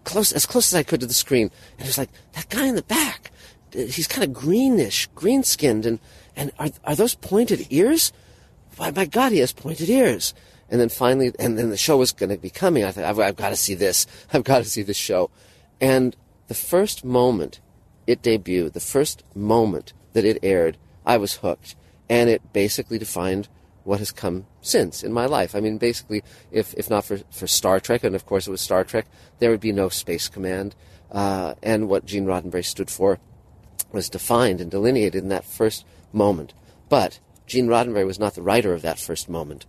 close, 0.03 0.31
as 0.31 0.45
close 0.45 0.73
as 0.73 0.79
I 0.79 0.83
could 0.83 0.99
to 1.01 1.05
the 1.05 1.13
screen, 1.13 1.51
and 1.77 1.85
it 1.85 1.87
was 1.87 1.97
like 1.97 2.09
that 2.33 2.49
guy 2.49 2.65
in 2.65 2.75
the 2.75 2.81
back. 2.81 3.31
He's 3.71 4.07
kind 4.07 4.23
of 4.23 4.33
greenish, 4.33 5.07
green 5.13 5.43
skinned, 5.43 5.85
and 5.85 5.99
and 6.35 6.51
are 6.57 6.69
are 6.83 6.95
those 6.95 7.13
pointed 7.13 7.67
ears? 7.69 8.11
Why, 8.77 8.91
my 8.91 9.05
God, 9.05 9.31
he 9.31 9.39
has 9.39 9.51
pointed 9.51 9.89
ears. 9.89 10.33
And 10.69 10.81
then 10.81 10.89
finally, 10.89 11.31
and 11.39 11.57
then 11.57 11.69
the 11.69 11.77
show 11.77 11.97
was 11.97 12.11
going 12.11 12.29
to 12.29 12.37
be 12.37 12.49
coming. 12.49 12.83
I 12.83 12.91
thought, 12.91 13.05
I've, 13.05 13.19
I've 13.19 13.35
got 13.35 13.49
to 13.49 13.55
see 13.55 13.73
this. 13.73 14.05
I've 14.33 14.43
got 14.43 14.59
to 14.59 14.69
see 14.69 14.81
this 14.81 14.97
show. 14.97 15.29
And 15.79 16.15
the 16.47 16.53
first 16.53 17.05
moment 17.05 17.59
it 18.05 18.21
debuted, 18.21 18.73
the 18.73 18.79
first 18.79 19.23
moment 19.35 19.93
that 20.13 20.25
it 20.25 20.39
aired, 20.41 20.77
I 21.05 21.17
was 21.17 21.35
hooked. 21.35 21.75
And 22.09 22.29
it 22.29 22.53
basically 22.53 22.97
defined 22.97 23.49
what 23.83 23.99
has 23.99 24.11
come 24.11 24.45
since 24.61 25.03
in 25.03 25.13
my 25.13 25.25
life. 25.25 25.55
I 25.55 25.59
mean, 25.59 25.77
basically, 25.77 26.23
if, 26.51 26.73
if 26.73 26.89
not 26.89 27.05
for, 27.05 27.19
for 27.31 27.47
Star 27.47 27.79
Trek, 27.79 28.03
and 28.03 28.15
of 28.15 28.25
course 28.25 28.47
it 28.47 28.51
was 28.51 28.61
Star 28.61 28.83
Trek, 28.83 29.07
there 29.39 29.51
would 29.51 29.61
be 29.61 29.71
no 29.71 29.89
Space 29.89 30.27
Command. 30.27 30.75
Uh, 31.11 31.53
and 31.63 31.87
what 31.87 32.05
Gene 32.05 32.25
Roddenberry 32.25 32.65
stood 32.65 32.89
for 32.89 33.19
was 33.91 34.09
defined 34.09 34.59
and 34.59 34.69
delineated 34.69 35.23
in 35.23 35.29
that 35.29 35.45
first 35.45 35.85
moment. 36.11 36.53
But 36.89 37.19
Gene 37.45 37.67
Roddenberry 37.67 38.05
was 38.05 38.19
not 38.19 38.35
the 38.35 38.41
writer 38.41 38.73
of 38.73 38.81
that 38.81 38.99
first 38.99 39.29
moment. 39.29 39.65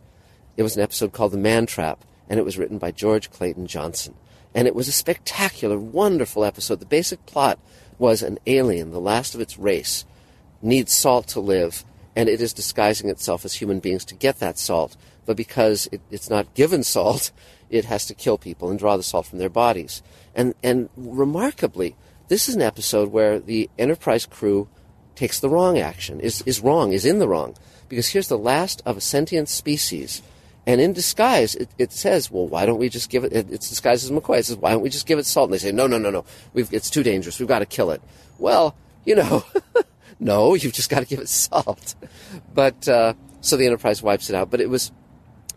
It 0.59 0.65
was 0.65 0.77
an 0.77 0.83
episode 0.83 1.13
called 1.13 1.31
The 1.31 1.39
Man 1.39 1.67
Trap, 1.67 2.05
and 2.29 2.41
it 2.41 2.45
was 2.45 2.59
written 2.59 2.79
by 2.79 2.91
George 2.91 3.31
Clayton 3.31 3.69
Johnson. 3.69 4.15
And 4.53 4.67
it 4.67 4.75
was 4.75 4.89
a 4.89 4.93
spectacular, 4.93 5.79
wonderful 5.79 6.45
episode. 6.45 6.81
The 6.81 6.85
basic 6.85 7.25
plot 7.27 7.61
was 7.97 8.25
an 8.25 8.41
alien, 8.45 8.91
the 8.91 9.01
last 9.01 9.37
of 9.37 9.41
its 9.41 9.57
race, 9.57 10.05
needs 10.61 10.93
salt 10.93 11.29
to 11.29 11.41
live, 11.41 11.85
and 12.17 12.29
it 12.29 12.41
is 12.41 12.53
disguising 12.53 13.09
itself 13.09 13.45
as 13.45 13.55
human 13.55 13.79
beings 13.79 14.05
to 14.07 14.17
get 14.17 14.41
that 14.41 14.59
salt. 14.59 14.97
But 15.27 15.37
because 15.37 15.89
it, 15.93 16.01
it's 16.11 16.29
not 16.29 16.55
given 16.55 16.83
salt, 16.83 17.31
it 17.71 17.85
has 17.85 18.07
to 18.07 18.15
kill 18.15 18.37
people 18.37 18.69
and 18.69 18.81
draw 18.81 18.97
the 18.97 19.05
salt 19.05 19.27
from 19.27 19.39
their 19.39 19.49
bodies. 19.49 20.03
And, 20.35 20.55
and 20.65 20.89
remarkably, 20.97 21.95
this 22.27 22.49
is 22.49 22.57
an 22.57 22.63
episode 22.63 23.13
where 23.13 23.39
the 23.39 23.71
Enterprise 23.79 24.27
crew 24.27 24.67
takes 25.15 25.39
the 25.39 25.49
wrong 25.49 25.79
action, 25.79 26.19
is, 26.19 26.43
is 26.43 26.59
wrong, 26.59 26.93
is 26.93 27.05
in 27.05 27.21
the 27.21 27.29
wrong. 27.29 27.55
Because 27.89 28.09
here's 28.09 28.29
the 28.29 28.37
last 28.37 28.83
of 28.85 28.97
a 28.97 29.01
sentient 29.01 29.49
species 29.49 30.21
and 30.67 30.81
in 30.81 30.93
disguise, 30.93 31.55
it, 31.55 31.71
it, 31.79 31.93
says, 31.93 32.31
well, 32.31 32.47
why 32.47 32.67
don't 32.67 32.79
we 32.79 32.89
just 32.89 33.09
give 33.09 33.25
it, 33.25 33.33
it, 33.33 33.51
it's 33.51 33.69
disguised 33.69 34.05
as 34.05 34.11
McCoy. 34.11 34.39
It 34.39 34.47
says, 34.47 34.57
why 34.57 34.71
don't 34.71 34.83
we 34.83 34.91
just 34.91 35.07
give 35.07 35.19
it 35.19 35.25
salt? 35.27 35.49
And 35.49 35.55
they 35.55 35.59
say, 35.59 35.73
no, 35.73 35.87
no, 35.87 35.99
no, 35.99 36.11
no. 36.11 36.25
We've, 36.53 36.73
it's 36.73 36.91
too 36.91 37.03
dangerous. 37.03 37.39
We've 37.39 37.49
got 37.49 37.61
to 37.61 37.67
kill 37.67 37.91
it. 37.91 38.03
Well, 38.39 38.77
you 39.05 39.15
know, 39.15 39.45
no, 40.21 40.55
you've 40.55 40.75
just 40.75 40.91
got 40.91 41.01
to 41.01 41.07
give 41.07 41.21
it 41.21 41.29
salt. 41.29 41.95
But, 42.53 42.87
uh, 42.87 43.15
so 43.41 43.57
the 43.57 43.67
Enterprise 43.67 44.03
wipes 44.03 44.29
it 44.29 44.37
out. 44.37 44.51
But 44.51 44.61
it 44.61 44.69
was 44.69 44.93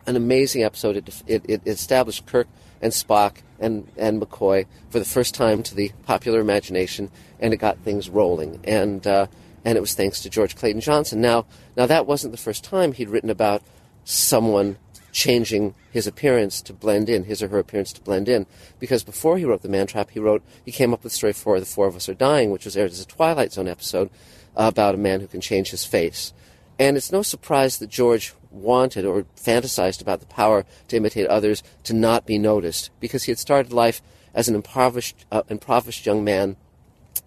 an 0.06 0.16
amazing 0.16 0.64
episode. 0.64 0.96
It, 0.96 1.24
it, 1.28 1.46
it 1.48 1.62
established 1.68 2.26
Kirk 2.26 2.48
and 2.82 2.94
Spock 2.94 3.38
and, 3.60 3.88
and 3.98 4.22
McCoy 4.22 4.66
for 4.90 5.00
the 5.00 5.06
first 5.06 5.34
time 5.34 5.62
to 5.64 5.76
the 5.76 5.92
popular 6.06 6.40
imagination, 6.40 7.12
and 7.40 7.54
it 7.54 7.58
got 7.58 7.78
things 7.80 8.10
rolling. 8.10 8.60
And, 8.64 9.06
uh, 9.06 9.28
and 9.64 9.78
it 9.78 9.82
was 9.82 9.94
thanks 9.94 10.22
to 10.22 10.30
George 10.30 10.56
Clayton 10.56 10.82
Johnson. 10.82 11.22
Now, 11.22 11.46
now 11.76 11.86
that 11.86 12.08
wasn't 12.08 12.32
the 12.32 12.38
first 12.38 12.64
time 12.64 12.94
he'd 12.94 13.10
written 13.10 13.30
about 13.30 13.62
someone 14.04 14.78
changing 15.12 15.76
his 15.92 16.08
appearance 16.08 16.62
to 16.62 16.74
blend 16.74 17.10
in, 17.10 17.26
his 17.26 17.44
or 17.44 17.50
her 17.50 17.60
appearance 17.60 17.94
to 17.94 18.02
blend 18.02 18.30
in. 18.30 18.46
Because 18.80 19.04
before 19.04 19.38
he 19.38 19.46
wrote 19.46 19.62
The 19.62 19.70
Man 19.70 19.88
Trap, 19.88 20.12
he 20.12 20.20
wrote, 20.20 20.44
he 20.64 20.72
came 20.72 20.94
up 20.94 21.04
with 21.04 21.14
story 21.14 21.34
for 21.34 21.60
The 21.60 21.66
Four 21.66 21.88
of 21.88 21.96
Us 21.96 22.10
Are 22.10 22.14
Dying, 22.14 22.52
which 22.52 22.66
was 22.66 22.78
aired 22.78 22.92
as 22.92 23.02
a 23.02 23.08
Twilight 23.08 23.54
Zone 23.54 23.68
episode 23.68 24.10
about 24.56 24.96
a 24.96 24.98
man 24.98 25.22
who 25.22 25.28
can 25.28 25.42
change 25.42 25.72
his 25.72 25.86
face. 25.86 26.34
And 26.80 26.98
it's 26.98 27.12
no 27.12 27.22
surprise 27.22 27.78
that 27.78 27.90
George 27.90 28.34
wanted 28.50 29.06
or 29.06 29.26
fantasized 29.38 30.02
about 30.02 30.20
the 30.20 30.26
power 30.26 30.66
to 30.88 30.98
imitate 30.98 31.28
others 31.28 31.64
to 31.84 31.94
not 31.94 32.26
be 32.26 32.38
noticed, 32.38 32.90
because 33.00 33.24
he 33.24 33.32
had 33.32 33.40
started 33.40 33.72
life 33.72 34.02
as 34.34 34.48
an 34.48 34.56
impoverished, 34.56 35.26
uh, 35.32 35.44
impoverished 35.50 36.06
young 36.06 36.24
man 36.24 36.56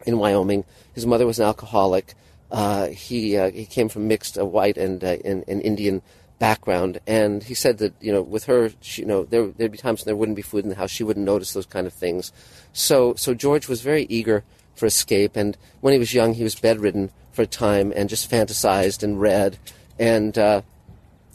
in 0.07 0.19
Wyoming. 0.19 0.65
His 0.95 1.07
mother 1.07 1.27
was 1.27 1.39
an 1.39 1.47
alcoholic. 1.47 2.15
Uh, 2.51 2.89
he, 2.89 3.37
uh, 3.37 3.51
he 3.51 3.65
came 3.65 3.89
from 3.89 4.09
mixed 4.09 4.39
uh, 4.39 4.45
white 4.45 4.77
and, 4.77 5.03
uh, 5.03 5.17
and, 5.25 5.45
and 5.47 5.63
Indian 5.63 6.03
background, 6.39 7.01
and 7.07 7.43
he 7.43 7.55
said 7.55 7.79
that 7.79 7.95
you 8.01 8.13
know 8.13 8.23
with 8.23 8.45
her, 8.45 8.71
she, 8.81 9.03
you 9.03 9.09
know 9.09 9.25
there 9.25 9.47
there'd 9.47 9.73
be 9.73 9.79
times 9.79 10.01
when 10.01 10.07
there 10.07 10.17
wouldn't 10.17 10.37
be 10.37 10.43
food 10.43 10.65
in 10.65 10.71
the 10.71 10.77
house, 10.77 10.91
she 10.91 11.05
wouldn't 11.05 11.27
notice 11.27 11.53
those 11.53 11.67
kind 11.67 11.87
of 11.87 11.93
things. 11.93 12.33
So 12.73 13.15
so 13.15 13.35
George 13.35 13.69
was 13.69 13.81
very 13.81 14.07
eager 14.09 14.45
for 14.75 14.87
escape, 14.87 15.37
and 15.37 15.57
when 15.81 15.93
he 15.93 15.99
was 15.99 16.15
young, 16.15 16.35
he 16.35 16.43
was 16.43 16.55
bedridden 16.55 17.11
for 17.33 17.43
a 17.43 17.47
time 17.47 17.93
and 17.95 18.09
just 18.09 18.31
fantasized 18.31 19.03
and 19.03 19.21
read 19.21 19.59
and 19.99 20.37
uh, 20.39 20.63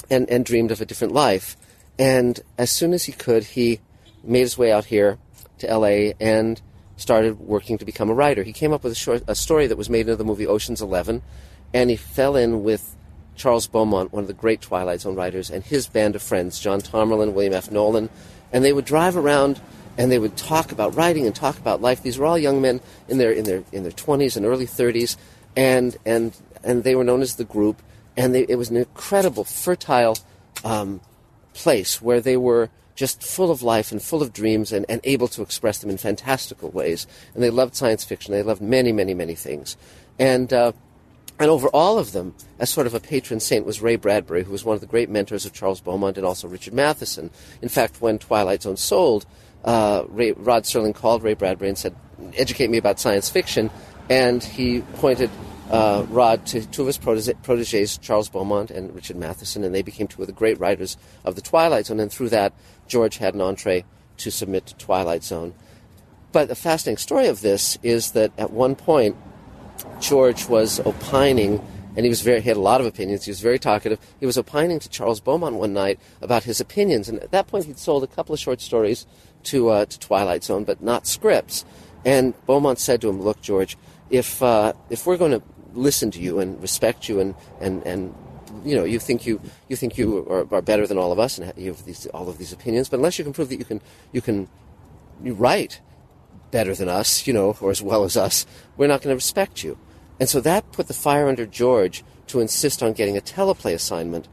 and 0.09 0.29
and 0.29 0.45
dreamed 0.45 0.71
of 0.71 0.81
a 0.81 0.85
different 0.85 1.13
life. 1.13 1.55
And 1.97 2.39
as 2.57 2.71
soon 2.71 2.93
as 2.93 3.05
he 3.05 3.11
could, 3.11 3.43
he 3.43 3.79
made 4.23 4.41
his 4.41 4.57
way 4.57 4.71
out 4.71 4.85
here 4.85 5.17
to 5.59 5.69
L.A. 5.69 6.13
and 6.19 6.61
started 6.95 7.39
working 7.39 7.77
to 7.77 7.85
become 7.85 8.09
a 8.09 8.13
writer. 8.13 8.43
He 8.43 8.53
came 8.53 8.73
up 8.73 8.83
with 8.83 8.93
a, 8.93 8.95
short, 8.95 9.23
a 9.27 9.35
story 9.35 9.67
that 9.67 9.77
was 9.77 9.89
made 9.89 10.01
into 10.01 10.15
the 10.15 10.23
movie 10.23 10.47
Ocean's 10.47 10.81
Eleven, 10.81 11.21
and 11.73 11.89
he 11.89 11.95
fell 11.95 12.35
in 12.35 12.63
with 12.63 12.95
Charles 13.39 13.67
Beaumont, 13.67 14.11
one 14.11 14.23
of 14.23 14.27
the 14.27 14.33
great 14.33 14.61
Twilight 14.61 15.01
Zone 15.01 15.15
writers, 15.15 15.49
and 15.49 15.63
his 15.63 15.87
band 15.87 16.15
of 16.15 16.21
friends, 16.21 16.59
John 16.59 16.81
Tomerlin, 16.81 17.33
William 17.33 17.53
F. 17.53 17.71
Nolan, 17.71 18.09
and 18.51 18.63
they 18.63 18.73
would 18.73 18.85
drive 18.85 19.15
around 19.15 19.61
and 19.97 20.11
they 20.11 20.19
would 20.19 20.37
talk 20.37 20.71
about 20.71 20.95
writing 20.95 21.25
and 21.25 21.35
talk 21.35 21.57
about 21.57 21.81
life. 21.81 22.03
These 22.03 22.17
were 22.17 22.25
all 22.25 22.37
young 22.37 22.61
men 22.61 22.79
in 23.07 23.17
their 23.17 23.31
in 23.31 23.45
their 23.45 23.63
in 23.71 23.83
their 23.83 23.91
twenties 23.91 24.37
and 24.37 24.45
early 24.45 24.65
thirties, 24.65 25.17
and 25.55 25.97
and 26.05 26.35
and 26.63 26.83
they 26.83 26.95
were 26.95 27.03
known 27.03 27.21
as 27.21 27.35
the 27.35 27.43
group. 27.43 27.81
And 28.15 28.35
they, 28.35 28.45
it 28.49 28.55
was 28.55 28.69
an 28.69 28.77
incredible, 28.77 29.45
fertile 29.45 30.17
um, 30.63 30.99
place 31.53 32.01
where 32.01 32.19
they 32.21 32.37
were 32.37 32.69
just 32.95 33.23
full 33.23 33.49
of 33.49 33.61
life 33.61 33.93
and 33.93 34.01
full 34.01 34.21
of 34.21 34.33
dreams 34.33 34.73
and, 34.73 34.85
and 34.89 34.99
able 35.05 35.29
to 35.29 35.41
express 35.41 35.79
them 35.79 35.89
in 35.89 35.97
fantastical 35.97 36.69
ways. 36.69 37.07
And 37.33 37.41
they 37.41 37.49
loved 37.49 37.75
science 37.75 38.03
fiction. 38.03 38.33
They 38.33 38.43
loved 38.43 38.61
many, 38.61 38.91
many, 38.91 39.13
many 39.13 39.35
things. 39.35 39.77
And 40.17 40.51
uh, 40.51 40.73
and 41.39 41.49
over 41.49 41.69
all 41.69 41.97
of 41.97 42.11
them, 42.11 42.35
as 42.59 42.69
sort 42.69 42.85
of 42.85 42.93
a 42.93 42.99
patron 42.99 43.39
saint, 43.39 43.65
was 43.65 43.81
Ray 43.81 43.95
Bradbury, 43.95 44.43
who 44.43 44.51
was 44.51 44.65
one 44.65 44.75
of 44.75 44.81
the 44.81 44.87
great 44.87 45.09
mentors 45.09 45.45
of 45.45 45.53
Charles 45.53 45.79
Beaumont 45.79 46.17
and 46.17 46.25
also 46.25 46.47
Richard 46.47 46.73
Matheson. 46.73 47.31
In 47.61 47.69
fact, 47.69 48.01
when 48.01 48.19
Twilight 48.19 48.63
Zone 48.63 48.77
sold, 48.77 49.25
uh, 49.63 50.03
Ray, 50.09 50.33
Rod 50.33 50.63
Serling 50.63 50.93
called 50.93 51.23
Ray 51.23 51.33
Bradbury 51.33 51.69
and 51.69 51.77
said, 51.77 51.95
"Educate 52.35 52.69
me 52.69 52.77
about 52.77 52.99
science 52.99 53.29
fiction," 53.29 53.69
and 54.09 54.43
he 54.43 54.81
pointed 54.95 55.29
uh, 55.69 56.05
Rod 56.09 56.45
to 56.47 56.65
two 56.65 56.81
of 56.81 56.87
his 56.87 56.97
proteges, 56.97 57.97
Charles 57.97 58.29
Beaumont 58.29 58.71
and 58.71 58.93
Richard 58.93 59.17
Matheson, 59.17 59.63
and 59.63 59.73
they 59.73 59.81
became 59.81 60.07
two 60.07 60.21
of 60.21 60.27
the 60.27 60.33
great 60.33 60.59
writers 60.59 60.97
of 61.23 61.35
the 61.35 61.41
Twilight 61.41 61.85
Zone. 61.85 61.99
And 61.99 62.11
through 62.11 62.29
that, 62.29 62.53
George 62.87 63.17
had 63.17 63.33
an 63.33 63.41
entree 63.41 63.85
to 64.17 64.31
submit 64.31 64.65
to 64.67 64.75
Twilight 64.75 65.23
Zone. 65.23 65.53
But 66.31 66.47
the 66.47 66.55
fascinating 66.55 66.97
story 66.97 67.27
of 67.27 67.41
this 67.41 67.77
is 67.81 68.11
that 68.11 68.31
at 68.37 68.51
one 68.51 68.75
point, 68.75 69.15
George 69.99 70.47
was 70.47 70.79
opining, 70.81 71.65
and 71.95 72.05
he 72.05 72.09
was 72.09 72.21
very 72.21 72.41
he 72.41 72.49
had 72.49 72.57
a 72.57 72.61
lot 72.61 72.81
of 72.81 72.87
opinions. 72.87 73.25
He 73.25 73.31
was 73.31 73.41
very 73.41 73.59
talkative. 73.59 73.99
He 74.19 74.25
was 74.25 74.37
opining 74.37 74.79
to 74.79 74.89
Charles 74.89 75.19
Beaumont 75.19 75.55
one 75.55 75.73
night 75.73 75.99
about 76.21 76.43
his 76.43 76.59
opinions, 76.61 77.09
and 77.09 77.19
at 77.19 77.31
that 77.31 77.47
point, 77.47 77.65
he'd 77.65 77.79
sold 77.79 78.03
a 78.03 78.07
couple 78.07 78.33
of 78.33 78.39
short 78.39 78.61
stories 78.61 79.05
to 79.43 79.69
uh, 79.69 79.85
to 79.85 79.99
Twilight 79.99 80.43
Zone, 80.43 80.63
but 80.63 80.81
not 80.81 81.07
scripts. 81.07 81.65
And 82.05 82.33
Beaumont 82.45 82.79
said 82.79 83.01
to 83.01 83.09
him, 83.09 83.21
"Look, 83.21 83.41
George, 83.41 83.77
if 84.09 84.41
uh, 84.41 84.73
if 84.89 85.05
we're 85.05 85.17
going 85.17 85.31
to 85.31 85.43
listen 85.73 86.11
to 86.11 86.19
you 86.19 86.39
and 86.39 86.61
respect 86.61 87.07
you 87.07 87.19
and 87.19 87.35
and 87.59 87.85
and 87.85 88.13
you 88.63 88.75
know 88.75 88.83
you 88.83 88.99
think 88.99 89.25
you 89.25 89.41
you 89.67 89.75
think 89.75 89.97
you 89.97 90.25
are, 90.29 90.47
are, 90.53 90.61
better 90.61 90.87
than 90.87 90.97
all 90.97 91.11
of 91.11 91.19
us 91.19 91.37
and 91.37 91.53
you 91.55 91.71
have 91.71 91.85
these 91.85 92.07
all 92.07 92.29
of 92.29 92.37
these 92.37 92.53
opinions, 92.53 92.89
but 92.89 92.97
unless 92.97 93.17
you 93.17 93.23
can 93.23 93.33
prove 93.33 93.49
that 93.49 93.57
you 93.57 93.65
can 93.65 93.81
you 94.11 94.21
can 94.21 94.47
you 95.23 95.33
write 95.33 95.81
better 96.51 96.75
than 96.75 96.89
us, 96.89 97.27
you 97.27 97.33
know, 97.33 97.55
or 97.61 97.71
as 97.71 97.81
well 97.81 98.03
as 98.03 98.17
us, 98.17 98.45
we're 98.77 98.87
not 98.87 99.01
going 99.01 99.11
to 99.11 99.17
respect 99.17 99.63
you. 99.63 99.77
And 100.19 100.27
so 100.27 100.41
that 100.41 100.71
put 100.71 100.87
the 100.87 100.93
fire 100.93 101.27
under 101.27 101.45
George 101.45 102.03
to 102.27 102.39
insist 102.39 102.83
on 102.83 102.93
getting 102.93 103.17
a 103.17 103.21
teleplay 103.21 103.73
assignment, 103.73 104.27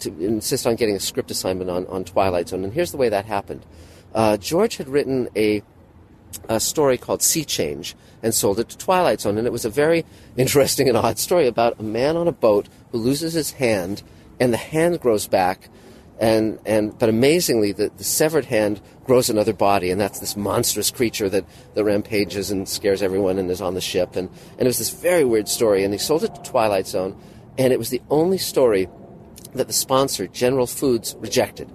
to 0.00 0.08
insist 0.24 0.66
on 0.66 0.76
getting 0.76 0.96
a 0.96 1.00
script 1.00 1.30
assignment 1.30 1.70
on, 1.70 1.86
on 1.86 2.04
Twilight 2.04 2.48
Zone. 2.48 2.64
And 2.64 2.72
here's 2.72 2.92
the 2.92 2.96
way 2.96 3.08
that 3.08 3.26
happened. 3.26 3.64
Uh, 4.14 4.36
George 4.36 4.76
had 4.76 4.88
written 4.88 5.28
a, 5.36 5.62
a 6.48 6.60
story 6.60 6.96
called 6.96 7.22
Sea 7.22 7.44
Change 7.44 7.94
and 8.22 8.32
sold 8.32 8.58
it 8.58 8.68
to 8.68 8.78
Twilight 8.78 9.20
Zone. 9.20 9.36
And 9.36 9.46
it 9.46 9.52
was 9.52 9.64
a 9.64 9.70
very 9.70 10.04
interesting 10.36 10.88
and 10.88 10.96
odd 10.96 11.18
story 11.18 11.46
about 11.46 11.80
a 11.80 11.82
man 11.82 12.16
on 12.16 12.28
a 12.28 12.32
boat 12.32 12.68
who 12.90 12.98
loses 12.98 13.32
his 13.32 13.52
hand, 13.52 14.02
and 14.38 14.52
the 14.52 14.58
hand 14.58 15.00
grows 15.00 15.26
back 15.26 15.68
and 16.18 16.58
and 16.66 16.98
but 16.98 17.08
amazingly 17.08 17.72
the, 17.72 17.90
the 17.96 18.04
severed 18.04 18.44
hand 18.44 18.80
grows 19.04 19.28
another 19.28 19.52
body 19.52 19.90
and 19.90 20.00
that's 20.00 20.20
this 20.20 20.36
monstrous 20.36 20.90
creature 20.90 21.28
that, 21.28 21.44
that 21.74 21.84
rampages 21.84 22.50
and 22.50 22.68
scares 22.68 23.02
everyone 23.02 23.38
and 23.38 23.50
is 23.50 23.60
on 23.60 23.74
the 23.74 23.80
ship. 23.80 24.14
And, 24.14 24.28
and 24.52 24.60
it 24.60 24.66
was 24.66 24.78
this 24.78 24.90
very 24.90 25.24
weird 25.24 25.48
story 25.48 25.82
and 25.82 25.92
they 25.92 25.98
sold 25.98 26.22
it 26.22 26.34
to 26.34 26.42
twilight 26.42 26.86
zone 26.86 27.20
and 27.58 27.72
it 27.72 27.78
was 27.78 27.90
the 27.90 28.02
only 28.10 28.38
story 28.38 28.88
that 29.54 29.66
the 29.66 29.72
sponsor 29.72 30.26
general 30.26 30.66
foods 30.66 31.16
rejected. 31.18 31.70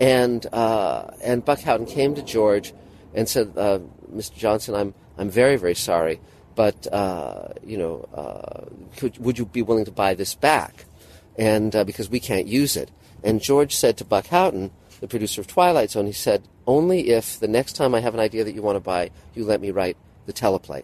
And 0.00 0.46
uh, 0.52 1.10
and 1.22 1.44
buck 1.44 1.60
houghton 1.60 1.86
came 1.86 2.14
to 2.14 2.22
george 2.22 2.72
and 3.14 3.28
said 3.28 3.52
uh, 3.56 3.80
mr 4.10 4.34
johnson 4.34 4.74
i'm 4.74 4.94
i'm 5.18 5.28
very 5.28 5.56
very 5.56 5.74
sorry 5.74 6.20
but 6.54 6.86
uh, 6.92 7.48
you 7.64 7.78
know 7.78 8.08
uh, 8.14 8.64
could, 8.96 9.16
would 9.18 9.38
you 9.38 9.46
be 9.46 9.62
willing 9.62 9.84
to 9.86 9.92
buy 9.92 10.14
this 10.14 10.34
back? 10.34 10.84
And 11.38 11.74
uh, 11.74 11.84
because 11.84 12.10
we 12.10 12.20
can't 12.20 12.46
use 12.46 12.76
it 12.76 12.90
and 13.22 13.40
George 13.40 13.74
said 13.74 13.96
to 13.98 14.04
Buck 14.04 14.26
Houghton, 14.26 14.70
the 15.00 15.08
producer 15.08 15.40
of 15.40 15.46
Twilight 15.46 15.90
Zone, 15.90 16.06
he 16.06 16.12
said, 16.12 16.42
only 16.66 17.10
if 17.10 17.40
the 17.40 17.48
next 17.48 17.74
time 17.74 17.94
I 17.94 18.00
have 18.00 18.14
an 18.14 18.20
idea 18.20 18.44
that 18.44 18.54
you 18.54 18.62
want 18.62 18.76
to 18.76 18.80
buy, 18.80 19.10
you 19.34 19.44
let 19.44 19.60
me 19.60 19.70
write 19.70 19.96
the 20.26 20.32
teleplay. 20.32 20.82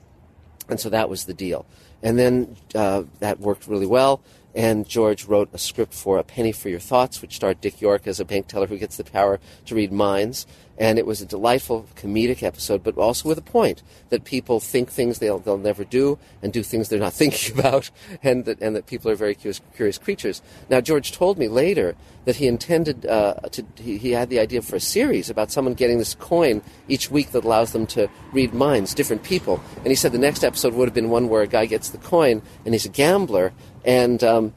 And 0.68 0.80
so 0.80 0.88
that 0.90 1.08
was 1.08 1.26
the 1.26 1.34
deal. 1.34 1.66
And 2.02 2.18
then 2.18 2.56
uh, 2.74 3.04
that 3.20 3.40
worked 3.40 3.66
really 3.66 3.86
well. 3.86 4.20
And 4.56 4.88
George 4.88 5.26
wrote 5.26 5.50
a 5.52 5.58
script 5.58 5.92
for 5.92 6.16
A 6.16 6.24
Penny 6.24 6.50
for 6.50 6.70
Your 6.70 6.80
Thoughts, 6.80 7.20
which 7.20 7.36
starred 7.36 7.60
Dick 7.60 7.82
York 7.82 8.06
as 8.06 8.18
a 8.18 8.24
bank 8.24 8.48
teller 8.48 8.66
who 8.66 8.78
gets 8.78 8.96
the 8.96 9.04
power 9.04 9.38
to 9.66 9.74
read 9.74 9.92
minds 9.92 10.46
and 10.78 10.98
it 10.98 11.06
was 11.06 11.20
a 11.20 11.26
delightful 11.26 11.86
comedic 11.96 12.42
episode, 12.42 12.82
but 12.82 12.96
also 12.98 13.28
with 13.28 13.38
a 13.38 13.42
point 13.42 13.82
that 14.10 14.24
people 14.24 14.60
think 14.60 14.90
things 14.90 15.18
they'll 15.18 15.38
they'll 15.38 15.56
never 15.56 15.84
do 15.84 16.18
and 16.42 16.52
do 16.52 16.62
things 16.62 16.88
they're 16.88 16.98
not 16.98 17.12
thinking 17.12 17.58
about, 17.58 17.90
and 18.22 18.44
that 18.44 18.60
and 18.60 18.76
that 18.76 18.86
people 18.86 19.10
are 19.10 19.14
very 19.14 19.34
curious, 19.34 19.60
curious 19.74 19.98
creatures. 19.98 20.42
Now, 20.68 20.80
George 20.80 21.12
told 21.12 21.38
me 21.38 21.48
later 21.48 21.96
that 22.24 22.36
he 22.36 22.46
intended 22.46 23.06
uh, 23.06 23.34
to 23.52 23.64
he, 23.76 23.98
he 23.98 24.10
had 24.12 24.28
the 24.28 24.38
idea 24.38 24.62
for 24.62 24.76
a 24.76 24.80
series 24.80 25.30
about 25.30 25.50
someone 25.50 25.74
getting 25.74 25.98
this 25.98 26.14
coin 26.14 26.62
each 26.88 27.10
week 27.10 27.32
that 27.32 27.44
allows 27.44 27.72
them 27.72 27.86
to 27.88 28.08
read 28.32 28.52
minds, 28.52 28.94
different 28.94 29.22
people, 29.22 29.60
and 29.78 29.86
he 29.86 29.94
said 29.94 30.12
the 30.12 30.18
next 30.18 30.44
episode 30.44 30.74
would 30.74 30.86
have 30.86 30.94
been 30.94 31.10
one 31.10 31.28
where 31.28 31.42
a 31.42 31.46
guy 31.46 31.66
gets 31.66 31.90
the 31.90 31.98
coin 31.98 32.42
and 32.64 32.74
he's 32.74 32.86
a 32.86 32.90
gambler 32.90 33.52
and. 33.86 34.22
Um, 34.22 34.52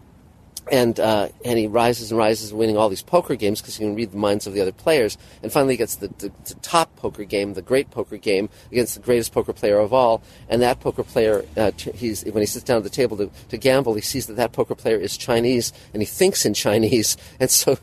and 0.71 0.99
uh, 0.99 1.29
and 1.43 1.57
he 1.57 1.67
rises 1.67 2.11
and 2.11 2.17
rises, 2.17 2.53
winning 2.53 2.77
all 2.77 2.89
these 2.89 3.01
poker 3.01 3.35
games 3.35 3.61
because 3.61 3.77
he 3.77 3.83
can 3.83 3.95
read 3.95 4.11
the 4.11 4.17
minds 4.17 4.47
of 4.47 4.53
the 4.53 4.61
other 4.61 4.71
players. 4.71 5.17
And 5.41 5.51
finally, 5.51 5.73
he 5.73 5.77
gets 5.77 5.95
the, 5.95 6.07
the, 6.09 6.31
the, 6.45 6.53
top 6.61 6.95
poker 6.95 7.23
game, 7.23 7.53
the 7.53 7.61
great 7.61 7.89
poker 7.91 8.17
game, 8.17 8.49
against 8.71 8.95
the 8.95 9.01
greatest 9.01 9.31
poker 9.31 9.53
player 9.53 9.79
of 9.79 9.93
all. 9.93 10.21
And 10.47 10.61
that 10.61 10.79
poker 10.79 11.03
player, 11.03 11.45
uh, 11.57 11.71
he's 11.71 12.23
when 12.23 12.41
he 12.41 12.45
sits 12.45 12.63
down 12.63 12.77
at 12.77 12.83
the 12.83 12.89
table 12.89 13.17
to, 13.17 13.31
to 13.49 13.57
gamble, 13.57 13.95
he 13.95 14.01
sees 14.01 14.27
that 14.27 14.35
that 14.35 14.51
poker 14.51 14.75
player 14.75 14.97
is 14.97 15.17
Chinese, 15.17 15.73
and 15.93 16.01
he 16.01 16.05
thinks 16.05 16.45
in 16.45 16.53
Chinese, 16.53 17.17
and 17.39 17.49
so 17.49 17.77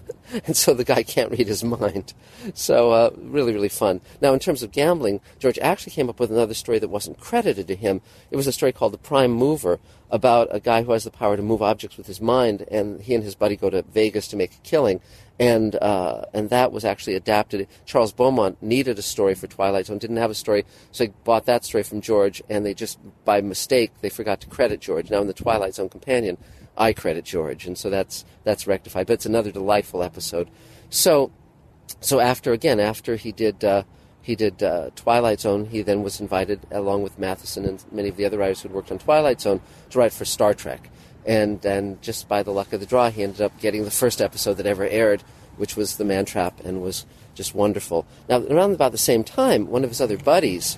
and 0.46 0.56
so 0.56 0.74
the 0.74 0.84
guy 0.84 1.02
can't 1.02 1.30
read 1.30 1.48
his 1.48 1.64
mind. 1.64 2.14
So 2.54 2.90
uh, 2.90 3.10
really, 3.16 3.52
really 3.52 3.68
fun. 3.68 4.00
Now, 4.20 4.32
in 4.32 4.40
terms 4.40 4.62
of 4.62 4.72
gambling, 4.72 5.20
George 5.38 5.58
actually 5.58 5.92
came 5.92 6.08
up 6.08 6.20
with 6.20 6.30
another 6.30 6.54
story 6.54 6.78
that 6.78 6.88
wasn't 6.88 7.20
credited 7.20 7.68
to 7.68 7.76
him. 7.76 8.00
It 8.30 8.36
was 8.36 8.46
a 8.46 8.52
story 8.52 8.72
called 8.72 8.92
The 8.92 8.98
Prime 8.98 9.32
Mover 9.32 9.78
about 10.10 10.48
a 10.50 10.60
guy 10.60 10.82
who 10.82 10.92
has 10.92 11.04
the 11.04 11.10
power 11.10 11.36
to 11.36 11.42
move 11.42 11.62
objects 11.62 11.96
with 11.96 12.06
his 12.06 12.20
mind, 12.20 12.64
and 12.70 13.00
he 13.02 13.14
and 13.14 13.24
his 13.24 13.34
buddy 13.34 13.56
go 13.56 13.70
to 13.70 13.82
Vegas 13.82 14.28
to 14.28 14.36
make 14.36 14.52
a 14.54 14.58
killing. 14.58 15.00
And 15.38 15.74
uh, 15.76 16.24
and 16.32 16.48
that 16.48 16.72
was 16.72 16.84
actually 16.84 17.14
adapted. 17.14 17.68
Charles 17.84 18.12
Beaumont 18.12 18.62
needed 18.62 18.98
a 18.98 19.02
story 19.02 19.34
for 19.34 19.46
Twilight 19.46 19.86
Zone, 19.86 19.98
didn't 19.98 20.16
have 20.16 20.30
a 20.30 20.34
story, 20.34 20.64
so 20.92 21.04
he 21.04 21.12
bought 21.24 21.44
that 21.44 21.62
story 21.64 21.82
from 21.82 22.00
George, 22.00 22.42
and 22.48 22.64
they 22.64 22.72
just 22.72 22.98
by 23.26 23.42
mistake 23.42 23.92
they 24.00 24.08
forgot 24.08 24.40
to 24.40 24.46
credit 24.46 24.80
George. 24.80 25.10
Now 25.10 25.20
in 25.20 25.26
the 25.26 25.34
Twilight 25.34 25.74
Zone 25.74 25.90
companion, 25.90 26.38
I 26.76 26.92
credit 26.92 27.24
George, 27.24 27.66
and 27.66 27.76
so 27.76 27.90
that's 27.90 28.24
that's 28.44 28.66
rectified. 28.66 29.06
But 29.06 29.14
it's 29.14 29.26
another 29.26 29.50
delightful 29.50 30.02
episode. 30.02 30.48
So, 30.88 31.32
so 32.00 32.20
after 32.20 32.52
again, 32.52 32.80
after 32.80 33.16
he 33.16 33.32
did 33.32 33.64
uh, 33.64 33.82
he 34.26 34.34
did 34.34 34.60
uh, 34.60 34.90
Twilight 34.96 35.38
Zone, 35.38 35.66
he 35.66 35.82
then 35.82 36.02
was 36.02 36.20
invited, 36.20 36.58
along 36.72 37.04
with 37.04 37.16
Matheson 37.16 37.64
and 37.64 37.84
many 37.92 38.08
of 38.08 38.16
the 38.16 38.24
other 38.24 38.38
writers 38.38 38.60
who 38.60 38.68
had 38.68 38.74
worked 38.74 38.90
on 38.90 38.98
Twilight 38.98 39.40
Zone, 39.40 39.60
to 39.90 39.98
write 40.00 40.12
for 40.12 40.24
Star 40.24 40.52
Trek. 40.52 40.90
And 41.24 41.64
and 41.64 42.02
just 42.02 42.28
by 42.28 42.42
the 42.42 42.50
luck 42.50 42.72
of 42.72 42.80
the 42.80 42.86
draw, 42.86 43.08
he 43.08 43.22
ended 43.22 43.40
up 43.40 43.56
getting 43.60 43.84
the 43.84 43.90
first 43.92 44.20
episode 44.20 44.54
that 44.54 44.66
ever 44.66 44.82
aired, 44.82 45.22
which 45.58 45.76
was 45.76 45.96
The 45.96 46.04
Man 46.04 46.24
Trap, 46.24 46.58
and 46.64 46.82
was 46.82 47.06
just 47.36 47.54
wonderful. 47.54 48.04
Now, 48.28 48.42
around 48.42 48.72
about 48.72 48.90
the 48.90 48.98
same 48.98 49.22
time, 49.22 49.68
one 49.68 49.84
of 49.84 49.90
his 49.90 50.00
other 50.00 50.18
buddies, 50.18 50.76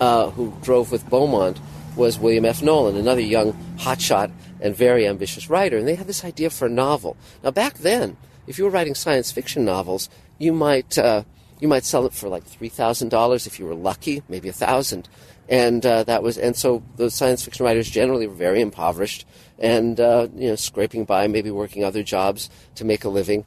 uh, 0.00 0.30
who 0.30 0.52
drove 0.60 0.90
with 0.90 1.08
Beaumont, 1.08 1.60
was 1.94 2.18
William 2.18 2.44
F. 2.44 2.62
Nolan, 2.62 2.96
another 2.96 3.20
young 3.20 3.52
hotshot 3.76 4.32
and 4.60 4.74
very 4.74 5.06
ambitious 5.06 5.48
writer, 5.48 5.76
and 5.78 5.86
they 5.86 5.94
had 5.94 6.08
this 6.08 6.24
idea 6.24 6.50
for 6.50 6.66
a 6.66 6.68
novel. 6.84 7.16
Now, 7.44 7.52
back 7.52 7.74
then, 7.74 8.16
if 8.48 8.58
you 8.58 8.64
were 8.64 8.70
writing 8.70 8.96
science 8.96 9.30
fiction 9.30 9.64
novels, 9.64 10.10
you 10.36 10.52
might 10.52 10.98
uh, 10.98 11.22
you 11.60 11.68
might 11.68 11.84
sell 11.84 12.06
it 12.06 12.12
for 12.12 12.28
like 12.28 12.44
three 12.44 12.68
thousand 12.68 13.08
dollars 13.08 13.46
if 13.46 13.58
you 13.58 13.66
were 13.66 13.74
lucky, 13.74 14.22
maybe 14.28 14.48
a 14.48 14.52
thousand, 14.52 15.08
and 15.48 15.84
uh, 15.84 16.04
that 16.04 16.22
was 16.22 16.38
and 16.38 16.56
so 16.56 16.82
the 16.96 17.10
science 17.10 17.44
fiction 17.44 17.64
writers 17.64 17.88
generally 17.88 18.26
were 18.26 18.34
very 18.34 18.60
impoverished 18.60 19.26
and 19.58 20.00
uh, 20.00 20.28
you 20.34 20.48
know 20.48 20.56
scraping 20.56 21.04
by, 21.04 21.26
maybe 21.26 21.50
working 21.50 21.84
other 21.84 22.02
jobs 22.02 22.50
to 22.74 22.84
make 22.84 23.04
a 23.04 23.08
living, 23.08 23.44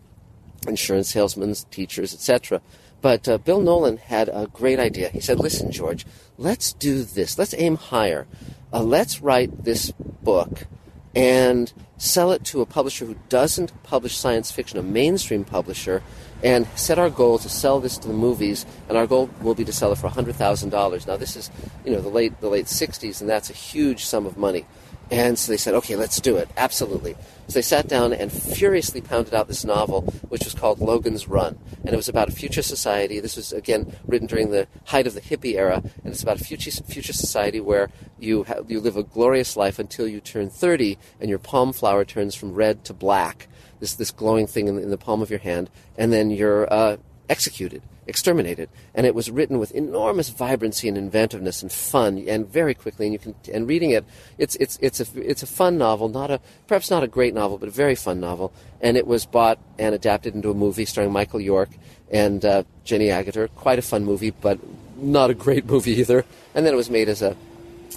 insurance 0.67 1.09
salesmen, 1.09 1.53
teachers, 1.71 2.13
etc. 2.13 2.61
But 3.01 3.29
uh, 3.29 3.37
Bill 3.37 3.61
Nolan 3.61 3.97
had 3.97 4.27
a 4.27 4.47
great 4.51 4.79
idea. 4.79 5.09
He 5.09 5.21
said, 5.21 5.39
"Listen, 5.39 5.71
George, 5.71 6.05
let's 6.37 6.73
do 6.73 7.03
this. 7.03 7.37
Let's 7.37 7.53
aim 7.53 7.75
higher. 7.77 8.27
Uh, 8.73 8.83
let's 8.83 9.21
write 9.21 9.63
this 9.63 9.91
book." 9.91 10.67
and 11.15 11.73
sell 11.99 12.31
it 12.31 12.43
to 12.45 12.61
a 12.61 12.65
publisher 12.65 13.05
who 13.05 13.15
doesn't 13.27 13.83
publish 13.83 14.17
science 14.17 14.51
fiction, 14.51 14.79
a 14.79 14.81
mainstream 14.81 15.43
publisher, 15.43 16.01
and 16.41 16.65
set 16.75 16.97
our 16.97 17.09
goal 17.09 17.37
to 17.37 17.49
sell 17.49 17.79
this 17.79 17.97
to 17.97 18.07
the 18.07 18.13
movies, 18.13 18.65
and 18.87 18.97
our 18.97 19.05
goal 19.05 19.29
will 19.41 19.53
be 19.53 19.65
to 19.65 19.73
sell 19.73 19.91
it 19.91 19.97
for 19.97 20.09
$100,000. 20.09 21.07
Now, 21.07 21.17
this 21.17 21.35
is, 21.35 21.51
you 21.85 21.91
know, 21.91 21.99
the 21.99 22.09
late, 22.09 22.39
the 22.39 22.49
late 22.49 22.65
60s, 22.65 23.19
and 23.19 23.29
that's 23.29 23.49
a 23.49 23.53
huge 23.53 24.05
sum 24.05 24.25
of 24.25 24.37
money. 24.37 24.65
And 25.11 25.39
so 25.39 25.51
they 25.51 25.57
said, 25.57 25.73
okay, 25.75 25.95
let's 25.95 26.21
do 26.21 26.37
it. 26.37 26.49
Absolutely. 26.55 27.15
So 27.47 27.53
they 27.53 27.63
sat 27.63 27.87
down 27.87 28.13
and 28.13 28.31
furiously 28.31 29.01
pounded 29.01 29.33
out 29.33 29.47
this 29.47 29.65
novel, 29.65 30.01
which 30.29 30.45
was 30.45 30.53
called 30.53 30.79
Logan's 30.79 31.27
Run. 31.27 31.57
And 31.83 31.93
it 31.93 31.95
was 31.95 32.09
about 32.09 32.29
a 32.29 32.31
future 32.31 32.61
society. 32.61 33.19
This 33.19 33.35
was, 33.35 33.51
again, 33.51 33.95
written 34.05 34.27
during 34.27 34.51
the 34.51 34.67
height 34.85 35.07
of 35.07 35.15
the 35.15 35.21
hippie 35.21 35.55
era. 35.55 35.81
And 36.03 36.13
it's 36.13 36.21
about 36.21 36.39
a 36.39 36.43
future, 36.43 36.69
future 36.69 37.13
society 37.13 37.59
where 37.59 37.89
you, 38.19 38.43
have, 38.43 38.69
you 38.69 38.79
live 38.79 38.97
a 38.97 39.03
glorious 39.03 39.57
life 39.57 39.79
until 39.79 40.07
you 40.07 40.19
turn 40.19 40.49
30 40.49 40.99
and 41.19 41.29
your 41.29 41.39
palm 41.39 41.73
flower 41.73 42.05
turns 42.05 42.35
from 42.35 42.53
red 42.53 42.83
to 42.85 42.93
black. 42.93 43.47
This, 43.79 43.95
this 43.95 44.11
glowing 44.11 44.45
thing 44.45 44.67
in 44.67 44.75
the, 44.75 44.83
in 44.83 44.89
the 44.91 44.97
palm 44.97 45.23
of 45.23 45.31
your 45.31 45.39
hand. 45.39 45.71
And 45.97 46.13
then 46.13 46.29
you're 46.29 46.71
uh, 46.71 46.97
executed 47.29 47.81
exterminated. 48.09 48.69
And 48.93 49.05
it 49.05 49.15
was 49.15 49.31
written 49.31 49.59
with 49.59 49.71
enormous 49.71 50.29
vibrancy 50.29 50.87
and 50.89 50.97
inventiveness 50.97 51.61
and 51.61 51.71
fun, 51.71 52.25
and 52.27 52.47
very 52.47 52.73
quickly. 52.73 53.05
And 53.05 53.13
you 53.13 53.19
can 53.19 53.35
and 53.53 53.67
reading 53.67 53.91
it, 53.91 54.03
it's 54.37 54.55
it's 54.57 54.77
it's 54.81 54.99
a 54.99 55.05
it's 55.15 55.43
a 55.43 55.47
fun 55.47 55.77
novel, 55.77 56.09
not 56.09 56.31
a 56.31 56.41
perhaps 56.67 56.89
not 56.89 57.03
a 57.03 57.07
great 57.07 57.33
novel, 57.33 57.57
but 57.57 57.69
a 57.69 57.71
very 57.71 57.95
fun 57.95 58.19
novel. 58.19 58.51
And 58.81 58.97
it 58.97 59.07
was 59.07 59.25
bought 59.25 59.59
and 59.77 59.95
adapted 59.95 60.35
into 60.35 60.49
a 60.49 60.53
movie 60.53 60.85
starring 60.85 61.11
Michael 61.11 61.39
York 61.39 61.69
and 62.11 62.43
uh, 62.43 62.63
Jenny 62.83 63.07
Agutter. 63.07 63.49
Quite 63.55 63.79
a 63.79 63.83
fun 63.83 64.03
movie, 64.03 64.31
but 64.31 64.59
not 64.97 65.29
a 65.29 65.33
great 65.33 65.65
movie 65.65 65.99
either. 65.99 66.25
And 66.53 66.65
then 66.65 66.73
it 66.73 66.77
was 66.77 66.89
made 66.89 67.07
as 67.07 67.21
a 67.21 67.37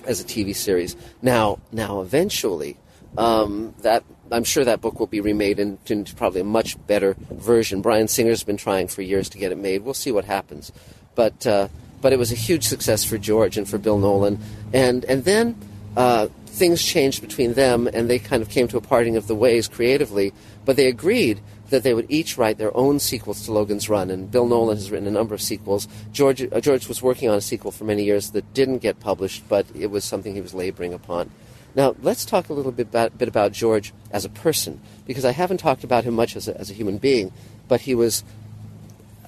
as 0.06 0.20
a 0.20 0.24
TV 0.24 0.54
series. 0.54 0.96
Now 1.22 1.58
now 1.72 2.00
eventually. 2.00 2.76
Um, 3.18 3.74
that 3.82 4.04
I'm 4.32 4.44
sure 4.44 4.64
that 4.64 4.80
book 4.80 4.98
will 4.98 5.06
be 5.06 5.20
remade 5.20 5.58
into, 5.58 6.14
probably 6.16 6.40
a 6.40 6.44
much 6.44 6.84
better 6.86 7.14
version. 7.30 7.82
Bryan 7.82 8.08
Singer's 8.08 8.42
been 8.42 8.56
trying 8.56 8.88
for 8.88 9.02
years 9.02 9.28
to 9.30 9.38
get 9.38 9.52
it 9.52 9.58
made. 9.58 9.82
We'll 9.82 9.94
see 9.94 10.12
what 10.12 10.24
happens, 10.24 10.72
but 11.14 11.46
uh, 11.46 11.68
but 12.00 12.12
it 12.12 12.18
was 12.18 12.32
a 12.32 12.36
huge 12.36 12.64
success 12.64 13.04
for 13.04 13.18
George 13.18 13.56
and 13.56 13.68
for 13.68 13.78
Bill 13.78 13.98
Nolan, 13.98 14.38
and 14.72 15.04
and 15.04 15.24
then 15.24 15.56
uh, 15.96 16.28
things 16.46 16.82
changed 16.82 17.20
between 17.20 17.54
them, 17.54 17.86
and 17.86 18.08
they 18.08 18.18
kind 18.18 18.42
of 18.42 18.48
came 18.48 18.68
to 18.68 18.76
a 18.76 18.80
parting 18.80 19.16
of 19.16 19.26
the 19.26 19.34
ways 19.34 19.68
creatively. 19.68 20.32
But 20.64 20.76
they 20.76 20.86
agreed 20.86 21.40
that 21.70 21.82
they 21.82 21.94
would 21.94 22.06
each 22.10 22.36
write 22.36 22.58
their 22.58 22.76
own 22.76 23.00
sequels 23.00 23.44
to 23.46 23.52
Logan's 23.52 23.88
Run, 23.88 24.10
and 24.10 24.30
Bill 24.30 24.46
Nolan 24.46 24.76
has 24.76 24.90
written 24.90 25.08
a 25.08 25.10
number 25.10 25.34
of 25.34 25.40
sequels. 25.40 25.88
George 26.12 26.42
uh, 26.42 26.60
George 26.60 26.88
was 26.88 27.02
working 27.02 27.28
on 27.28 27.36
a 27.36 27.40
sequel 27.40 27.70
for 27.70 27.84
many 27.84 28.04
years 28.04 28.30
that 28.30 28.52
didn't 28.54 28.78
get 28.78 29.00
published, 29.00 29.42
but 29.48 29.66
it 29.74 29.90
was 29.90 30.04
something 30.04 30.34
he 30.34 30.40
was 30.40 30.54
laboring 30.54 30.92
upon. 30.92 31.30
Now, 31.74 31.96
let's 32.02 32.24
talk 32.24 32.48
a 32.48 32.52
little 32.52 32.72
bit 32.72 32.88
about, 32.88 33.16
bit 33.16 33.28
about 33.28 33.52
George 33.52 33.92
as 34.10 34.24
a 34.24 34.28
person, 34.28 34.80
because 35.06 35.24
I 35.24 35.32
haven't 35.32 35.58
talked 35.58 35.84
about 35.84 36.04
him 36.04 36.14
much 36.14 36.36
as 36.36 36.48
a, 36.48 36.58
as 36.58 36.70
a 36.70 36.74
human 36.74 36.98
being, 36.98 37.32
but 37.68 37.82
he 37.82 37.94
was 37.94 38.24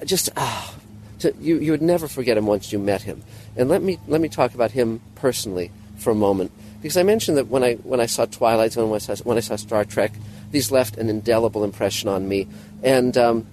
just, 0.05 0.29
ah, 0.37 0.75
to, 1.21 1.35
you, 1.41 1.59
you 1.59 1.71
would 1.71 1.83
never 1.83 2.07
forget 2.07 2.37
him 2.37 2.47
once 2.47 2.73
you 2.73 2.79
met 2.79 3.03
him. 3.03 3.23
And 3.57 3.69
let 3.69 3.83
me, 3.83 3.99
let 4.07 4.21
me 4.21 4.29
talk 4.29 4.55
about 4.55 4.73
him 4.73 5.01
personally 5.15 5.71
for 5.97 6.11
a 6.11 6.15
moment, 6.15 6.51
because 6.83 6.97
I 6.97 7.03
mentioned 7.03 7.39
that 7.39 7.49
when 7.49 7.65
I, 7.65 7.75
when 7.77 8.01
I 8.01 8.07
saw 8.07 8.27
Twilight 8.27 8.73
Zone, 8.73 8.91
when 8.91 8.97
I 8.97 8.99
saw, 8.99 9.17
when 9.25 9.39
I 9.39 9.41
saw 9.41 9.57
Star 9.57 9.85
Trek, 9.85 10.13
these 10.51 10.71
left 10.71 10.99
an 10.99 11.09
indelible 11.09 11.65
impression 11.65 12.09
on 12.09 12.29
me. 12.29 12.47
And, 12.83 13.17
um, 13.17 13.47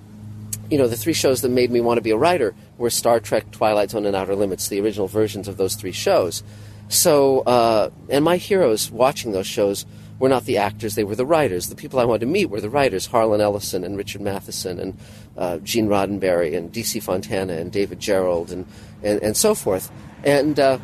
you 0.70 0.78
know, 0.78 0.88
the 0.88 0.98
three 0.98 1.14
shows 1.14 1.42
that 1.42 1.50
made 1.50 1.72
me 1.72 1.82
want 1.82 1.98
to 1.98 2.02
be 2.02 2.12
a 2.12 2.18
writer 2.18 2.54
were 2.78 2.89
Star 2.89 3.20
Trek, 3.20 3.52
Twilight 3.52 3.92
Zone, 3.92 4.06
and 4.06 4.16
Outer 4.16 4.36
Limits, 4.36 4.68
the 4.68 4.82
original 4.82 5.08
versions 5.08 5.48
of 5.48 5.58
those 5.58 5.76
three 5.76 5.92
shows. 5.92 6.44
So, 6.92 7.39
uh, 7.42 7.89
and 8.10 8.26
my 8.26 8.36
heroes 8.36 8.92
watching 8.92 9.32
those 9.32 9.48
shows 9.48 9.86
were 10.20 10.28
not 10.28 10.44
the 10.44 10.58
actors, 10.58 10.96
they 10.96 11.06
were 11.06 11.16
the 11.16 11.26
writers. 11.26 11.70
The 11.70 11.76
people 11.76 12.00
I 12.00 12.06
wanted 12.06 12.20
to 12.20 12.26
meet 12.26 12.50
were 12.50 12.60
the 12.60 12.70
writers 12.70 13.06
Harlan 13.06 13.39
Ellison 13.39 13.86
and 13.86 13.98
Richard 13.98 14.20
Matheson 14.20 14.78
and 14.78 14.98
uh, 15.38 15.58
Gene 15.60 15.88
Roddenberry 15.88 16.56
and 16.56 16.70
D.C. 16.70 17.00
Fontana 17.00 17.54
and 17.54 17.72
David 17.72 18.00
Gerrold 18.00 18.52
and, 18.52 18.66
and, 19.04 19.24
and 19.24 19.38
so 19.38 19.56
forth. 19.56 19.89
And 20.26 20.60
uh, 20.60 20.80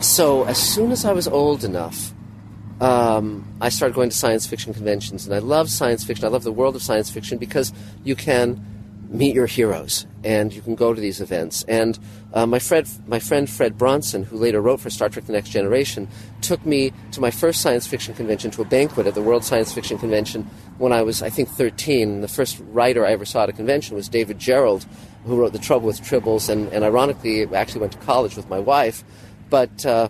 so, 0.00 0.44
as 0.44 0.58
soon 0.58 0.90
as 0.90 1.04
I 1.04 1.12
was 1.12 1.28
old 1.28 1.62
enough, 1.62 2.12
um, 2.80 3.46
I 3.60 3.68
started 3.68 3.94
going 3.94 4.10
to 4.10 4.16
science 4.16 4.44
fiction 4.44 4.74
conventions. 4.74 5.24
And 5.24 5.34
I 5.34 5.38
love 5.38 5.70
science 5.70 6.02
fiction. 6.02 6.24
I 6.24 6.28
love 6.28 6.42
the 6.42 6.52
world 6.52 6.74
of 6.74 6.82
science 6.82 7.10
fiction 7.10 7.38
because 7.38 7.72
you 8.02 8.16
can 8.16 8.77
meet 9.08 9.34
your 9.34 9.46
heroes 9.46 10.06
and 10.24 10.52
you 10.52 10.60
can 10.60 10.74
go 10.74 10.92
to 10.92 11.00
these 11.00 11.20
events. 11.20 11.64
And 11.68 11.98
uh, 12.32 12.46
my, 12.46 12.58
friend, 12.58 12.86
my 13.06 13.18
friend 13.18 13.48
Fred 13.48 13.78
Bronson, 13.78 14.24
who 14.24 14.36
later 14.36 14.60
wrote 14.60 14.80
for 14.80 14.90
Star 14.90 15.08
Trek 15.08 15.26
The 15.26 15.32
Next 15.32 15.50
Generation, 15.50 16.08
took 16.42 16.64
me 16.66 16.92
to 17.12 17.20
my 17.20 17.30
first 17.30 17.62
science 17.62 17.86
fiction 17.86 18.14
convention, 18.14 18.50
to 18.52 18.62
a 18.62 18.64
banquet 18.64 19.06
at 19.06 19.14
the 19.14 19.22
World 19.22 19.44
Science 19.44 19.72
Fiction 19.72 19.98
Convention 19.98 20.42
when 20.78 20.92
I 20.92 21.02
was, 21.02 21.22
I 21.22 21.30
think, 21.30 21.48
13. 21.48 22.20
The 22.20 22.28
first 22.28 22.60
writer 22.70 23.06
I 23.06 23.12
ever 23.12 23.24
saw 23.24 23.44
at 23.44 23.48
a 23.48 23.52
convention 23.52 23.96
was 23.96 24.08
David 24.08 24.38
Gerrold, 24.38 24.86
who 25.24 25.36
wrote 25.36 25.52
The 25.52 25.58
Trouble 25.58 25.86
with 25.86 26.00
Tribbles, 26.00 26.48
and, 26.48 26.72
and 26.72 26.84
ironically, 26.84 27.46
actually 27.54 27.80
went 27.80 27.92
to 27.92 27.98
college 27.98 28.36
with 28.36 28.48
my 28.48 28.58
wife. 28.58 29.04
But, 29.50 29.86
uh, 29.86 30.08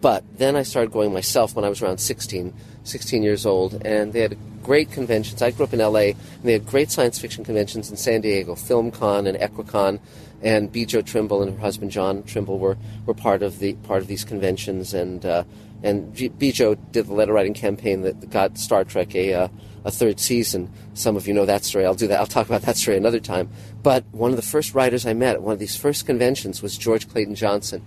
but 0.00 0.24
then 0.38 0.56
I 0.56 0.62
started 0.62 0.92
going 0.92 1.12
myself 1.12 1.54
when 1.54 1.64
I 1.64 1.68
was 1.68 1.82
around 1.82 1.98
16, 1.98 2.54
16 2.84 3.22
years 3.22 3.46
old, 3.46 3.84
and 3.84 4.12
they 4.12 4.20
had 4.20 4.36
great 4.62 4.90
conventions. 4.90 5.42
I 5.42 5.50
grew 5.50 5.64
up 5.64 5.72
in 5.72 5.80
LA, 5.80 6.00
and 6.00 6.16
they 6.42 6.52
had 6.52 6.66
great 6.66 6.90
science 6.90 7.18
fiction 7.18 7.44
conventions 7.44 7.90
in 7.90 7.96
San 7.96 8.20
Diego, 8.20 8.54
FilmCon 8.54 9.28
and 9.28 9.38
Equicon, 9.38 10.00
and 10.42 10.72
Bjo 10.72 11.04
Trimble 11.04 11.42
and 11.42 11.52
her 11.52 11.60
husband 11.60 11.90
John 11.90 12.22
Trimble 12.24 12.58
were, 12.58 12.76
were 13.06 13.14
part 13.14 13.42
of 13.42 13.58
the 13.58 13.74
part 13.74 14.02
of 14.02 14.08
these 14.08 14.24
conventions, 14.24 14.94
and 14.94 15.24
uh, 15.24 15.44
and 15.82 16.14
Bjo 16.14 16.76
did 16.92 17.06
the 17.06 17.14
letter 17.14 17.32
writing 17.32 17.54
campaign 17.54 18.02
that 18.02 18.30
got 18.30 18.58
Star 18.58 18.84
Trek 18.84 19.14
a 19.14 19.34
uh, 19.34 19.48
a 19.84 19.90
third 19.90 20.20
season. 20.20 20.70
Some 20.94 21.16
of 21.16 21.26
you 21.26 21.34
know 21.34 21.46
that 21.46 21.64
story. 21.64 21.86
I'll 21.86 21.94
do 21.94 22.08
that. 22.08 22.20
I'll 22.20 22.26
talk 22.26 22.46
about 22.46 22.62
that 22.62 22.76
story 22.76 22.96
another 22.96 23.20
time. 23.20 23.48
But 23.82 24.04
one 24.12 24.30
of 24.30 24.36
the 24.36 24.42
first 24.42 24.74
writers 24.74 25.06
I 25.06 25.12
met 25.12 25.34
at 25.34 25.42
one 25.42 25.52
of 25.52 25.58
these 25.58 25.76
first 25.76 26.06
conventions 26.06 26.62
was 26.62 26.76
George 26.76 27.08
Clayton 27.08 27.34
Johnson, 27.34 27.82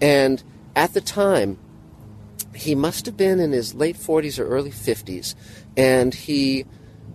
and 0.00 0.42
at 0.74 0.94
the 0.94 1.00
time 1.00 1.58
he 2.60 2.74
must 2.74 3.06
have 3.06 3.16
been 3.16 3.40
in 3.40 3.52
his 3.52 3.74
late 3.74 3.96
40s 3.96 4.38
or 4.38 4.46
early 4.46 4.70
50s, 4.70 5.34
and 5.76 6.12
he 6.12 6.66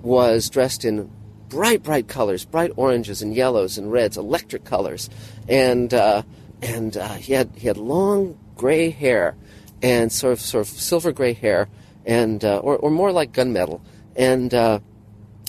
was 0.01 0.49
dressed 0.49 0.83
in 0.83 1.09
bright, 1.49 1.83
bright 1.83 2.07
colors, 2.07 2.45
bright 2.45 2.71
oranges 2.75 3.21
and 3.21 3.35
yellows 3.35 3.77
and 3.77 3.91
reds, 3.91 4.17
electric 4.17 4.65
colors, 4.65 5.09
and 5.47 5.93
uh, 5.93 6.23
and 6.61 6.97
uh, 6.97 7.13
he 7.13 7.33
had 7.33 7.51
he 7.55 7.67
had 7.67 7.77
long 7.77 8.37
gray 8.55 8.89
hair, 8.89 9.35
and 9.81 10.11
sort 10.11 10.33
of 10.33 10.41
sort 10.41 10.67
of 10.67 10.73
silver 10.73 11.11
gray 11.11 11.33
hair, 11.33 11.69
and 12.05 12.43
uh, 12.43 12.57
or 12.57 12.77
or 12.77 12.89
more 12.89 13.11
like 13.11 13.31
gunmetal, 13.31 13.81
and 14.15 14.53
uh, 14.53 14.79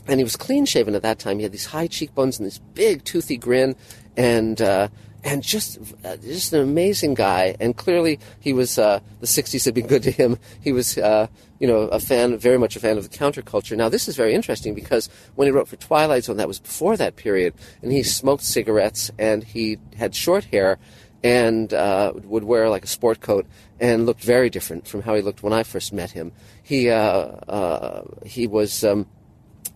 and 0.07 0.21
he 0.21 0.25
was 0.25 0.37
clean 0.37 0.67
shaven 0.67 0.95
at 0.95 1.03
that 1.03 1.19
time. 1.19 1.39
He 1.39 1.43
had 1.43 1.53
these 1.53 1.67
high 1.67 1.87
cheekbones 1.87 2.39
and 2.39 2.47
this 2.47 2.59
big 2.59 3.05
toothy 3.05 3.39
grin, 3.39 3.77
and 4.17 4.61
uh, 4.61 4.89
and 5.27 5.43
just 5.43 5.79
uh, 6.05 6.17
just 6.17 6.53
an 6.53 6.61
amazing 6.61 7.15
guy. 7.15 7.57
And 7.59 7.77
clearly, 7.77 8.21
he 8.41 8.53
was 8.53 8.79
uh, 8.79 9.01
the 9.21 9.27
'60s 9.27 9.65
had 9.65 9.75
been 9.75 9.87
good 9.87 10.05
to 10.05 10.11
him. 10.11 10.39
He 10.61 10.73
was, 10.73 10.97
uh, 10.97 11.27
you 11.59 11.67
know, 11.67 11.83
a 11.89 11.99
fan, 11.99 12.39
very 12.39 12.59
much 12.59 12.77
a 12.77 12.81
fan 12.81 12.97
of 12.97 13.09
the 13.09 13.17
counterculture. 13.17 13.77
Now, 13.77 13.89
this 13.89 14.09
is 14.09 14.17
very 14.17 14.35
interesting 14.35 14.75
because 14.75 15.09
when 15.35 15.47
he 15.47 15.53
wrote 15.53 15.69
for 15.69 15.77
Twilight 15.77 16.25
Zone, 16.25 16.37
that 16.37 16.49
was 16.49 16.61
before 16.61 16.97
that 16.97 17.17
period, 17.17 17.55
and 17.83 17.93
he 17.93 18.03
smoked 18.03 18.45
cigarettes 18.45 19.11
and 19.19 19.43
he 19.43 19.79
had 19.97 20.15
short 20.15 20.45
hair 20.45 20.79
and 21.25 21.75
uh, 21.75 22.13
would 22.23 22.45
wear 22.45 22.71
like 22.71 22.85
a 22.85 22.89
sport 22.89 23.21
coat 23.21 23.47
and 23.81 24.07
looked 24.07 24.23
very 24.23 24.49
different 24.49 24.87
from 24.87 25.03
how 25.03 25.15
he 25.15 25.23
looked 25.23 25.43
when 25.43 25.53
I 25.53 25.65
first 25.65 25.93
met 25.93 26.13
him. 26.13 26.31
He 26.63 26.89
uh, 26.89 26.97
uh, 26.99 28.05
he 28.25 28.47
was. 28.47 28.85
Um, 28.85 29.07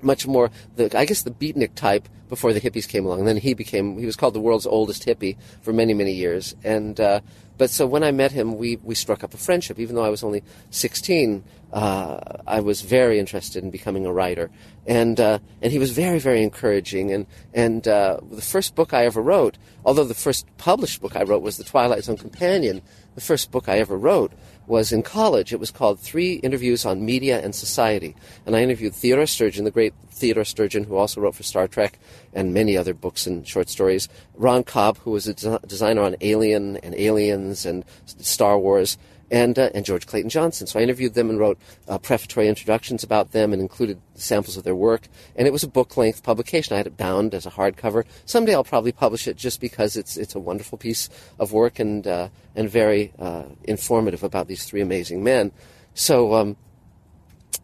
much 0.03 0.27
more 0.27 0.51
the 0.77 0.97
I 0.99 1.05
guess 1.05 1.23
the 1.23 1.31
beatnik 1.31 1.75
type 1.75 2.09
before 2.29 2.53
the 2.53 2.61
hippies 2.61 2.89
came 2.89 3.05
along. 3.05 3.19
And 3.21 3.29
then 3.29 3.37
he 3.37 3.55
became 3.55 3.99
he 3.99 4.07
was 4.07 4.17
called 4.17 4.35
the 4.35 4.41
world's 4.41 4.67
oldest 4.67 5.05
hippie 5.07 5.37
for 5.63 5.73
many 5.73 5.95
many 5.95 6.13
years. 6.13 6.55
And 6.65 6.99
uh, 7.01 7.21
but 7.59 7.69
so 7.71 7.87
when 7.87 8.03
I 8.03 8.11
met 8.11 8.33
him, 8.33 8.57
we 8.57 8.77
we 8.77 8.95
struck 8.95 9.23
up 9.23 9.35
a 9.35 9.37
friendship. 9.37 9.79
Even 9.79 9.97
though 9.97 10.05
I 10.05 10.09
was 10.09 10.25
only 10.25 10.43
sixteen, 10.71 11.45
uh, 11.73 12.19
I 12.47 12.61
was 12.61 12.81
very 12.81 13.19
interested 13.19 13.63
in 13.63 13.71
becoming 13.71 14.07
a 14.07 14.13
writer. 14.13 14.51
And 14.87 15.21
uh, 15.21 15.41
and 15.61 15.73
he 15.73 15.79
was 15.79 15.91
very 15.91 16.19
very 16.19 16.43
encouraging. 16.43 17.13
And 17.13 17.27
and 17.53 17.87
uh, 17.87 18.21
the 18.31 18.43
first 18.43 18.75
book 18.75 18.95
I 18.95 19.05
ever 19.05 19.21
wrote, 19.21 19.59
although 19.85 20.05
the 20.05 20.15
first 20.15 20.47
published 20.57 21.03
book 21.03 21.17
I 21.17 21.25
wrote 21.25 21.43
was 21.43 21.59
the 21.59 21.65
Twilight 21.65 22.05
Zone 22.05 22.17
Companion, 22.17 22.81
the 23.15 23.21
first 23.21 23.51
book 23.51 23.69
I 23.69 23.79
ever 23.79 23.97
wrote 23.97 24.33
was 24.71 24.93
in 24.93 25.03
college. 25.03 25.53
It 25.53 25.59
was 25.59 25.73
called 25.73 25.99
Three 25.99 26.35
Interviews 26.35 26.87
on 26.87 27.05
Media 27.05 27.41
and 27.41 27.53
Society. 27.53 28.15
And 28.47 28.55
I 28.55 28.63
interviewed 28.63 28.95
Theodore 28.95 29.27
Sturgeon, 29.27 29.65
the 29.65 29.73
great 29.73 29.93
Theodore 30.13 30.45
Sturgeon, 30.45 30.85
who 30.85 30.97
also 30.97 31.21
wrote 31.21 31.35
for 31.35 31.43
Star 31.43 31.67
Trek 31.67 31.99
and 32.33 32.55
many 32.55 32.77
other 32.77 32.95
books 32.95 33.27
and 33.27 33.47
short 33.47 33.69
stories. 33.69 34.09
Ron 34.37 34.63
Cobb, 34.63 34.99
who 34.99 35.11
was 35.11 35.27
a 35.27 35.35
des- 35.35 35.59
designer 35.67 36.03
on 36.03 36.15
Alien 36.21 36.77
and 36.77 36.95
Aliens 36.95 37.67
and 37.67 37.85
Star 38.07 38.57
Wars 38.57 38.97
and, 39.31 39.59
uh, 39.59 39.71
and 39.75 39.85
George 39.85 40.07
Clayton 40.07 40.31
Johnson. 40.31 40.67
So 40.67 40.79
I 40.79 40.83
interviewed 40.83 41.15
them 41.15 41.31
and 41.31 41.39
wrote 41.39 41.59
uh, 41.89 41.99
prefatory 41.99 42.49
introductions 42.49 43.05
about 43.05 43.33
them 43.33 43.53
and 43.53 43.63
included 43.63 44.01
samples 44.15 44.57
of 44.57 44.65
their 44.65 44.75
work. 44.75 45.09
And 45.37 45.47
it 45.47 45.53
was 45.53 45.63
a 45.63 45.69
book 45.69 45.97
length 45.97 46.23
publication. 46.23 46.75
I 46.75 46.79
had 46.79 46.87
it 46.87 46.97
bound 46.97 47.35
as 47.35 47.47
a 47.47 47.51
hardcover. 47.51 48.05
Someday 48.25 48.55
I'll 48.55 48.65
probably 48.65 48.93
publish 48.93 49.29
it 49.29 49.37
just 49.37 49.61
because 49.61 49.97
it's, 49.97 50.17
it's 50.17 50.35
a 50.35 50.41
wonderful 50.41 50.79
piece 50.79 51.09
of 51.39 51.53
work 51.53 51.79
and, 51.79 52.07
uh, 52.07 52.29
and 52.55 52.69
very 52.69 53.13
uh, 53.19 53.45
informative 53.65 54.23
about 54.23 54.49
these 54.49 54.65
three 54.65 54.81
amazing 54.81 55.23
men. 55.23 55.53
So, 55.95 56.35
um, 56.35 56.57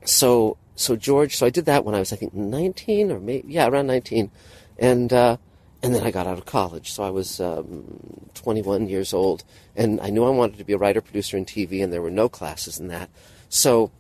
so 0.05 0.57
so 0.77 0.95
George, 0.95 1.37
so 1.37 1.47
I 1.47 1.51
did 1.51 1.65
that 1.65 1.85
when 1.85 1.95
I 1.95 1.99
was 1.99 2.13
I 2.13 2.17
think 2.17 2.35
19 2.35 3.11
or 3.11 3.19
maybe 3.19 3.49
yeah 3.49 3.67
around 3.67 3.87
19, 3.87 4.31
and 4.79 5.13
uh, 5.13 5.39
and 5.87 5.95
then 5.95 6.03
I 6.03 6.11
got 6.11 6.27
out 6.27 6.37
of 6.37 6.47
college. 6.47 6.93
So 6.93 7.05
I 7.05 7.11
was 7.11 7.41
um, 7.41 8.29
21 8.35 8.89
years 8.89 9.15
old, 9.15 9.45
and 9.77 10.01
I 10.01 10.11
knew 10.11 10.25
I 10.25 10.31
wanted 10.31 10.59
to 10.59 10.65
be 10.65 10.73
a 10.73 10.79
writer 10.79 11.01
producer 11.01 11.37
in 11.37 11.45
TV, 11.45 11.83
and 11.83 11.93
there 11.93 12.03
were 12.03 12.11
no 12.11 12.29
classes 12.29 12.81
in 12.81 12.89
that. 12.89 13.09
So 13.49 13.93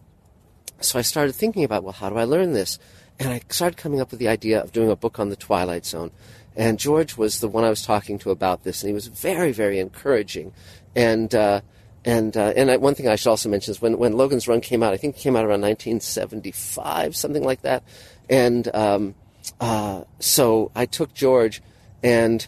so 0.80 0.98
I 0.98 1.02
started 1.02 1.34
thinking 1.34 1.62
about 1.62 1.84
well, 1.84 1.92
how 1.92 2.10
do 2.10 2.16
I 2.16 2.24
learn 2.24 2.54
this? 2.54 2.80
And 3.20 3.28
I 3.28 3.40
started 3.50 3.76
coming 3.76 4.00
up 4.00 4.10
with 4.10 4.18
the 4.18 4.26
idea 4.26 4.60
of 4.60 4.72
doing 4.72 4.90
a 4.90 4.96
book 4.96 5.20
on 5.20 5.28
the 5.28 5.36
Twilight 5.36 5.86
Zone. 5.86 6.10
And 6.56 6.76
George 6.76 7.16
was 7.16 7.38
the 7.38 7.48
one 7.48 7.62
I 7.62 7.70
was 7.70 7.82
talking 7.82 8.18
to 8.20 8.30
about 8.30 8.64
this, 8.64 8.82
and 8.82 8.88
he 8.88 8.94
was 8.94 9.06
very, 9.06 9.52
very 9.52 9.78
encouraging. 9.78 10.52
And 10.96 11.32
uh, 11.36 11.60
and 12.04 12.36
uh, 12.36 12.52
and 12.56 12.68
I, 12.68 12.78
one 12.78 12.96
thing 12.96 13.06
I 13.06 13.14
should 13.14 13.30
also 13.30 13.48
mention 13.48 13.70
is 13.70 13.80
when, 13.80 13.96
when 13.96 14.14
Logan's 14.14 14.48
Run 14.48 14.60
came 14.60 14.82
out, 14.82 14.92
I 14.92 14.96
think 14.96 15.16
it 15.16 15.20
came 15.20 15.36
out 15.36 15.44
around 15.44 15.60
1975, 15.60 17.14
something 17.14 17.44
like 17.44 17.62
that. 17.62 17.84
And 18.28 18.74
um, 18.74 19.14
uh, 19.60 20.02
so 20.18 20.72
I 20.74 20.86
took 20.86 21.14
George, 21.14 21.62
and 22.02 22.46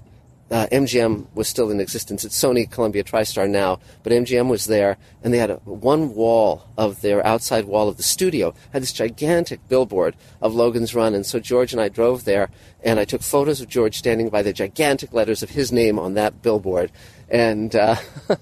uh, 0.50 0.66
MGM 0.72 1.26
was 1.34 1.46
still 1.46 1.70
in 1.70 1.80
existence. 1.80 2.24
It's 2.24 2.38
Sony 2.38 2.70
Columbia 2.70 3.04
TriStar 3.04 3.48
now, 3.48 3.80
but 4.02 4.12
MGM 4.12 4.48
was 4.48 4.64
there, 4.64 4.96
and 5.22 5.32
they 5.32 5.38
had 5.38 5.50
a, 5.50 5.56
one 5.56 6.14
wall 6.14 6.64
of 6.78 7.02
their 7.02 7.26
outside 7.26 7.66
wall 7.66 7.88
of 7.88 7.96
the 7.98 8.02
studio 8.02 8.54
had 8.72 8.82
this 8.82 8.92
gigantic 8.92 9.66
billboard 9.68 10.16
of 10.40 10.54
Logan's 10.54 10.94
Run, 10.94 11.14
and 11.14 11.26
so 11.26 11.38
George 11.38 11.72
and 11.72 11.82
I 11.82 11.88
drove 11.88 12.24
there, 12.24 12.48
and 12.82 12.98
I 12.98 13.04
took 13.04 13.22
photos 13.22 13.60
of 13.60 13.68
George 13.68 13.98
standing 13.98 14.30
by 14.30 14.42
the 14.42 14.52
gigantic 14.52 15.12
letters 15.12 15.42
of 15.42 15.50
his 15.50 15.70
name 15.70 15.98
on 15.98 16.14
that 16.14 16.40
billboard, 16.40 16.90
and 17.28 17.76
uh, 17.76 17.96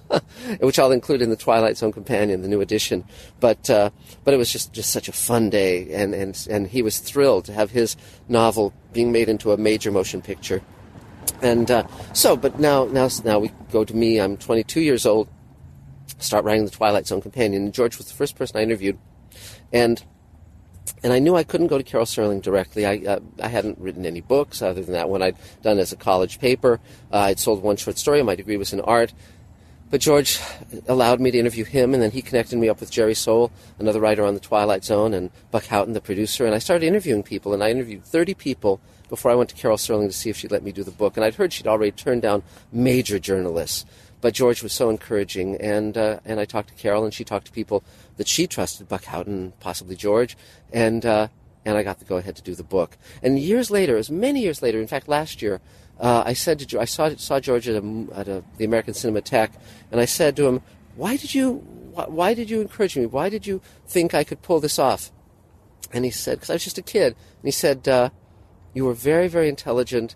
which 0.61 0.78
I'll 0.78 0.92
include 0.92 1.22
in 1.22 1.30
the 1.30 1.36
Twilight 1.36 1.76
Zone 1.76 1.92
Companion, 1.92 2.42
the 2.42 2.48
new 2.48 2.61
edition. 2.61 3.04
But 3.40 3.68
uh, 3.68 3.90
but 4.22 4.32
it 4.32 4.36
was 4.36 4.52
just, 4.52 4.72
just 4.72 4.92
such 4.92 5.09
a 5.09 5.12
fun 5.12 5.50
day, 5.50 5.92
and, 5.92 6.14
and 6.14 6.46
and 6.48 6.68
he 6.68 6.82
was 6.82 7.00
thrilled 7.00 7.46
to 7.46 7.52
have 7.52 7.72
his 7.72 7.96
novel 8.28 8.72
being 8.92 9.11
made 9.11 9.28
into 9.28 9.50
a 9.50 9.57
major 9.57 9.90
motion 9.90 10.22
picture. 10.22 10.62
And 11.42 11.70
uh, 11.70 11.86
so, 12.12 12.36
but 12.36 12.58
now, 12.58 12.86
now, 12.86 13.08
now 13.24 13.38
we 13.38 13.50
go 13.70 13.84
to 13.84 13.94
me. 13.94 14.20
I'm 14.20 14.36
22 14.36 14.80
years 14.80 15.06
old. 15.06 15.28
Start 16.18 16.44
writing 16.44 16.64
the 16.64 16.70
Twilight 16.70 17.06
Zone 17.06 17.20
companion. 17.20 17.64
And 17.64 17.74
George 17.74 17.98
was 17.98 18.06
the 18.06 18.14
first 18.14 18.36
person 18.36 18.56
I 18.56 18.62
interviewed, 18.62 18.98
and 19.72 20.02
and 21.02 21.12
I 21.12 21.18
knew 21.18 21.36
I 21.36 21.44
couldn't 21.44 21.66
go 21.66 21.78
to 21.78 21.84
Carol 21.84 22.06
Serling 22.06 22.40
directly. 22.40 22.86
I 22.86 23.02
uh, 23.06 23.20
I 23.42 23.48
hadn't 23.48 23.78
written 23.78 24.06
any 24.06 24.20
books 24.20 24.62
other 24.62 24.82
than 24.82 24.94
that 24.94 25.08
one 25.08 25.22
I'd 25.22 25.36
done 25.62 25.78
as 25.78 25.92
a 25.92 25.96
college 25.96 26.38
paper. 26.40 26.80
Uh, 27.12 27.18
I'd 27.18 27.38
sold 27.38 27.62
one 27.62 27.76
short 27.76 27.98
story. 27.98 28.22
My 28.22 28.34
degree 28.34 28.56
was 28.56 28.72
in 28.72 28.80
art. 28.80 29.12
But 29.88 30.00
George 30.00 30.40
allowed 30.88 31.20
me 31.20 31.30
to 31.30 31.38
interview 31.38 31.64
him, 31.64 31.94
and 31.94 32.02
then 32.02 32.10
he 32.10 32.20
connected 32.20 32.58
me 32.58 32.68
up 32.68 32.80
with 32.80 32.90
Jerry 32.90 33.14
Sohl, 33.14 33.52
another 33.78 34.00
writer 34.00 34.24
on 34.24 34.34
The 34.34 34.40
Twilight 34.40 34.84
Zone, 34.84 35.14
and 35.14 35.30
Buck 35.52 35.66
Houghton, 35.66 35.92
the 35.92 36.00
producer. 36.00 36.44
And 36.44 36.56
I 36.56 36.58
started 36.58 36.84
interviewing 36.84 37.22
people, 37.22 37.54
and 37.54 37.62
I 37.62 37.70
interviewed 37.70 38.04
30 38.04 38.34
people 38.34 38.80
before 39.09 39.30
I 39.30 39.34
went 39.34 39.50
to 39.50 39.57
Carol 39.57 39.76
Serling 39.76 40.07
to 40.07 40.12
see 40.12 40.30
if 40.30 40.36
she'd 40.36 40.50
let 40.50 40.62
me 40.62 40.72
do 40.72 40.82
the 40.82 40.90
book. 40.90 41.16
And 41.16 41.24
I'd 41.24 41.34
heard 41.34 41.52
she'd 41.52 41.66
already 41.66 41.92
turned 41.92 42.22
down 42.22 42.42
major 42.72 43.18
journalists. 43.18 43.84
But 44.20 44.34
George 44.34 44.62
was 44.62 44.72
so 44.72 44.88
encouraging, 44.88 45.57
and 45.57 45.96
uh, 45.96 46.20
and 46.24 46.40
I 46.40 46.46
talked 46.46 46.68
to 46.70 46.74
Carol, 46.74 47.04
and 47.04 47.12
she 47.12 47.22
talked 47.22 47.46
to 47.46 47.52
people 47.52 47.84
that 48.16 48.26
she 48.26 48.46
trusted, 48.46 48.88
Buck 48.88 49.04
Houghton, 49.04 49.52
possibly 49.61 49.94
George, 49.94 50.36
and 50.72 51.04
uh, 51.04 51.28
and 51.66 51.76
I 51.76 51.82
got 51.82 51.98
the 51.98 52.07
go 52.07 52.16
ahead 52.16 52.34
to 52.36 52.42
do 52.42 52.54
the 52.54 52.64
book. 52.64 52.96
And 53.22 53.38
years 53.38 53.70
later, 53.70 53.96
as 53.96 54.11
many 54.11 54.40
years 54.40 54.62
later, 54.62 54.80
in 54.80 54.86
fact, 54.86 55.07
last 55.07 55.42
year, 55.42 55.61
uh, 56.00 56.22
I 56.24 56.32
said 56.32 56.59
to 56.61 56.66
George, 56.66 56.82
I 56.82 56.86
saw 56.86 57.14
saw 57.16 57.40
George 57.40 57.68
at, 57.68 57.82
a, 57.82 58.07
at 58.14 58.26
a, 58.26 58.42
the 58.57 58.64
American 58.64 58.94
Cinematheque, 58.94 59.52
and 59.92 60.00
I 60.00 60.07
said 60.07 60.34
to 60.36 60.46
him, 60.46 60.62
"Why 60.96 61.16
did 61.16 61.34
you 61.34 61.57
why, 61.92 62.04
why 62.07 62.34
did 62.34 62.48
you 62.48 62.62
encourage 62.62 62.96
me? 62.96 63.04
Why 63.07 63.28
did 63.28 63.46
you 63.46 63.61
think 63.86 64.14
I 64.14 64.24
could 64.24 64.42
pull 64.42 64.61
this 64.61 64.78
off?" 64.78 65.12
And 65.92 66.04
he 66.04 66.11
said, 66.11 66.38
"Because 66.38 66.50
I 66.50 66.54
was 66.54 66.64
just 66.64 66.78
a 66.78 66.82
kid." 66.82 67.09
And 67.14 67.44
he 67.44 67.50
said, 67.50 67.86
uh, 67.86 68.11
you 68.76 68.84
were 68.84 68.92
very, 68.92 69.26
very 69.26 69.48
intelligent 69.48 70.14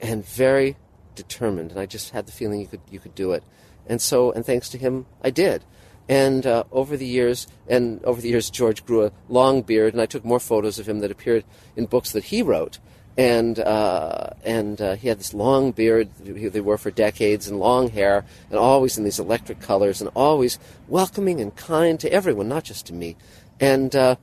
and 0.00 0.26
very 0.26 0.76
determined, 1.14 1.70
and 1.70 1.78
I 1.78 1.86
just 1.86 2.10
had 2.10 2.26
the 2.26 2.32
feeling 2.32 2.60
you 2.60 2.66
could 2.66 2.80
you 2.90 2.98
could 2.98 3.14
do 3.14 3.30
it. 3.32 3.44
And 3.86 4.02
so, 4.02 4.32
and 4.32 4.44
thanks 4.44 4.68
to 4.70 4.78
him, 4.78 5.06
I 5.22 5.30
did. 5.30 5.64
And 6.08 6.44
uh, 6.44 6.64
over 6.72 6.96
the 6.96 7.06
years, 7.06 7.46
and 7.68 8.04
over 8.04 8.20
the 8.20 8.28
years, 8.28 8.50
George 8.50 8.84
grew 8.84 9.06
a 9.06 9.12
long 9.28 9.62
beard, 9.62 9.94
and 9.94 10.02
I 10.02 10.06
took 10.06 10.24
more 10.24 10.40
photos 10.40 10.80
of 10.80 10.88
him 10.88 10.98
that 11.00 11.12
appeared 11.12 11.44
in 11.76 11.86
books 11.86 12.10
that 12.10 12.24
he 12.24 12.42
wrote. 12.42 12.80
And 13.16 13.60
uh, 13.60 14.30
and 14.44 14.80
uh, 14.80 14.96
he 14.96 15.06
had 15.06 15.20
this 15.20 15.32
long 15.32 15.70
beard 15.70 16.08
they 16.18 16.60
wore 16.60 16.78
for 16.78 16.90
decades, 16.90 17.46
and 17.46 17.60
long 17.60 17.90
hair, 17.90 18.24
and 18.50 18.58
always 18.58 18.98
in 18.98 19.04
these 19.04 19.20
electric 19.20 19.60
colors, 19.60 20.00
and 20.00 20.10
always 20.16 20.58
welcoming 20.88 21.40
and 21.40 21.54
kind 21.54 22.00
to 22.00 22.12
everyone, 22.12 22.48
not 22.48 22.64
just 22.64 22.86
to 22.86 22.92
me. 22.92 23.14
And 23.60 23.94
uh, 23.94 24.16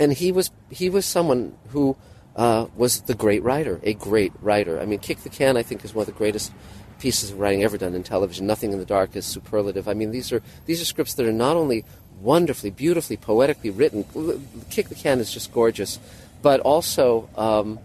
and 0.00 0.14
he 0.14 0.32
was 0.32 0.50
he 0.70 0.88
was 0.88 1.04
someone 1.04 1.58
who 1.68 1.94
uh, 2.36 2.66
was 2.76 3.02
the 3.02 3.14
great 3.14 3.42
writer, 3.42 3.80
a 3.82 3.94
great 3.94 4.32
writer. 4.40 4.80
I 4.80 4.86
mean, 4.86 4.98
Kick 4.98 5.18
the 5.18 5.28
Can, 5.28 5.56
I 5.56 5.62
think, 5.62 5.84
is 5.84 5.94
one 5.94 6.02
of 6.02 6.06
the 6.06 6.18
greatest 6.18 6.52
pieces 6.98 7.30
of 7.30 7.40
writing 7.40 7.64
ever 7.64 7.76
done 7.76 7.94
in 7.94 8.02
television. 8.02 8.46
Nothing 8.46 8.72
in 8.72 8.78
the 8.78 8.86
Dark 8.86 9.16
is 9.16 9.26
superlative. 9.26 9.88
I 9.88 9.94
mean, 9.94 10.12
these 10.12 10.32
are 10.32 10.42
these 10.66 10.80
are 10.80 10.84
scripts 10.84 11.14
that 11.14 11.26
are 11.26 11.32
not 11.32 11.56
only 11.56 11.84
wonderfully, 12.20 12.70
beautifully, 12.70 13.16
poetically 13.16 13.70
written. 13.70 14.04
Kick 14.70 14.88
the 14.88 14.94
Can 14.94 15.18
is 15.20 15.32
just 15.32 15.52
gorgeous, 15.52 15.98
but 16.40 16.60
also 16.60 17.28
um, 17.36 17.80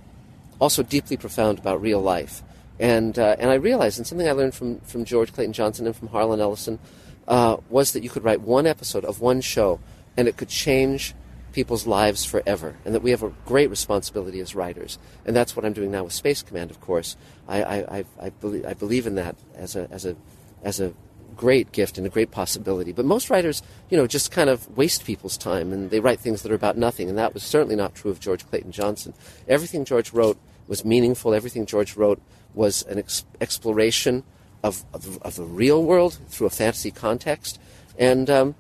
also 0.60 0.84
deeply 0.84 1.18
profound 1.18 1.60
about 1.60 1.82
real 1.82 2.02
life. 2.02 2.43
And 2.80 3.18
uh, 3.18 3.36
and 3.39 3.50
I 3.50 3.56
realized, 3.56 3.98
and 3.98 4.06
something 4.06 4.30
I 4.30 4.34
learned 4.34 4.54
from 4.54 4.80
from 4.82 5.04
George 5.04 5.34
Clayton 5.34 5.54
Johnson 5.54 5.88
and 5.88 5.95
from 5.95 6.10
Harlan 6.10 6.39
Ellison, 6.39 6.80
uh, 7.28 7.58
was 7.70 7.91
that 7.93 8.04
you 8.04 8.10
could 8.10 8.24
write 8.24 8.41
one 8.41 8.68
episode 8.68 9.04
of 9.04 9.20
one 9.20 9.41
show, 9.41 9.80
and 10.16 10.28
it 10.28 10.38
could 10.38 10.50
change 10.50 11.16
people's 11.58 11.88
lives 11.88 12.24
forever, 12.24 12.78
and 12.86 12.93
that 12.93 13.01
we 13.01 13.10
have 13.10 13.24
a 13.24 13.34
great 13.47 13.68
responsibility 13.72 14.39
as 14.39 14.53
writers. 14.53 14.99
And 15.26 15.36
that's 15.36 15.55
what 15.55 15.66
I'm 15.66 15.74
doing 15.74 15.89
now 15.89 16.03
with 16.03 16.14
Space 16.14 16.43
Command, 16.43 16.70
of 16.70 16.80
course. 16.80 17.18
I, 17.47 17.64
I, 17.64 17.78
I, 17.97 18.05
I, 18.22 18.30
believe, 18.30 18.64
I 18.64 18.76
believe 18.76 19.08
in 19.08 19.16
that 19.16 19.36
as 19.55 19.76
a, 19.76 19.88
as, 19.89 20.05
a, 20.05 20.16
as 20.62 20.80
a 20.80 20.93
great 21.36 21.72
gift 21.72 21.97
and 21.97 22.05
a 22.05 22.12
great 22.12 22.30
possibility. 22.30 22.91
But 22.91 23.05
most 23.05 23.32
writers, 23.32 23.64
you 23.89 23.97
know, 23.97 24.05
just 24.05 24.30
kind 24.30 24.51
of 24.51 24.78
waste 24.78 25.03
people's 25.03 25.36
time 25.36 25.74
and 25.74 25.89
they 25.89 25.99
write 25.99 26.20
things 26.20 26.43
that 26.43 26.51
are 26.51 26.55
about 26.55 26.78
nothing. 26.78 27.10
And 27.10 27.18
that 27.18 27.34
was 27.34 27.41
certainly 27.41 27.76
not 27.76 27.95
true 27.95 28.12
of 28.12 28.20
George 28.20 28.47
Clayton 28.47 28.72
Johnson. 28.72 29.16
Everything 29.47 29.84
George 29.84 30.14
wrote 30.14 30.38
was 30.68 30.86
meaningful. 30.86 31.34
Everything 31.34 31.66
George 31.66 31.97
wrote 31.97 32.22
was 32.53 32.84
an 32.84 32.99
ex- 32.99 33.26
exploration 33.41 34.24
of, 34.62 34.86
of, 34.93 35.20
of, 35.24 35.36
the 35.38 35.43
real 35.43 35.84
world 35.84 36.20
through 36.28 36.45
a 36.45 36.51
fantasy 36.51 36.91
context. 36.91 37.60
And 37.97 38.30
um, 38.30 38.55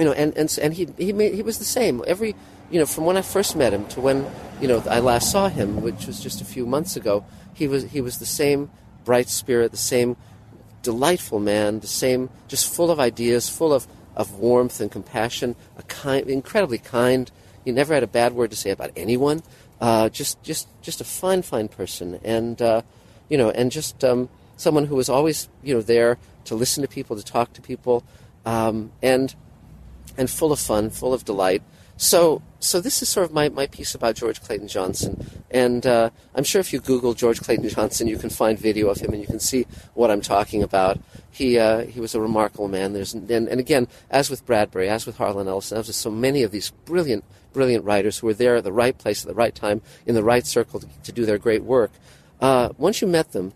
you 0.00 0.06
know, 0.06 0.12
and 0.12 0.34
and 0.34 0.58
and 0.62 0.72
he 0.72 0.88
he 0.96 1.12
made, 1.12 1.34
he 1.34 1.42
was 1.42 1.58
the 1.58 1.64
same 1.64 2.02
every 2.06 2.34
you 2.70 2.80
know 2.80 2.86
from 2.86 3.04
when 3.04 3.18
I 3.18 3.22
first 3.22 3.54
met 3.54 3.74
him 3.74 3.86
to 3.88 4.00
when 4.00 4.26
you 4.58 4.66
know 4.66 4.82
I 4.88 5.00
last 5.00 5.30
saw 5.30 5.50
him, 5.50 5.82
which 5.82 6.06
was 6.06 6.20
just 6.20 6.40
a 6.40 6.44
few 6.44 6.64
months 6.64 6.96
ago. 6.96 7.22
He 7.52 7.68
was 7.68 7.84
he 7.84 8.00
was 8.00 8.18
the 8.18 8.24
same 8.24 8.70
bright 9.04 9.28
spirit, 9.28 9.72
the 9.72 9.76
same 9.76 10.16
delightful 10.82 11.38
man, 11.38 11.80
the 11.80 11.86
same 11.86 12.30
just 12.48 12.74
full 12.74 12.90
of 12.90 12.98
ideas, 12.98 13.50
full 13.50 13.74
of 13.74 13.86
of 14.16 14.32
warmth 14.38 14.80
and 14.80 14.90
compassion, 14.90 15.54
a 15.76 15.82
kind, 15.82 16.30
incredibly 16.30 16.78
kind. 16.78 17.30
He 17.66 17.70
never 17.70 17.92
had 17.92 18.02
a 18.02 18.06
bad 18.08 18.32
word 18.32 18.50
to 18.52 18.56
say 18.56 18.70
about 18.70 18.92
anyone. 18.96 19.42
Uh, 19.82 20.08
just 20.08 20.42
just 20.42 20.66
just 20.80 21.02
a 21.02 21.04
fine 21.04 21.42
fine 21.42 21.68
person, 21.68 22.18
and 22.24 22.62
uh, 22.62 22.80
you 23.28 23.36
know, 23.36 23.50
and 23.50 23.70
just 23.70 24.02
um, 24.02 24.30
someone 24.56 24.86
who 24.86 24.96
was 24.96 25.10
always 25.10 25.50
you 25.62 25.74
know 25.74 25.82
there 25.82 26.16
to 26.46 26.54
listen 26.54 26.80
to 26.80 26.88
people, 26.88 27.16
to 27.16 27.22
talk 27.22 27.52
to 27.52 27.60
people, 27.60 28.02
um, 28.46 28.92
and 29.02 29.34
and 30.20 30.28
full 30.28 30.52
of 30.52 30.60
fun, 30.60 30.90
full 30.90 31.14
of 31.14 31.24
delight. 31.24 31.62
So, 31.96 32.42
so 32.60 32.78
this 32.78 33.00
is 33.00 33.08
sort 33.08 33.24
of 33.24 33.32
my, 33.32 33.48
my 33.48 33.66
piece 33.66 33.94
about 33.94 34.16
George 34.16 34.42
Clayton 34.42 34.68
Johnson. 34.68 35.26
And 35.50 35.86
uh, 35.86 36.10
I'm 36.34 36.44
sure 36.44 36.60
if 36.60 36.74
you 36.74 36.80
Google 36.80 37.14
George 37.14 37.40
Clayton 37.40 37.66
Johnson, 37.70 38.06
you 38.06 38.18
can 38.18 38.28
find 38.28 38.58
video 38.58 38.88
of 38.90 38.98
him 38.98 39.12
and 39.12 39.20
you 39.20 39.26
can 39.26 39.40
see 39.40 39.66
what 39.94 40.10
I'm 40.10 40.20
talking 40.20 40.62
about. 40.62 41.00
He, 41.30 41.58
uh, 41.58 41.86
he 41.86 42.00
was 42.00 42.14
a 42.14 42.20
remarkable 42.20 42.68
man. 42.68 42.92
There's, 42.92 43.14
and, 43.14 43.30
and 43.30 43.58
again, 43.58 43.88
as 44.10 44.28
with 44.28 44.44
Bradbury, 44.44 44.90
as 44.90 45.06
with 45.06 45.16
Harlan 45.16 45.48
Ellison, 45.48 45.78
as 45.78 45.86
with 45.86 45.96
so 45.96 46.10
many 46.10 46.42
of 46.42 46.50
these 46.50 46.68
brilliant, 46.84 47.24
brilliant 47.54 47.86
writers 47.86 48.18
who 48.18 48.26
were 48.26 48.34
there 48.34 48.56
at 48.56 48.64
the 48.64 48.72
right 48.72 48.96
place 48.96 49.24
at 49.24 49.28
the 49.28 49.34
right 49.34 49.54
time 49.54 49.80
in 50.04 50.14
the 50.14 50.24
right 50.24 50.46
circle 50.46 50.80
to, 50.80 50.88
to 51.02 51.12
do 51.12 51.24
their 51.24 51.38
great 51.38 51.64
work, 51.64 51.92
uh, 52.42 52.68
once 52.76 53.00
you 53.00 53.08
met 53.08 53.32
them, 53.32 53.54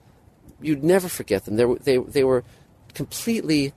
you'd 0.62 0.82
never 0.82 1.10
forget 1.10 1.44
them. 1.44 1.56
They 1.56 1.66
were, 1.66 1.78
they, 1.78 1.98
they 1.98 2.24
were 2.24 2.42
completely 2.94 3.74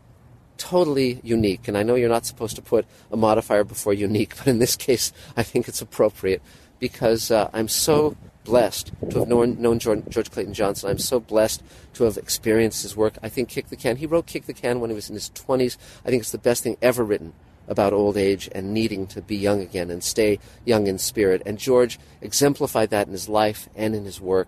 totally 0.57 1.19
unique. 1.23 1.67
And 1.67 1.77
I 1.77 1.83
know 1.83 1.95
you're 1.95 2.09
not 2.09 2.25
supposed 2.25 2.55
to 2.55 2.61
put 2.61 2.85
a 3.11 3.17
modifier 3.17 3.63
before 3.63 3.93
unique, 3.93 4.35
but 4.37 4.47
in 4.47 4.59
this 4.59 4.75
case, 4.75 5.13
I 5.35 5.43
think 5.43 5.67
it's 5.67 5.81
appropriate 5.81 6.41
because 6.79 7.31
uh, 7.31 7.49
I'm 7.53 7.67
so 7.67 8.15
blessed 8.43 8.91
to 9.09 9.19
have 9.19 9.27
known, 9.27 9.61
known 9.61 9.77
George 9.77 10.31
Clayton 10.31 10.53
Johnson. 10.53 10.89
I'm 10.89 10.99
so 10.99 11.19
blessed 11.19 11.61
to 11.95 12.05
have 12.05 12.17
experienced 12.17 12.81
his 12.81 12.95
work. 12.95 13.17
I 13.21 13.29
think 13.29 13.49
Kick 13.49 13.67
the 13.67 13.75
Can, 13.75 13.97
he 13.97 14.05
wrote 14.05 14.25
Kick 14.25 14.45
the 14.45 14.53
Can 14.53 14.79
when 14.79 14.89
he 14.89 14.95
was 14.95 15.09
in 15.09 15.15
his 15.15 15.29
20s. 15.31 15.77
I 16.05 16.09
think 16.09 16.21
it's 16.21 16.31
the 16.31 16.37
best 16.37 16.63
thing 16.63 16.77
ever 16.81 17.03
written 17.03 17.33
about 17.67 17.91
old 17.91 18.15
age 18.15 18.49
and 18.55 18.73
needing 18.73 19.05
to 19.07 19.21
be 19.21 19.35
young 19.35 19.61
again 19.61 19.91
and 19.91 20.01
stay 20.01 20.39
young 20.63 20.87
in 20.87 20.97
spirit. 20.97 21.41
And 21.45 21.57
George 21.57 21.99
exemplified 22.21 22.89
that 22.91 23.07
in 23.07 23.11
his 23.11 23.27
life 23.27 23.67
and 23.75 23.93
in 23.93 24.05
his 24.05 24.21
work. 24.21 24.47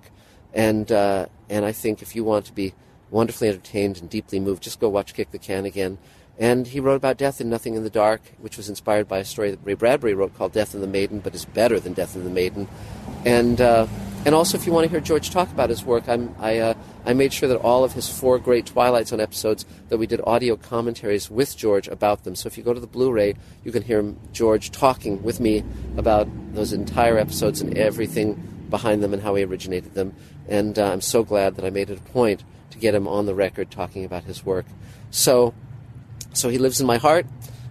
And, 0.53 0.89
uh, 0.91 1.27
and 1.49 1.65
I 1.65 1.73
think 1.73 2.01
if 2.01 2.15
you 2.15 2.23
want 2.23 2.45
to 2.45 2.53
be 2.53 2.73
wonderfully 3.11 3.49
entertained 3.49 3.97
and 3.99 4.09
deeply 4.09 4.39
moved. 4.39 4.63
Just 4.63 4.79
go 4.79 4.89
watch 4.89 5.13
Kick 5.13 5.31
the 5.31 5.39
Can 5.39 5.65
again 5.65 5.97
And 6.39 6.67
he 6.67 6.79
wrote 6.79 6.95
about 6.95 7.17
death 7.17 7.41
in 7.41 7.49
Nothing 7.49 7.75
in 7.75 7.83
the 7.83 7.89
Dark, 7.89 8.21
which 8.39 8.55
was 8.55 8.69
inspired 8.69 9.09
by 9.09 9.17
a 9.17 9.25
story 9.25 9.51
that 9.51 9.59
Ray 9.61 9.73
Bradbury 9.73 10.13
wrote 10.13 10.37
called 10.37 10.53
Death 10.53 10.73
and 10.73 10.81
the 10.81 10.87
Maiden, 10.87 11.19
but 11.19 11.35
is 11.35 11.43
better 11.43 11.81
than 11.81 11.91
Death 11.91 12.15
and 12.15 12.25
the 12.25 12.29
Maiden. 12.29 12.65
And 13.25 13.59
uh, 13.59 13.87
and 14.25 14.35
also, 14.35 14.57
if 14.57 14.65
you 14.65 14.73
want 14.73 14.85
to 14.85 14.89
hear 14.89 14.99
George 14.99 15.29
talk 15.29 15.49
about 15.49 15.69
his 15.69 15.83
work, 15.83 16.07
I'm, 16.07 16.35
I 16.39 16.59
uh, 16.59 16.73
I 17.05 17.13
made 17.13 17.33
sure 17.33 17.49
that 17.49 17.57
all 17.57 17.83
of 17.83 17.93
his 17.93 18.07
four 18.09 18.39
great 18.39 18.65
Twilight 18.65 19.09
Zone 19.09 19.19
episodes 19.19 19.65
that 19.89 19.97
we 19.97 20.07
did 20.07 20.21
audio 20.25 20.55
commentaries 20.55 21.29
with 21.29 21.57
George 21.57 21.89
about 21.89 22.23
them. 22.23 22.35
So 22.35 22.47
if 22.47 22.57
you 22.57 22.63
go 22.63 22.73
to 22.73 22.79
the 22.79 22.87
Blu-ray, 22.87 23.35
you 23.65 23.71
can 23.71 23.83
hear 23.83 24.13
George 24.31 24.71
talking 24.71 25.21
with 25.23 25.39
me 25.41 25.63
about 25.97 26.27
those 26.53 26.71
entire 26.71 27.17
episodes 27.17 27.61
and 27.61 27.77
everything 27.77 28.35
behind 28.69 29.03
them 29.03 29.13
and 29.13 29.23
how 29.23 29.35
he 29.35 29.43
originated 29.43 29.93
them. 29.93 30.13
And 30.47 30.77
uh, 30.79 30.91
I'm 30.91 31.01
so 31.01 31.23
glad 31.23 31.55
that 31.55 31.65
I 31.65 31.69
made 31.69 31.89
it 31.89 31.97
a 31.97 32.11
point 32.11 32.43
get 32.79 32.95
him 32.95 33.07
on 33.07 33.25
the 33.25 33.35
record 33.35 33.69
talking 33.69 34.05
about 34.05 34.23
his 34.23 34.45
work. 34.45 34.65
So, 35.11 35.53
so 36.33 36.49
he 36.49 36.57
lives 36.57 36.81
in 36.81 36.87
my 36.87 36.97
heart. 36.97 37.25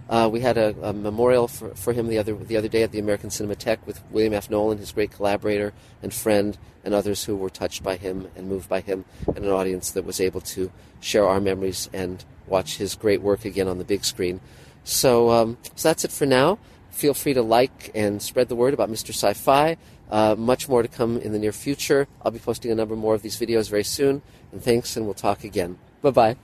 Uh, 0.09 0.27
we 0.31 0.39
had 0.39 0.57
a, 0.57 0.75
a 0.81 0.91
memorial 0.91 1.47
for, 1.47 1.69
for, 1.75 1.93
him 1.93 2.07
the 2.07 2.17
other 2.17 2.33
the 2.33 2.57
other 2.57 2.67
day 2.67 2.81
at 2.81 2.91
the 2.91 2.97
American 2.97 3.29
Cinematheque 3.29 3.85
with 3.85 4.01
William 4.09 4.33
F. 4.33 4.49
Nolan, 4.49 4.79
his 4.79 4.91
great 4.91 5.11
collaborator 5.11 5.71
and 6.01 6.11
friend, 6.11 6.57
and 6.83 6.95
others 6.95 7.25
who 7.25 7.35
were 7.35 7.51
touched 7.51 7.83
by 7.83 7.95
him 7.95 8.27
and 8.35 8.47
moved 8.47 8.67
by 8.67 8.81
him, 8.81 9.05
and 9.27 9.45
an 9.45 9.51
audience 9.51 9.91
that 9.91 10.05
was 10.05 10.19
able 10.19 10.41
to 10.41 10.71
share 10.99 11.27
our 11.27 11.39
memories 11.39 11.89
and 11.93 12.25
watch 12.47 12.77
his 12.77 12.95
great 12.95 13.21
work 13.21 13.45
again 13.45 13.67
on 13.67 13.77
the 13.77 13.83
big 13.83 14.03
screen. 14.03 14.41
So, 14.83 15.29
um, 15.29 15.57
so 15.75 15.89
that's 15.89 16.03
it 16.03 16.11
for 16.11 16.25
now. 16.25 16.57
Feel 16.89 17.13
free 17.13 17.33
to 17.33 17.43
like 17.43 17.91
and 17.93 18.19
spread 18.19 18.49
the 18.49 18.55
word 18.55 18.73
about 18.73 18.89
Mr. 18.89 19.09
Sci-Fi. 19.09 19.77
Uh, 20.09 20.35
much 20.37 20.67
more 20.67 20.81
to 20.81 20.87
come 20.87 21.17
in 21.17 21.31
the 21.31 21.39
near 21.39 21.51
future. 21.51 22.07
I'll 22.23 22.31
be 22.31 22.39
posting 22.39 22.71
a 22.71 22.75
number 22.75 22.95
more 22.95 23.15
of 23.15 23.21
these 23.21 23.37
videos 23.37 23.69
very 23.69 23.83
soon. 23.83 24.21
And 24.51 24.63
thanks, 24.63 24.97
and 24.97 25.05
we'll 25.05 25.13
talk 25.13 25.43
again. 25.43 25.77
Bye 26.01 26.11
bye. 26.11 26.35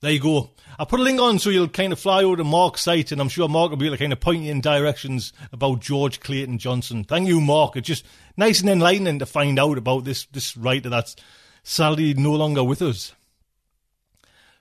There 0.00 0.12
you 0.12 0.20
go. 0.20 0.50
I'll 0.78 0.84
put 0.84 1.00
a 1.00 1.02
link 1.02 1.18
on 1.18 1.38
so 1.38 1.48
you'll 1.48 1.68
kind 1.68 1.92
of 1.92 1.98
fly 1.98 2.22
over 2.24 2.36
to 2.36 2.44
Marc's 2.44 2.82
site, 2.82 3.10
and 3.10 3.20
I'm 3.20 3.30
sure 3.30 3.48
Marc 3.48 3.70
will 3.70 3.78
be 3.78 3.86
able 3.86 3.96
to 3.96 4.02
kind 4.02 4.12
of 4.12 4.20
point 4.20 4.42
you 4.42 4.50
in 4.50 4.60
directions 4.60 5.32
about 5.50 5.80
George 5.80 6.20
Clayton 6.20 6.58
Johnson. 6.58 7.04
Thank 7.04 7.28
you, 7.28 7.40
Marc. 7.40 7.76
It's 7.76 7.86
just 7.86 8.04
nice 8.36 8.60
and 8.60 8.68
enlightening 8.68 9.18
to 9.20 9.26
find 9.26 9.58
out 9.58 9.78
about 9.78 10.04
this 10.04 10.26
this 10.26 10.56
writer 10.58 10.90
that's 10.90 11.16
sadly 11.62 12.12
no 12.12 12.32
longer 12.32 12.62
with 12.62 12.82
us. 12.82 13.14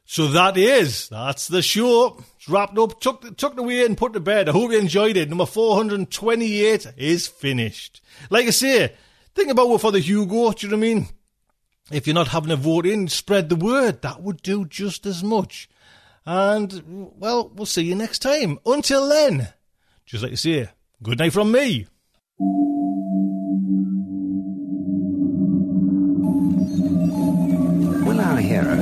So 0.05 0.27
that 0.27 0.57
is 0.57 1.09
that's 1.09 1.47
the 1.47 1.61
show. 1.61 2.23
It's 2.37 2.49
wrapped 2.49 2.77
up, 2.77 2.99
tucked 2.99 3.37
tucked 3.37 3.59
away, 3.59 3.85
and 3.85 3.97
put 3.97 4.13
to 4.13 4.19
bed. 4.19 4.49
I 4.49 4.51
hope 4.51 4.71
you 4.71 4.77
enjoyed 4.79 5.17
it. 5.17 5.29
Number 5.29 5.45
428 5.45 6.93
is 6.97 7.27
finished. 7.27 8.01
Like 8.29 8.47
I 8.47 8.51
say, 8.51 8.93
think 9.33 9.49
about 9.49 9.69
what 9.69 9.81
for 9.81 9.91
the 9.91 9.99
Hugo. 9.99 10.51
Do 10.51 10.67
you 10.67 10.71
know 10.71 10.77
what 10.77 10.85
I 10.85 10.93
mean? 10.93 11.07
if 11.91 12.07
you're 12.07 12.13
not 12.13 12.29
having 12.29 12.51
a 12.51 12.55
vote 12.55 12.85
in, 12.85 13.07
spread 13.07 13.49
the 13.49 13.55
word. 13.55 14.01
That 14.01 14.21
would 14.21 14.41
do 14.41 14.65
just 14.65 15.05
as 15.05 15.23
much. 15.23 15.69
And, 16.25 17.11
well, 17.17 17.51
we'll 17.53 17.65
see 17.65 17.83
you 17.83 17.95
next 17.95 18.19
time. 18.19 18.59
Until 18.65 19.09
then, 19.09 19.49
just 20.05 20.23
like 20.23 20.31
to 20.31 20.37
say, 20.37 20.69
good 21.01 21.19
night 21.19 21.33
from 21.33 21.51
me. 21.51 21.87